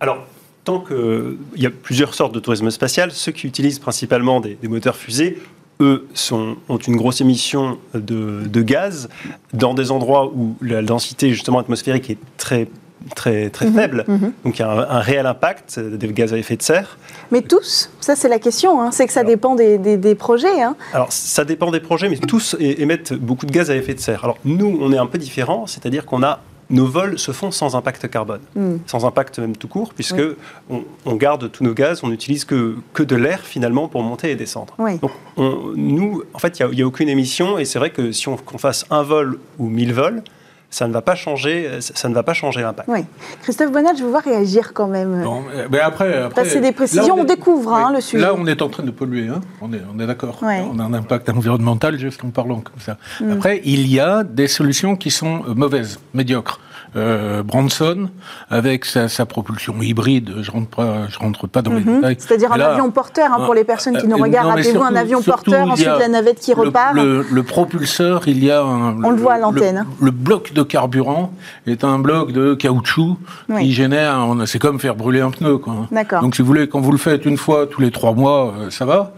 Alors, 0.00 0.26
tant 0.64 0.80
qu'il 0.80 1.38
y 1.56 1.66
a 1.66 1.70
plusieurs 1.70 2.14
sortes 2.14 2.34
de 2.34 2.40
tourisme 2.40 2.70
spatial, 2.70 3.12
ceux 3.12 3.32
qui 3.32 3.46
utilisent 3.46 3.78
principalement 3.78 4.40
des, 4.40 4.56
moteurs 4.62 4.96
fusées, 4.96 5.38
eux 5.80 6.06
sont, 6.14 6.56
ont 6.68 6.78
une 6.78 6.96
grosse 6.96 7.20
émission 7.20 7.78
de, 7.94 8.62
gaz 8.62 9.08
dans 9.52 9.74
des 9.74 9.90
endroits 9.90 10.26
où 10.26 10.54
la 10.60 10.82
densité 10.82 11.30
justement 11.30 11.58
atmosphérique 11.58 12.10
est 12.10 12.18
très 12.36 12.68
très 13.14 13.48
très 13.48 13.64
mhm, 13.64 13.74
faible, 13.74 14.04
mhm. 14.06 14.32
donc 14.44 14.58
il 14.58 14.60
y 14.60 14.62
a 14.62 14.70
un, 14.70 15.00
réel 15.00 15.24
impact 15.24 15.80
des 15.80 16.08
gaz 16.08 16.34
à 16.34 16.36
effet 16.36 16.56
de 16.56 16.62
serre. 16.62 16.98
Mais 17.30 17.40
tous, 17.40 17.90
ça 17.98 18.14
c'est 18.14 18.28
la 18.28 18.38
question, 18.38 18.78
hein. 18.82 18.90
c'est 18.92 19.06
que 19.06 19.12
ça 19.14 19.24
dépend 19.24 19.54
des, 19.54 19.78
des, 19.78 20.14
projets. 20.14 20.60
Hein. 20.60 20.76
Alors 20.92 21.10
ça 21.10 21.46
dépend 21.46 21.70
des 21.70 21.80
projets, 21.80 22.10
mais 22.10 22.18
tous 22.18 22.56
émettent 22.60 23.14
beaucoup 23.14 23.46
de 23.46 23.52
gaz 23.52 23.70
à 23.70 23.76
effet 23.76 23.94
de 23.94 24.00
serre. 24.00 24.22
Alors 24.24 24.36
nous, 24.44 24.78
on 24.82 24.92
est 24.92 24.98
un 24.98 25.06
peu 25.06 25.16
différent, 25.16 25.66
c'est-à-dire 25.66 26.04
qu'on 26.04 26.22
a 26.22 26.40
nos 26.70 26.86
vols 26.86 27.18
se 27.18 27.32
font 27.32 27.50
sans 27.50 27.76
impact 27.76 28.08
carbone, 28.08 28.40
hmm. 28.54 28.76
sans 28.86 29.04
impact 29.04 29.38
même 29.38 29.56
tout 29.56 29.68
court, 29.68 29.92
puisque 29.94 30.22
on, 30.70 31.14
garde 31.14 31.50
tous 31.50 31.64
nos 31.64 31.74
gaz, 31.74 32.00
on 32.02 32.08
n'utilise 32.08 32.44
que, 32.44 32.76
que 32.92 33.02
de 33.02 33.16
l'air 33.16 33.40
finalement 33.40 33.88
pour 33.88 34.02
monter 34.02 34.30
et 34.30 34.36
descendre. 34.36 34.74
Donc 35.00 35.12
nous, 35.36 36.22
en 36.32 36.38
fait, 36.38 36.58
il 36.58 36.66
n'y 36.70 36.82
a, 36.82 36.86
aucune 36.86 37.08
émission, 37.08 37.58
et 37.58 37.64
c'est 37.64 37.78
vrai 37.78 37.90
que 37.90 38.12
si 38.12 38.28
on 38.28 38.36
qu'on 38.36 38.58
fasse 38.58 38.86
un 38.90 39.02
vol 39.02 39.38
ou 39.58 39.68
mille 39.68 39.92
vols, 39.92 40.22
ça 40.70 40.86
ne 40.86 40.92
va 40.92 41.02
pas 41.02 41.14
changer, 41.14 41.78
ça 41.80 42.08
ne 42.08 42.14
va 42.14 42.22
pas 42.22 42.32
changer 42.32 42.62
l'impact. 42.62 42.88
Oui. 42.88 43.04
Christophe 43.42 43.72
Bonnat, 43.72 43.94
je 43.98 44.04
veux 44.04 44.10
voir 44.10 44.22
réagir 44.22 44.72
quand 44.72 44.86
même. 44.86 45.24
mais 45.70 45.80
après, 45.80 46.22
après 46.22 46.44
c'est 46.44 46.60
des 46.60 46.72
précisions, 46.72 47.18
on, 47.18 47.24
découvre 47.24 47.74
hein, 47.74 47.92
le 47.92 48.00
sujet. 48.00 48.22
Là, 48.22 48.34
on 48.36 48.46
est 48.46 48.62
en 48.62 48.68
train 48.68 48.84
de 48.84 48.90
polluer, 48.90 49.28
hein. 49.28 49.40
on 49.60 49.72
est, 49.72 49.82
on 49.94 49.98
est 49.98 50.06
d'accord. 50.06 50.38
On 50.42 50.78
a 50.78 50.84
un 50.84 50.94
impact 50.94 51.28
environnemental 51.28 51.98
juste 51.98 52.24
en 52.24 52.30
parlant 52.30 52.60
comme 52.60 52.80
ça. 52.80 52.96
Hmm. 53.20 53.32
Après, 53.32 53.60
il 53.64 53.86
y 53.88 54.00
a 54.00 54.22
des 54.22 54.48
solutions 54.48 54.96
qui 54.96 55.10
sont 55.10 55.42
mauvaises, 55.54 55.98
médiocres. 56.14 56.60
Euh, 56.96 57.44
Branson 57.44 58.08
avec 58.50 58.84
sa, 58.84 59.08
propulsion 59.24 59.80
hybride. 59.80 60.32
Je 60.42 60.50
rentre 60.50 60.68
pas, 60.68 61.06
je 61.08 61.18
rentre 61.18 61.46
pas 61.46 61.62
dans 61.62 61.72
les 61.72 61.84
mhm. 61.84 61.96
détails. 61.96 62.16
C'est-à-dire 62.18 62.52
un 62.52 62.58
avion 62.58 62.90
porteur 62.90 63.32
hein, 63.32 63.44
pour 63.44 63.54
les 63.54 63.62
personnes 63.62 63.96
qui 63.96 64.08
nous 64.08 64.16
euh, 64.16 64.22
regardent. 64.22 64.48
Rappelez-vous 64.48 64.82
un 64.82 64.96
avion 64.96 65.22
porteur, 65.22 65.70
ensuite 65.70 65.86
la 65.86 66.08
navette 66.08 66.40
qui 66.40 66.52
repart. 66.52 66.94
Le, 66.94 67.42
propulseur, 67.42 68.26
il 68.26 68.44
y 68.44 68.50
a 68.50 68.62
un. 68.62 69.02
On 69.04 69.10
le, 69.10 69.16
voit 69.16 69.34
à 69.34 69.38
l'antenne. 69.38 69.78
Hein. 69.78 69.86
Le, 70.00 70.10
bloc 70.10 70.52
de 70.52 70.62
carburant 70.62 71.32
est 71.66 71.84
un 71.84 71.98
bloc 71.98 72.32
de 72.32 72.54
caoutchouc 72.54 73.16
qui 73.58 73.72
génère. 73.72 74.34
C'est 74.46 74.58
comme 74.58 74.80
faire 74.80 74.96
brûler 74.96 75.20
un 75.20 75.30
pneu. 75.30 75.60
D'accord. 75.92 76.22
Donc 76.22 76.34
si 76.34 76.42
vous 76.42 76.48
voulez, 76.48 76.68
quand 76.68 76.80
vous 76.80 76.92
le 76.92 76.98
faites 76.98 77.24
une 77.24 77.36
fois 77.36 77.66
tous 77.66 77.80
les 77.80 77.90
trois 77.90 78.14
mois, 78.14 78.54
euh, 78.58 78.70
ça 78.70 78.84
va. 78.84 79.12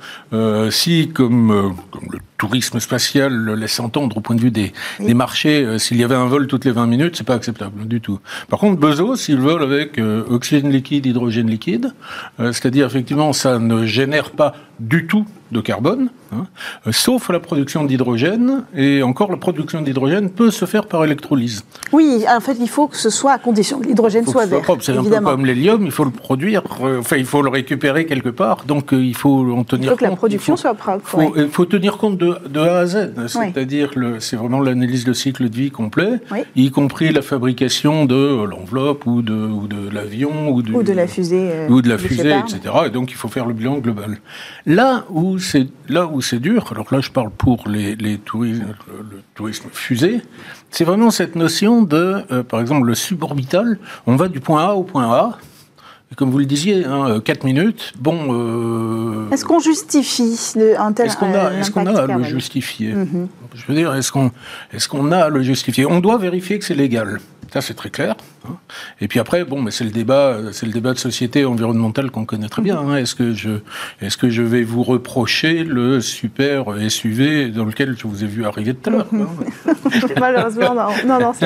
si 0.71 1.09
comme, 1.09 1.75
comme 1.91 2.09
le 2.13 2.19
tourisme 2.37 2.81
spatial 2.81 3.33
le 3.33 3.55
laisse 3.55 3.81
entendre 3.81 4.17
au 4.17 4.21
point 4.21 4.37
de 4.37 4.41
vue 4.41 4.51
des, 4.51 4.73
des 5.01 5.15
marchés. 5.15 5.79
S'il 5.79 5.97
y 5.97 6.05
avait 6.05 6.15
un 6.15 6.27
vol 6.27 6.47
toutes 6.47 6.65
les 6.65 6.73
20 6.73 6.87
minutes, 6.87 7.17
c'est 7.17 7.27
pas 7.27 7.35
acceptable 7.35 7.62
du 7.71 8.01
tout. 8.01 8.19
Par 8.49 8.59
contre, 8.59 8.81
Bezos, 8.81 9.29
il 9.29 9.39
vole 9.39 9.63
avec 9.63 9.99
euh, 9.99 10.25
oxygène 10.29 10.71
liquide, 10.71 11.07
hydrogène 11.07 11.49
liquide, 11.49 11.93
euh, 12.41 12.53
c'est-à-dire 12.53 12.87
effectivement, 12.87 13.33
ça 13.33 13.59
ne 13.59 13.85
génère 13.87 14.31
pas 14.31 14.55
du 14.81 15.07
tout 15.07 15.27
de 15.53 15.61
carbone, 15.61 16.09
hein, 16.33 16.47
euh, 16.87 16.93
sauf 16.93 17.29
la 17.29 17.39
production 17.39 17.85
d'hydrogène. 17.85 18.65
Et 18.75 19.03
encore, 19.03 19.31
la 19.31 19.37
production 19.37 19.83
d'hydrogène 19.83 20.31
peut 20.31 20.51
se 20.51 20.65
faire 20.65 20.87
par 20.87 21.05
électrolyse. 21.05 21.65
Oui, 21.93 22.25
en 22.29 22.41
fait, 22.41 22.57
il 22.59 22.69
faut 22.69 22.89
que 22.89 22.97
ce 22.97 23.11
soit 23.11 23.33
à 23.33 23.39
condition 23.39 23.79
que 23.79 23.87
l'hydrogène 23.87 24.27
soit 24.27 24.47
vert. 24.47 24.63
C'est 24.81 24.97
un 24.97 25.05
peu 25.05 25.21
comme 25.21 25.47
l'hélium, 25.47 25.85
il 25.85 25.93
faut 25.93 26.05
le 26.05 26.11
produire, 26.11 26.63
euh, 26.83 27.01
enfin, 27.01 27.17
il 27.17 27.27
faut 27.27 27.43
le 27.43 27.51
récupérer 27.51 28.07
quelque 28.07 28.31
part, 28.31 28.65
donc 28.67 28.93
euh, 28.93 29.05
il 29.05 29.15
faut 29.15 29.53
en 29.53 29.65
tenir 29.65 29.65
compte. 29.65 29.77
Il 29.83 29.89
faut 29.89 29.97
que 29.97 30.05
la 30.05 30.17
production 30.17 30.57
soit 30.57 30.75
propre. 30.75 31.33
Il 31.37 31.49
faut, 31.49 31.67
tenir 31.67 31.99
compte 31.99 32.17
de, 32.19 32.59
A 32.59 32.79
à 32.79 32.87
Z, 32.87 33.13
c'est-à-dire 33.27 33.91
c'est 34.19 34.37
vraiment 34.37 34.61
l'analyse 34.61 35.05
de 35.05 35.13
cycle 35.13 35.49
de 35.49 35.55
vie 35.55 35.71
complet, 35.71 36.21
y 36.57 36.71
compris 36.71 37.13
la 37.13 37.23
fabrication 37.23 38.07
de 38.07 38.45
l'enveloppe 38.45 39.07
ou 39.07 39.23
de, 39.23 39.35
ou 39.35 39.69
de 39.69 39.91
l'avion 39.91 40.51
ou, 40.51 40.63
de 40.63 40.93
la 40.93 41.07
fusée, 41.07 41.67
ou 41.69 41.83
de 41.83 41.89
la 41.89 41.99
fusée, 41.99 42.35
etc. 42.39 42.75
Et 42.87 42.91
donc 42.91 43.11
il 43.11 43.17
faut 43.17 43.29
faire 43.29 43.47
le 43.47 43.55
bilan 43.55 43.79
global. 43.79 44.19
Là 44.67 45.05
où 45.11 45.39
c'est 45.43 45.67
là 45.89 46.07
où 46.07 46.21
c'est 46.21 46.39
dur. 46.39 46.69
Alors 46.71 46.87
là, 46.93 47.01
je 47.01 47.11
parle 47.11 47.31
pour 47.31 47.69
les, 47.69 47.97
tourismes, 48.19 48.75
le, 48.89 49.23
tourisme 49.35 49.69
fusé. 49.73 50.23
C'est 50.71 50.85
vraiment 50.85 51.11
cette 51.11 51.37
notion 51.37 51.83
de, 51.83 52.23
euh, 52.31 52.43
par 52.43 52.61
exemple, 52.61 52.87
le 52.87 52.95
suborbital. 52.95 53.79
On 54.07 54.17
va 54.17 54.29
du 54.29 54.41
point 54.41 54.65
A 54.65 54.73
au 54.75 54.83
point 54.83 55.13
A. 55.13 55.39
Et 56.11 56.15
comme 56.15 56.31
vous 56.31 56.39
le 56.39 56.45
disiez, 56.45 56.85
hein, 56.85 57.21
4 57.25 57.45
minutes. 57.45 57.93
Bon. 57.99 58.29
Euh, 58.31 59.31
est-ce 59.31 59.45
qu'on 59.45 59.61
justifie 59.61 60.37
un 60.79 60.93
tel 60.93 61.07
Est-ce 61.07 61.17
qu'on 61.17 61.33
a, 61.33 61.53
est 61.53 61.71
qu'on 61.71 61.87
a 61.87 62.03
à 62.03 62.07
le 62.19 62.25
justifier 62.25 62.93
mhm. 62.93 63.29
Je 63.55 63.67
veux 63.67 63.75
dire, 63.75 63.95
est-ce 63.95 64.13
qu'on 64.13 64.31
est 64.73 64.87
qu'on 64.89 65.11
a 65.11 65.19
à 65.19 65.29
le 65.29 65.43
justifier 65.43 65.87
On 65.87 66.01
doit 66.01 66.19
vérifier 66.19 66.59
que 66.59 66.65
c'est 66.65 66.75
légal. 66.75 67.19
Ça, 67.53 67.61
c'est 67.61 67.75
très 67.75 67.91
clair. 67.91 68.15
Hein. 68.49 68.57
Et 69.01 69.09
puis 69.09 69.19
après, 69.19 69.45
bon, 69.45 69.61
mais 69.61 69.71
c'est 69.71 69.85
le 69.85 69.91
débat, 69.91 70.39
c'est 70.53 70.67
le 70.67 70.73
débat 70.73 70.95
de 70.95 70.99
société 70.99 71.45
environnementale 71.45 72.11
qu'on 72.11 72.25
connaît 72.25 72.49
très 72.49 72.63
bien. 72.63 72.79
Hein. 72.79 72.97
Est-ce 72.97 73.15
que 73.15 73.35
je, 73.35 73.51
est-ce 74.01 74.17
que 74.17 74.31
je 74.31 74.43
vais 74.43 74.63
vous 74.63 74.83
reprocher 74.83 75.65
le 75.65 76.01
super 76.01 76.67
SUV 76.89 77.49
dans 77.49 77.65
lequel 77.65 77.95
je 77.99 78.07
vous 78.07 78.25
ai 78.25 78.27
vu 78.27 78.47
arriver 78.47 78.75
tout 78.75 78.89
à 78.89 78.93
l'heure 78.93 79.09
Malheureusement, 80.21 80.75
non, 80.75 80.89
non, 81.07 81.21
non. 81.21 81.33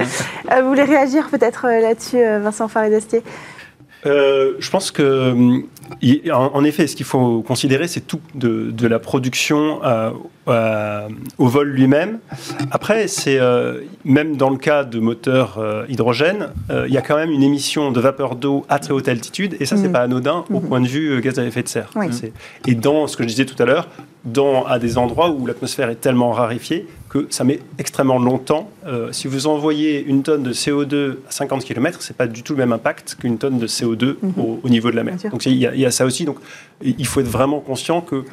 Euh, 0.50 0.62
vous 0.62 0.68
voulez 0.68 0.82
réagir 0.82 1.28
peut-être 1.30 1.66
euh, 1.66 1.80
là-dessus, 1.80 2.16
euh, 2.16 2.40
Vincent 2.40 2.66
Faridestier 2.66 3.22
euh, 4.06 4.54
je 4.58 4.70
pense 4.70 4.90
que, 4.90 5.34
en, 6.32 6.64
effet, 6.64 6.86
ce 6.86 6.96
qu'il 6.96 7.06
faut 7.06 7.42
considérer, 7.42 7.88
c'est 7.88 8.00
tout 8.00 8.20
de, 8.34 8.86
la 8.86 8.98
production 8.98 9.80
au 10.46 11.46
vol 11.46 11.68
lui-même. 11.68 12.18
Après, 12.70 13.08
c'est 13.08 13.38
euh, 13.38 13.80
même 14.04 14.36
dans 14.36 14.50
le 14.50 14.56
cas 14.56 14.84
de 14.84 14.98
moteurs 14.98 15.58
euh, 15.58 15.84
hydrogène, 15.88 16.48
il 16.70 16.92
y 16.92 16.98
a 16.98 17.02
quand 17.02 17.16
même 17.16 17.30
une 17.30 17.42
émission 17.42 17.92
de 17.92 18.00
vapeur 18.00 18.36
d'eau 18.36 18.64
à 18.68 18.78
très 18.78 18.92
haute 18.92 19.08
altitude, 19.08 19.56
et 19.60 19.66
ça, 19.66 19.76
c'est 19.76 19.88
mm. 19.88 19.92
pas 19.92 20.00
anodin 20.00 20.44
au 20.50 20.58
mm-hmm. 20.58 20.68
point 20.68 20.80
de 20.80 20.88
vue 20.88 21.20
gaz 21.20 21.38
à 21.38 21.44
effet 21.44 21.62
de 21.62 21.68
serre. 21.68 21.90
Et 22.66 22.74
dans 22.74 23.06
ce 23.06 23.16
que 23.16 23.22
je 23.22 23.28
disais 23.28 23.44
tout 23.44 23.60
à 23.62 23.66
l'heure, 23.66 23.88
dans, 24.24 24.64
à 24.64 24.78
des 24.78 24.98
endroits 24.98 25.30
où 25.30 25.46
l'atmosphère 25.46 25.88
est 25.88 26.00
tellement 26.00 26.32
raréfiée 26.32 26.86
que 27.10 27.26
ça 27.28 27.42
met 27.44 27.60
extrêmement 27.78 28.18
longtemps. 28.18 28.70
Euh, 28.86 29.12
si 29.12 29.26
vous 29.26 29.48
envoyez 29.48 30.02
une 30.02 30.22
tonne 30.22 30.44
de 30.44 30.52
CO2 30.52 31.16
à 31.28 31.32
50 31.32 31.64
km, 31.64 32.00
ce 32.00 32.12
n'est 32.12 32.16
pas 32.16 32.28
du 32.28 32.42
tout 32.42 32.54
le 32.54 32.60
même 32.60 32.72
impact 32.72 33.16
qu'une 33.20 33.36
tonne 33.36 33.58
de 33.58 33.66
CO2 33.66 34.16
mhm. 34.22 34.32
au, 34.62 34.68
niveau 34.68 34.90
de 34.92 34.96
la 34.96 35.02
mer. 35.02 35.16
Donc 35.30 35.44
il 35.44 35.52
y, 35.54 35.58
y, 35.58 35.86
a 35.86 35.90
ça 35.90 36.06
aussi. 36.06 36.24
Donc 36.24 36.36
il 36.82 37.06
faut 37.06 37.20
être 37.20 37.26
vraiment 37.26 37.58
conscient 37.60 38.00
que 38.00 38.24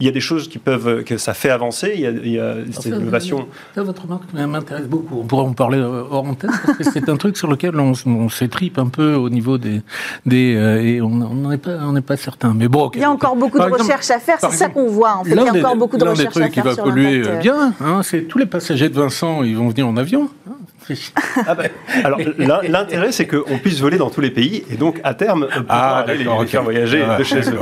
il 0.00 0.06
y 0.06 0.08
a 0.08 0.12
des 0.12 0.20
choses 0.20 0.48
qui 0.48 0.58
peuvent, 0.58 1.04
que 1.04 1.18
ça 1.18 1.34
fait 1.34 1.50
avancer, 1.50 1.92
il 1.94 2.00
y 2.00 2.06
a, 2.06 2.10
il 2.10 2.32
y 2.32 2.38
a 2.38 2.56
cette 2.72 2.86
innovation. 2.86 3.46
votre 3.76 4.02
remarque 4.02 4.32
m'intéresse 4.32 4.86
beaucoup. 4.86 5.20
On 5.20 5.24
pourra 5.24 5.42
en 5.42 5.52
parler 5.52 5.78
hors 5.78 6.24
antenne, 6.24 6.50
parce 6.64 6.78
que 6.78 6.84
c'est 6.84 7.08
un 7.08 7.16
truc 7.16 7.36
sur 7.36 7.48
lequel 7.48 7.78
on, 7.78 7.92
on 8.06 8.28
s'étripe 8.28 8.78
un 8.78 8.88
peu 8.88 9.14
au 9.14 9.28
niveau 9.28 9.58
des. 9.58 9.82
des 10.26 10.54
euh, 10.56 10.82
et 10.82 11.00
on 11.00 11.10
n'en 11.10 11.50
est, 11.52 11.58
pas, 11.58 11.78
on 11.82 11.92
n'est 11.92 12.00
pas 12.00 12.16
certain. 12.16 12.54
Mais 12.54 12.68
bon, 12.68 12.90
il 12.94 13.00
y 13.00 13.04
a 13.04 13.10
encore 13.10 13.36
beaucoup 13.36 13.58
de 13.58 13.64
recherches 13.64 14.10
à 14.10 14.18
faire, 14.18 14.38
c'est 14.40 14.50
ça 14.52 14.68
qu'on 14.68 14.88
voit. 14.88 15.16
En 15.16 15.24
fait. 15.24 15.30
Il 15.30 15.36
y 15.36 15.48
a 15.48 15.52
encore 15.52 15.76
beaucoup 15.76 15.96
de 15.96 16.04
recherches 16.04 16.28
à 16.28 16.30
faire. 16.30 16.40
L'un 16.40 16.46
des 16.46 16.52
trucs 16.52 16.64
qui 16.64 16.76
va 16.76 16.82
polluer 16.82 17.22
bien, 17.40 17.74
hein, 17.80 18.00
c'est 18.02 18.22
tous 18.22 18.38
les 18.38 18.46
passagers 18.46 18.88
de 18.88 18.94
Vincent, 18.94 19.42
ils 19.42 19.56
vont 19.56 19.68
venir 19.68 19.86
en 19.86 19.96
avion. 19.96 20.30
Hein. 20.48 20.54
ah 21.46 21.54
bah, 21.54 21.64
Alors 22.04 22.18
l'intérêt, 22.38 23.12
c'est 23.12 23.26
qu'on 23.26 23.58
puisse 23.58 23.80
voler 23.80 23.98
dans 23.98 24.10
tous 24.10 24.20
les 24.20 24.30
pays 24.30 24.64
et 24.70 24.76
donc 24.76 25.00
à 25.04 25.14
terme 25.14 25.46
pouvoir 25.46 25.64
ah, 25.68 26.04
aller 26.06 26.24
les, 26.24 26.46
faire 26.46 26.62
voyager 26.62 27.04
de 27.18 27.22
chez 27.22 27.40
eux. 27.40 27.58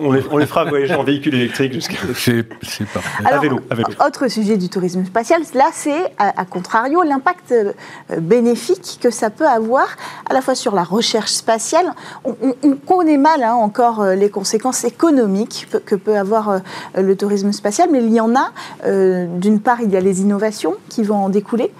On, 0.00 0.12
les, 0.12 0.22
on, 0.30 0.38
les, 0.38 0.46
fera 0.46 0.64
voyager 0.64 0.94
en 0.94 1.04
véhicule 1.04 1.34
électrique 1.34 1.72
jusqu'à. 1.72 1.96
C'est 2.16 2.42
parfait. 2.88 3.24
à 3.24 3.38
vélo, 3.38 3.60
Autre 4.04 4.28
sujet 4.28 4.56
du 4.56 4.68
tourisme 4.68 5.04
spatial, 5.04 5.42
là 5.54 5.70
c'est 5.72 6.12
à, 6.18 6.44
contrario 6.44 7.02
l'impact 7.02 7.52
euh, 7.52 7.72
bénéfique 8.20 8.98
que 9.00 9.10
ça 9.10 9.30
peut 9.30 9.46
avoir 9.46 9.88
à 10.28 10.34
la 10.34 10.40
fois 10.40 10.54
sur 10.54 10.74
la 10.74 10.84
recherche 10.84 11.32
spatiale. 11.32 11.92
On, 12.24 12.76
connaît 12.86 13.16
mal 13.16 13.42
hein, 13.42 13.54
encore 13.54 14.00
euh, 14.00 14.14
les 14.14 14.30
conséquences 14.30 14.84
économiques 14.84 15.66
que 15.86 15.94
peut 15.94 16.16
avoir 16.16 16.50
euh, 16.50 16.58
le 16.96 17.16
tourisme 17.16 17.52
spatial, 17.52 17.88
mais 17.90 18.02
il 18.02 18.12
y 18.12 18.20
en 18.20 18.34
a. 18.34 18.52
D'une 18.86 19.60
part, 19.60 19.80
il 19.80 19.90
y 19.90 19.96
a 19.96 20.00
les 20.00 20.20
innovations 20.20 20.74
qui 20.88 21.02
vont 21.02 21.16
en 21.16 21.28
découler. 21.28 21.72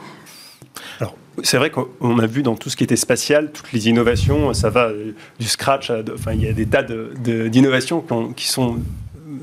C'est 1.42 1.58
vrai 1.58 1.70
qu'on 1.70 2.18
a 2.18 2.26
vu 2.26 2.42
dans 2.42 2.56
tout 2.56 2.70
ce 2.70 2.76
qui 2.76 2.84
était 2.84 2.96
spatial, 2.96 3.50
toutes 3.52 3.72
les 3.72 3.88
innovations, 3.88 4.54
ça 4.54 4.70
va 4.70 4.90
du 5.38 5.46
scratch, 5.46 5.90
enfin, 6.14 6.32
il 6.32 6.42
y 6.42 6.48
a 6.48 6.52
des 6.52 6.66
tas 6.66 6.82
d'innovations 6.82 8.04
qui 8.34 8.48
sont 8.48 8.76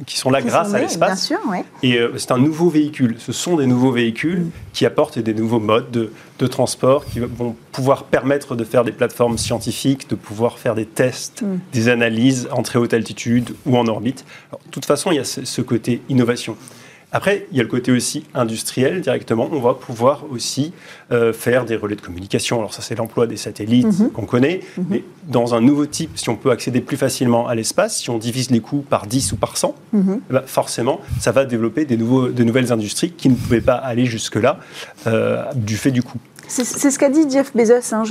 qui 0.06 0.18
sont 0.18 0.30
là 0.30 0.42
grâce 0.42 0.74
à 0.74 0.80
l'espace. 0.80 1.32
Et 1.82 1.98
euh, 1.98 2.18
c'est 2.18 2.32
un 2.32 2.38
nouveau 2.38 2.70
véhicule. 2.70 3.16
Ce 3.20 3.32
sont 3.32 3.58
des 3.58 3.66
nouveaux 3.66 3.92
véhicules 3.92 4.40
mm. 4.40 4.52
qui 4.74 4.86
apportent 4.86 5.20
des 5.20 5.34
nouveaux 5.34 5.60
modes 5.60 5.92
de, 5.92 6.48
transport, 6.48 7.06
qui 7.06 7.22
vont 7.22 7.56
pouvoir 7.72 8.04
permettre 8.04 8.58
de 8.58 8.66
faire 8.66 8.84
des 8.84 8.92
plateformes 8.92 9.38
scientifiques, 9.38 10.10
de 10.10 10.16
pouvoir 10.16 10.60
faire 10.60 10.76
des 10.76 10.86
tests, 10.86 11.42
mm. 11.42 11.60
des 11.72 11.88
analyses 11.88 12.50
en 12.52 12.64
très 12.64 12.80
haute 12.80 12.94
altitude 12.94 13.56
ou 13.66 13.78
en 13.78 13.88
orbite. 13.88 14.26
de 14.52 14.72
toute 14.72 14.86
façon, 14.86 15.12
il 15.12 15.16
y 15.16 15.20
a 15.20 15.24
ce 15.24 15.62
côté 15.62 16.02
innovation. 16.10 16.58
Après, 17.14 17.46
il 17.52 17.58
y 17.58 17.60
a 17.60 17.64
le 17.64 17.70
côté 17.70 17.92
aussi 17.92 18.26
industriel 18.34 19.02
directement. 19.02 19.48
On 19.52 19.60
va 19.60 19.76
pouvoir 19.76 20.26
aussi 20.32 20.74
euh, 21.12 21.32
faire 21.32 21.64
des 21.64 21.76
relais 21.76 21.96
de 21.96 22.02
communication. 22.02 22.58
Alors 22.58 22.74
ça, 22.74 22.82
c'est 22.82 22.96
l'emploi 22.96 23.28
des 23.28 23.38
satellites 23.38 24.00
mhm. 24.00 24.12
qu'on 24.12 24.26
connaît. 24.26 24.62
Mhm. 24.78 24.86
Mais 24.90 25.04
dans 25.28 25.54
un 25.54 25.62
nouveau 25.62 25.86
type, 25.86 26.12
si 26.16 26.30
on 26.30 26.36
peut 26.36 26.50
accéder 26.50 26.82
plus 26.82 26.98
facilement 26.98 27.48
à 27.48 27.54
l'espace, 27.54 28.00
si 28.00 28.10
on 28.10 28.18
divise 28.18 28.50
les 28.50 28.60
coûts 28.60 28.84
par 28.90 29.06
10 29.06 29.34
ou 29.34 29.36
par 29.38 29.58
100, 29.58 29.76
mhm. 29.94 30.22
eh 30.28 30.34
ben, 30.34 30.42
forcément, 30.46 31.02
ça 31.20 31.32
va 31.32 31.46
développer 31.46 31.86
des 31.86 31.98
nouveaux, 31.98 32.30
de 32.30 32.44
nouvelles 32.44 32.74
industries 32.74 33.12
qui 33.12 33.30
ne 33.30 33.36
pouvaient 33.36 33.62
pas 33.62 33.76
aller 33.76 34.08
jusque-là 34.08 34.60
euh, 35.06 35.44
du 35.56 35.78
fait 35.78 35.92
du 35.92 36.02
coût. 36.02 36.20
C'est 36.54 36.92
ce 36.92 37.00
qu'a 37.00 37.10
dit 37.10 37.28
Jeff 37.28 37.52
Bezos, 37.56 37.94
hein, 37.94 38.04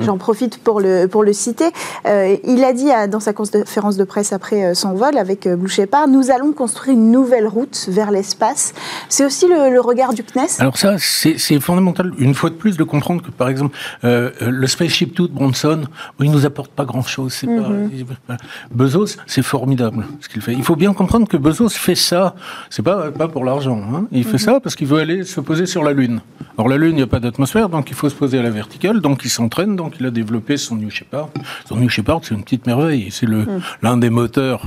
j'en 0.00 0.16
profite 0.16 0.58
pour 0.58 0.80
le, 0.80 1.06
pour 1.06 1.22
le 1.22 1.34
citer. 1.34 1.66
Euh, 2.06 2.36
il 2.44 2.64
a 2.64 2.72
dit 2.72 2.88
dans 3.10 3.20
sa 3.20 3.34
conférence 3.34 3.98
de 3.98 4.04
presse 4.04 4.32
après 4.32 4.64
euh, 4.64 4.74
son 4.74 4.94
vol 4.94 5.18
avec 5.18 5.46
euh, 5.46 5.54
Blue 5.54 5.68
Shepard, 5.68 6.08
nous 6.08 6.30
allons 6.30 6.52
construire 6.52 6.96
une 6.96 7.10
nouvelle 7.10 7.46
route 7.46 7.86
vers 7.88 8.10
l'espace. 8.10 8.72
C'est 9.10 9.24
aussi 9.24 9.46
le, 9.48 9.78
regard 9.80 10.14
du 10.14 10.22
CNES 10.22 10.60
Alors 10.60 10.78
ça, 10.78 10.96
c'est 10.98 11.60
fondamental, 11.60 12.12
une 12.18 12.34
fois 12.34 12.48
de 12.48 12.54
plus, 12.54 12.78
de 12.78 12.84
comprendre 12.84 13.22
que, 13.22 13.30
par 13.30 13.48
exemple, 13.50 13.76
le 14.02 14.66
Spaceship 14.66 15.14
Two 15.14 15.28
de 15.28 15.32
Bronson, 15.34 15.82
il 16.20 16.30
nous 16.30 16.46
apporte 16.46 16.70
pas 16.70 16.84
grand-chose. 16.86 17.34
Mm-hmm. 17.42 18.38
Bezos, 18.70 19.16
c'est 19.26 19.42
formidable 19.42 20.06
ce 20.20 20.28
qu'il 20.28 20.40
fait. 20.40 20.52
Il 20.52 20.64
faut 20.64 20.76
bien 20.76 20.94
comprendre 20.94 21.28
que 21.28 21.36
Bezos 21.36 21.70
fait 21.70 21.94
ça, 21.94 22.34
c'est 22.70 22.82
pas, 22.82 23.10
pas 23.10 23.28
pour 23.28 23.44
l'argent. 23.44 23.80
Hein. 23.92 24.06
Il 24.10 24.24
fait 24.24 24.36
mm-hmm. 24.36 24.38
ça 24.38 24.60
parce 24.60 24.74
qu'il 24.74 24.86
veut 24.86 25.00
aller 25.00 25.24
se 25.24 25.40
poser 25.40 25.66
sur 25.66 25.84
la 25.84 25.92
Lune. 25.92 26.20
Alors 26.56 26.68
la 26.68 26.76
Lune, 26.76 26.92
il 26.92 26.96
n'y 26.96 27.02
a 27.02 27.06
pas 27.06 27.20
d'atmosphère 27.20 27.57
donc 27.66 27.90
il 27.90 27.96
faut 27.96 28.08
se 28.08 28.14
poser 28.14 28.38
à 28.38 28.42
la 28.42 28.50
verticale, 28.50 29.00
donc 29.00 29.24
il 29.24 29.30
s'entraîne, 29.30 29.74
donc 29.74 29.94
il 29.98 30.06
a 30.06 30.10
développé 30.10 30.56
son 30.56 30.76
New 30.76 30.90
Shepard. 30.90 31.30
Son 31.66 31.76
New 31.76 31.88
Shepard, 31.88 32.20
c'est 32.22 32.34
une 32.34 32.44
petite 32.44 32.66
merveille, 32.66 33.08
c'est 33.10 33.26
le 33.26 33.38
mm. 33.38 33.60
l'un 33.82 33.96
des 33.96 34.10
moteurs, 34.10 34.62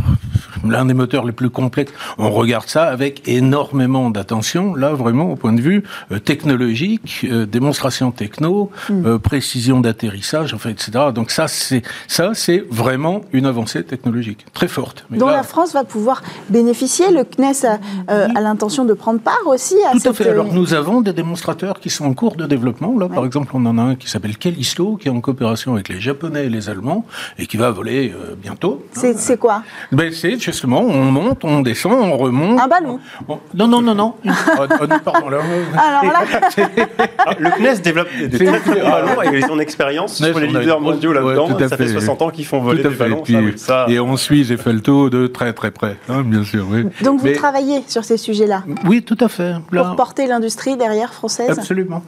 l'un 0.68 0.86
des 0.86 0.94
moteurs 0.94 1.26
les 1.26 1.32
plus 1.32 1.50
complexes. 1.50 1.94
On 2.18 2.32
regarde 2.32 2.68
ça 2.68 2.86
avec 2.86 3.28
énormément 3.28 4.10
d'attention, 4.10 4.76
là 4.76 4.94
vraiment 4.94 5.32
au 5.32 5.36
point 5.36 5.54
de 5.54 5.62
vue 5.62 5.84
euh, 6.12 6.20
technologique, 6.20 7.26
euh, 7.26 7.46
démonstration 7.46 8.12
techno, 8.12 8.72
mm. 8.90 9.06
euh, 9.06 9.20
précision 9.20 9.80
d'atterrissage, 9.80 10.54
enfin 10.54 10.72
etc. 10.72 10.92
Donc 11.16 11.32
ça 11.32 11.48
c'est 11.48 11.84
ça 12.08 12.32
c'est 12.34 12.66
vraiment 12.70 13.22
une 13.32 13.46
avancée 13.46 13.84
technologique 13.84 14.46
très 14.54 14.68
forte. 14.68 15.06
dont 15.12 15.28
la 15.28 15.44
France 15.44 15.72
va 15.74 15.84
pouvoir 15.84 16.24
bénéficier. 16.50 17.12
Le 17.12 17.24
CNES 17.24 17.66
a, 18.08 18.42
l'intention 18.42 18.86
de 18.86 18.94
prendre 18.94 19.20
part 19.20 19.46
aussi 19.46 19.76
à 19.88 19.92
Tout 19.92 20.10
à 20.10 20.14
fait. 20.14 20.30
Alors 20.30 20.52
nous 20.52 20.74
avons 20.74 21.02
des 21.02 21.14
démonstrateurs 21.14 21.80
qui 21.80 21.90
sont 21.90 22.06
en 22.06 22.14
cours 22.14 22.36
de 22.36 22.46
développement 22.46 22.71
Là, 22.80 23.10
par 23.10 23.26
exemple, 23.26 23.52
on 23.54 23.66
en 23.66 23.78
a 23.78 23.82
un 23.82 23.96
qui 23.96 24.10
s'appelle 24.10 24.38
Callisto, 24.38 24.98
qui 24.98 25.08
est 25.08 25.12
en 25.12 25.22
coopération 25.22 25.74
avec 25.74 25.90
les 25.90 26.00
Japonais 26.00 26.46
et 26.46 26.50
les 26.50 26.70
Allemands, 26.70 27.06
et 27.38 27.46
qui 27.48 27.58
va 27.58 27.72
voler 27.72 28.14
euh, 28.16 28.36
bientôt. 28.36 28.86
C'est 28.94 29.38
quoi? 29.38 29.64
Ben, 29.92 30.12
C'est 30.14 30.40
justement, 30.40 30.82
on 30.82 31.12
monte, 31.12 31.44
on 31.44 31.62
descend, 31.62 31.94
on 31.94 32.18
remonte. 32.18 32.60
Un 32.60 32.68
ballon 32.68 33.00
Non, 33.54 33.68
non, 33.68 33.82
non, 33.82 33.96
non. 33.96 34.16
Ah, 34.54 34.68
ah, 34.70 35.00
pardon, 35.00 35.30
là. 35.30 35.40
Alors 35.78 36.04
là... 36.04 36.22
Ah, 37.18 37.36
le 37.38 37.50
CNES 37.52 37.82
développe 37.84 38.08
des 38.20 38.46
très 38.46 38.60
très 38.60 38.82
ballons 38.82 39.22
et 39.24 39.40
ils 39.40 39.46
ont 39.46 39.60
expérience 39.60 40.16
sur 40.16 40.40
les 40.40 40.48
leaders 40.48 40.80
mondiaux 40.82 41.14
là-dedans. 41.14 41.58
ça 41.60 41.78
fait, 41.78 41.88
60 41.88 42.22
ans 42.22 42.30
qu'ils 42.30 42.46
font 42.46 42.60
voler 42.60 42.84
des 42.84 42.90
ballons. 42.90 43.24
ça, 43.56 43.86
Et 43.88 44.00
on 44.00 44.18
suit 44.18 44.46
Zeffelto 44.46 45.10
de 45.10 45.28
très 45.28 45.54
très 45.54 45.72
près, 45.72 45.98
hein, 46.10 46.24
bien 46.24 46.44
sûr. 46.44 46.66
Oui. 46.70 46.86
Donc 47.04 47.22
vous 47.22 47.34
travaillez 47.34 47.84
sur 47.88 48.04
ces 48.04 48.18
sujets-là? 48.18 48.64
Oui, 48.86 49.04
tout 49.04 49.18
à 49.20 49.28
fait. 49.28 49.54
Pour 49.72 49.96
porter 49.96 50.28
l'industrie 50.28 50.78
derrière 50.78 51.14
française? 51.14 51.50
Absolument. 51.50 52.04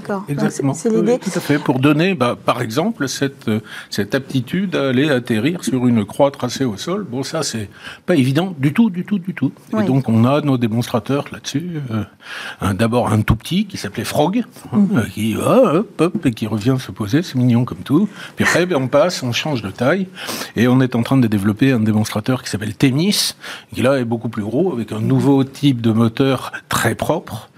D'accord. 0.00 0.24
Exactement. 0.28 0.74
C'est 0.74 0.90
l'idée. 0.90 1.18
tout 1.18 1.30
à 1.34 1.40
fait. 1.40 1.58
Pour 1.58 1.78
donner, 1.78 2.14
bah, 2.14 2.36
par 2.42 2.62
exemple, 2.62 3.06
cette, 3.08 3.48
euh, 3.48 3.60
cette 3.90 4.14
aptitude 4.14 4.74
à 4.74 4.88
aller 4.88 5.10
atterrir 5.10 5.62
sur 5.62 5.86
une 5.86 6.04
croix 6.04 6.30
tracée 6.30 6.64
au 6.64 6.76
sol. 6.76 7.04
Bon, 7.04 7.22
ça, 7.22 7.42
c'est 7.42 7.68
pas 8.06 8.16
évident 8.16 8.54
du 8.58 8.72
tout, 8.72 8.88
du 8.88 9.04
tout, 9.04 9.18
du 9.18 9.34
tout. 9.34 9.52
Et 9.78 9.84
donc, 9.84 10.08
on 10.08 10.24
a 10.24 10.40
nos 10.40 10.56
démonstrateurs 10.56 11.26
là-dessus. 11.32 11.80
Euh, 11.90 12.72
D'abord, 12.72 13.12
un 13.12 13.20
tout 13.22 13.36
petit 13.36 13.66
qui 13.66 13.76
s'appelait 13.76 14.04
Frog, 14.04 14.44
hein, 14.72 14.78
mhm. 14.78 14.98
euh, 14.98 15.02
qui 15.12 15.36
hop, 15.36 16.00
hop, 16.00 16.26
et 16.26 16.32
qui 16.32 16.46
revient 16.46 16.76
se 16.78 16.92
poser. 16.92 17.22
C'est 17.22 17.36
mignon 17.36 17.64
comme 17.64 17.78
tout. 17.78 18.08
Puis 18.36 18.44
après, 18.44 18.64
ben, 18.64 18.76
on 18.76 18.88
passe, 18.88 19.22
on 19.22 19.32
change 19.32 19.62
de 19.62 19.70
taille. 19.70 20.06
Et 20.56 20.66
on 20.66 20.80
est 20.80 20.94
en 20.94 21.02
train 21.02 21.18
de 21.18 21.26
développer 21.26 21.72
un 21.72 21.80
démonstrateur 21.80 22.42
qui 22.42 22.48
s'appelle 22.48 22.74
Témis, 22.74 23.34
qui 23.74 23.82
là 23.82 23.98
est 23.98 24.04
beaucoup 24.04 24.28
plus 24.28 24.42
gros, 24.42 24.72
avec 24.72 24.92
un 24.92 25.00
nouveau 25.00 25.44
type 25.44 25.80
de 25.82 25.92
moteur 25.92 26.52
très 26.68 26.94
propre 26.94 27.49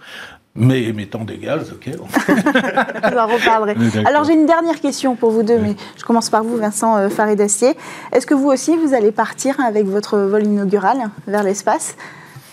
mais 0.54 0.82
émettant 0.82 1.24
des 1.24 1.38
gaz, 1.38 1.72
ok. 1.72 1.94
On 1.98 3.16
en 3.16 3.26
reparlerai. 3.26 3.74
Alors 4.04 4.24
j'ai 4.24 4.34
une 4.34 4.46
dernière 4.46 4.80
question 4.80 5.16
pour 5.16 5.30
vous 5.30 5.42
deux, 5.42 5.58
mais 5.58 5.76
je 5.96 6.04
commence 6.04 6.30
par 6.30 6.44
vous, 6.44 6.56
Vincent 6.56 6.96
euh, 6.96 7.08
Farid-Astier. 7.08 7.74
Est-ce 8.12 8.26
que 8.26 8.34
vous 8.34 8.48
aussi, 8.48 8.76
vous 8.76 8.94
allez 8.94 9.12
partir 9.12 9.58
avec 9.60 9.86
votre 9.86 10.18
vol 10.18 10.44
inaugural 10.44 10.98
vers 11.26 11.42
l'espace? 11.42 11.96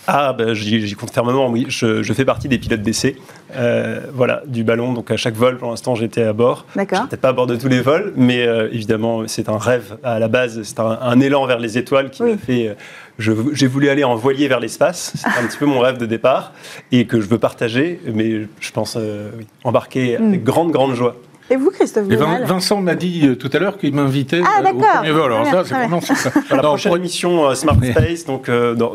Ah, 0.06 0.32
ben, 0.32 0.54
j'y 0.54 0.94
compte 0.94 1.12
fermement, 1.12 1.48
oui. 1.48 1.66
Je, 1.68 2.12
fais 2.12 2.24
partie 2.24 2.48
des 2.48 2.58
pilotes 2.58 2.82
d'essai 2.82 3.16
euh, 3.54 4.00
voilà, 4.12 4.42
du 4.46 4.64
ballon. 4.64 4.92
Donc, 4.92 5.10
à 5.10 5.16
chaque 5.16 5.34
vol, 5.34 5.58
pour 5.58 5.70
l'instant, 5.70 5.94
j'étais 5.94 6.22
à 6.22 6.32
bord. 6.32 6.66
D'accord. 6.74 7.02
J'étais 7.02 7.16
pas 7.16 7.28
à 7.28 7.32
bord 7.32 7.46
de 7.46 7.54
tous 7.54 7.68
les 7.68 7.80
vols, 7.80 8.12
mais 8.16 8.44
euh, 8.44 8.68
évidemment, 8.72 9.28
c'est 9.28 9.48
un 9.48 9.58
rêve 9.58 9.98
à 10.02 10.18
la 10.18 10.26
base. 10.26 10.62
C'est 10.64 10.80
un, 10.80 11.20
élan 11.20 11.46
vers 11.46 11.60
les 11.60 11.78
étoiles 11.78 12.10
qui 12.10 12.24
m'a 12.24 12.36
fait 12.36 12.76
j'ai 13.20 13.66
voulu 13.66 13.88
aller 13.88 14.04
en 14.04 14.16
voilier 14.16 14.48
vers 14.48 14.60
l'espace. 14.60 15.12
C'est 15.14 15.26
un 15.26 15.46
petit 15.46 15.58
peu 15.58 15.66
mon 15.66 15.78
rêve 15.78 15.98
de 15.98 16.06
départ 16.06 16.52
et 16.92 17.06
que 17.06 17.20
je 17.20 17.28
veux 17.28 17.38
partager, 17.38 18.00
mais 18.12 18.46
je 18.60 18.72
pense 18.72 18.96
euh, 18.96 19.30
embarquer 19.64 20.16
avec 20.16 20.40
hmm. 20.40 20.44
grande, 20.44 20.70
grande 20.72 20.94
joie. 20.94 21.16
Et 21.52 21.56
vous, 21.56 21.70
Christophe 21.70 22.08
et 22.08 22.16
Vincent 22.16 22.80
m'a 22.80 22.94
dit 22.94 23.26
euh, 23.26 23.34
tout 23.34 23.50
à 23.52 23.58
l'heure 23.58 23.76
qu'il 23.76 23.92
m'invitait 23.92 24.40
ah, 24.44 24.62
euh, 24.64 24.70
au 24.70 24.78
premier 24.78 25.10
vol. 25.10 25.32
Alors 25.32 25.46
ça, 25.46 25.64
c'est 25.64 25.74
vraiment 25.74 26.00
ça. 26.00 26.14
la 26.48 26.62
prochaine 26.62 26.94
émission 26.94 27.44
euh, 27.44 27.54
Smart 27.56 27.76
Space, 27.82 28.24
donc 28.24 28.48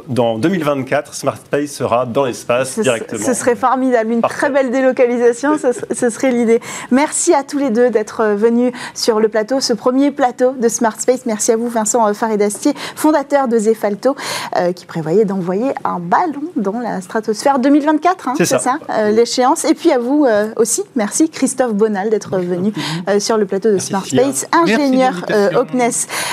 dans, 0.08 0.38
2024, 0.38 1.14
Smart 1.14 1.36
Space 1.36 1.72
sera 1.72 2.06
dans 2.06 2.24
l'espace 2.24 2.80
directement. 2.80 3.26
Ce 3.26 3.34
serait 3.34 3.58
formidable, 3.58 4.14
une 4.14 4.22
très 4.22 4.50
belle 4.50 4.72
délocalisation, 4.72 5.58
ce, 5.58 6.10
serait 6.10 6.32
l'idée. 6.32 6.62
Merci 6.92 7.34
à 7.34 7.44
tous 7.44 7.58
les 7.58 7.72
deux 7.72 7.90
d'être 7.90 8.24
venus 8.36 8.72
sur 8.94 9.20
le 9.20 9.28
plateau, 9.28 9.60
ce 9.60 9.74
premier 9.74 10.12
plateau 10.12 10.52
de 10.52 10.70
Smart 10.70 10.98
Space. 10.98 11.26
Merci 11.26 11.52
à 11.52 11.58
vous, 11.58 11.68
Vincent 11.68 12.14
Faridastier, 12.14 12.74
fondateur 12.96 13.50
de 13.50 13.58
Zefalto, 13.58 14.16
qui 14.76 14.86
prévoyait 14.86 15.26
d'envoyer 15.26 15.72
un 15.84 16.00
ballon 16.00 16.44
dans 16.56 16.80
la 16.80 17.02
stratosphère 17.02 17.60
2024, 17.60 18.30
hein, 18.30 18.34
c'est 18.38 18.46
ça, 18.46 18.80
l'échéance. 19.12 19.66
Et 19.66 19.74
puis 19.74 19.92
à 19.92 20.00
vous 20.00 20.26
aussi, 20.56 20.84
merci 20.96 21.30
Christophe 21.30 21.74
Bonal 21.74 22.10
d'être 22.10 22.45
venu 22.46 22.74
euh, 23.10 23.20
sur 23.20 23.38
le 23.38 23.46
plateau 23.46 23.72
de 23.72 23.78
Smart 23.78 24.06
Space, 24.06 24.46
ingénieur 24.52 25.26
euh, 25.32 25.50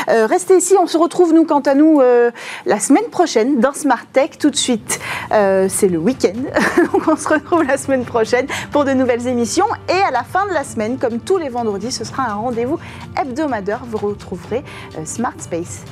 euh, 0.09 0.27
restez 0.27 0.57
ici, 0.57 0.75
on 0.81 0.87
se 0.87 0.97
retrouve 0.97 1.33
nous 1.33 1.45
quant 1.45 1.61
à 1.61 1.75
nous 1.75 2.01
euh, 2.01 2.31
la 2.67 2.81
semaine 2.81 3.09
prochaine 3.11 3.61
dans 3.61 3.73
Smart 3.73 4.05
Tech. 4.13 4.31
Tout 4.39 4.51
de 4.51 4.57
suite, 4.57 5.01
c'est 5.31 5.89
le 5.89 5.99
week-end, 5.99 6.39
donc 6.93 7.09
on 7.09 7.17
se 7.17 7.29
retrouve 7.29 7.65
la 7.65 7.77
semaine 7.77 8.05
prochaine 8.05 8.47
pour 8.71 8.85
de 8.85 8.93
nouvelles 8.93 9.27
émissions. 9.27 9.67
Et 9.89 10.03
à 10.03 10.11
la 10.11 10.23
fin 10.23 10.47
de 10.47 10.53
la 10.53 10.65
semaine, 10.65 10.99
comme 10.99 11.21
tous 11.21 11.39
les 11.39 11.49
vendredis, 11.49 11.93
ce 11.93 12.05
sera 12.05 12.31
un 12.31 12.35
rendez-vous 12.35 12.79
hebdomadaire. 13.21 13.83
Vous 13.87 13.99
retrouverez 13.99 14.63
Smart 15.05 15.35
Space. 15.39 15.85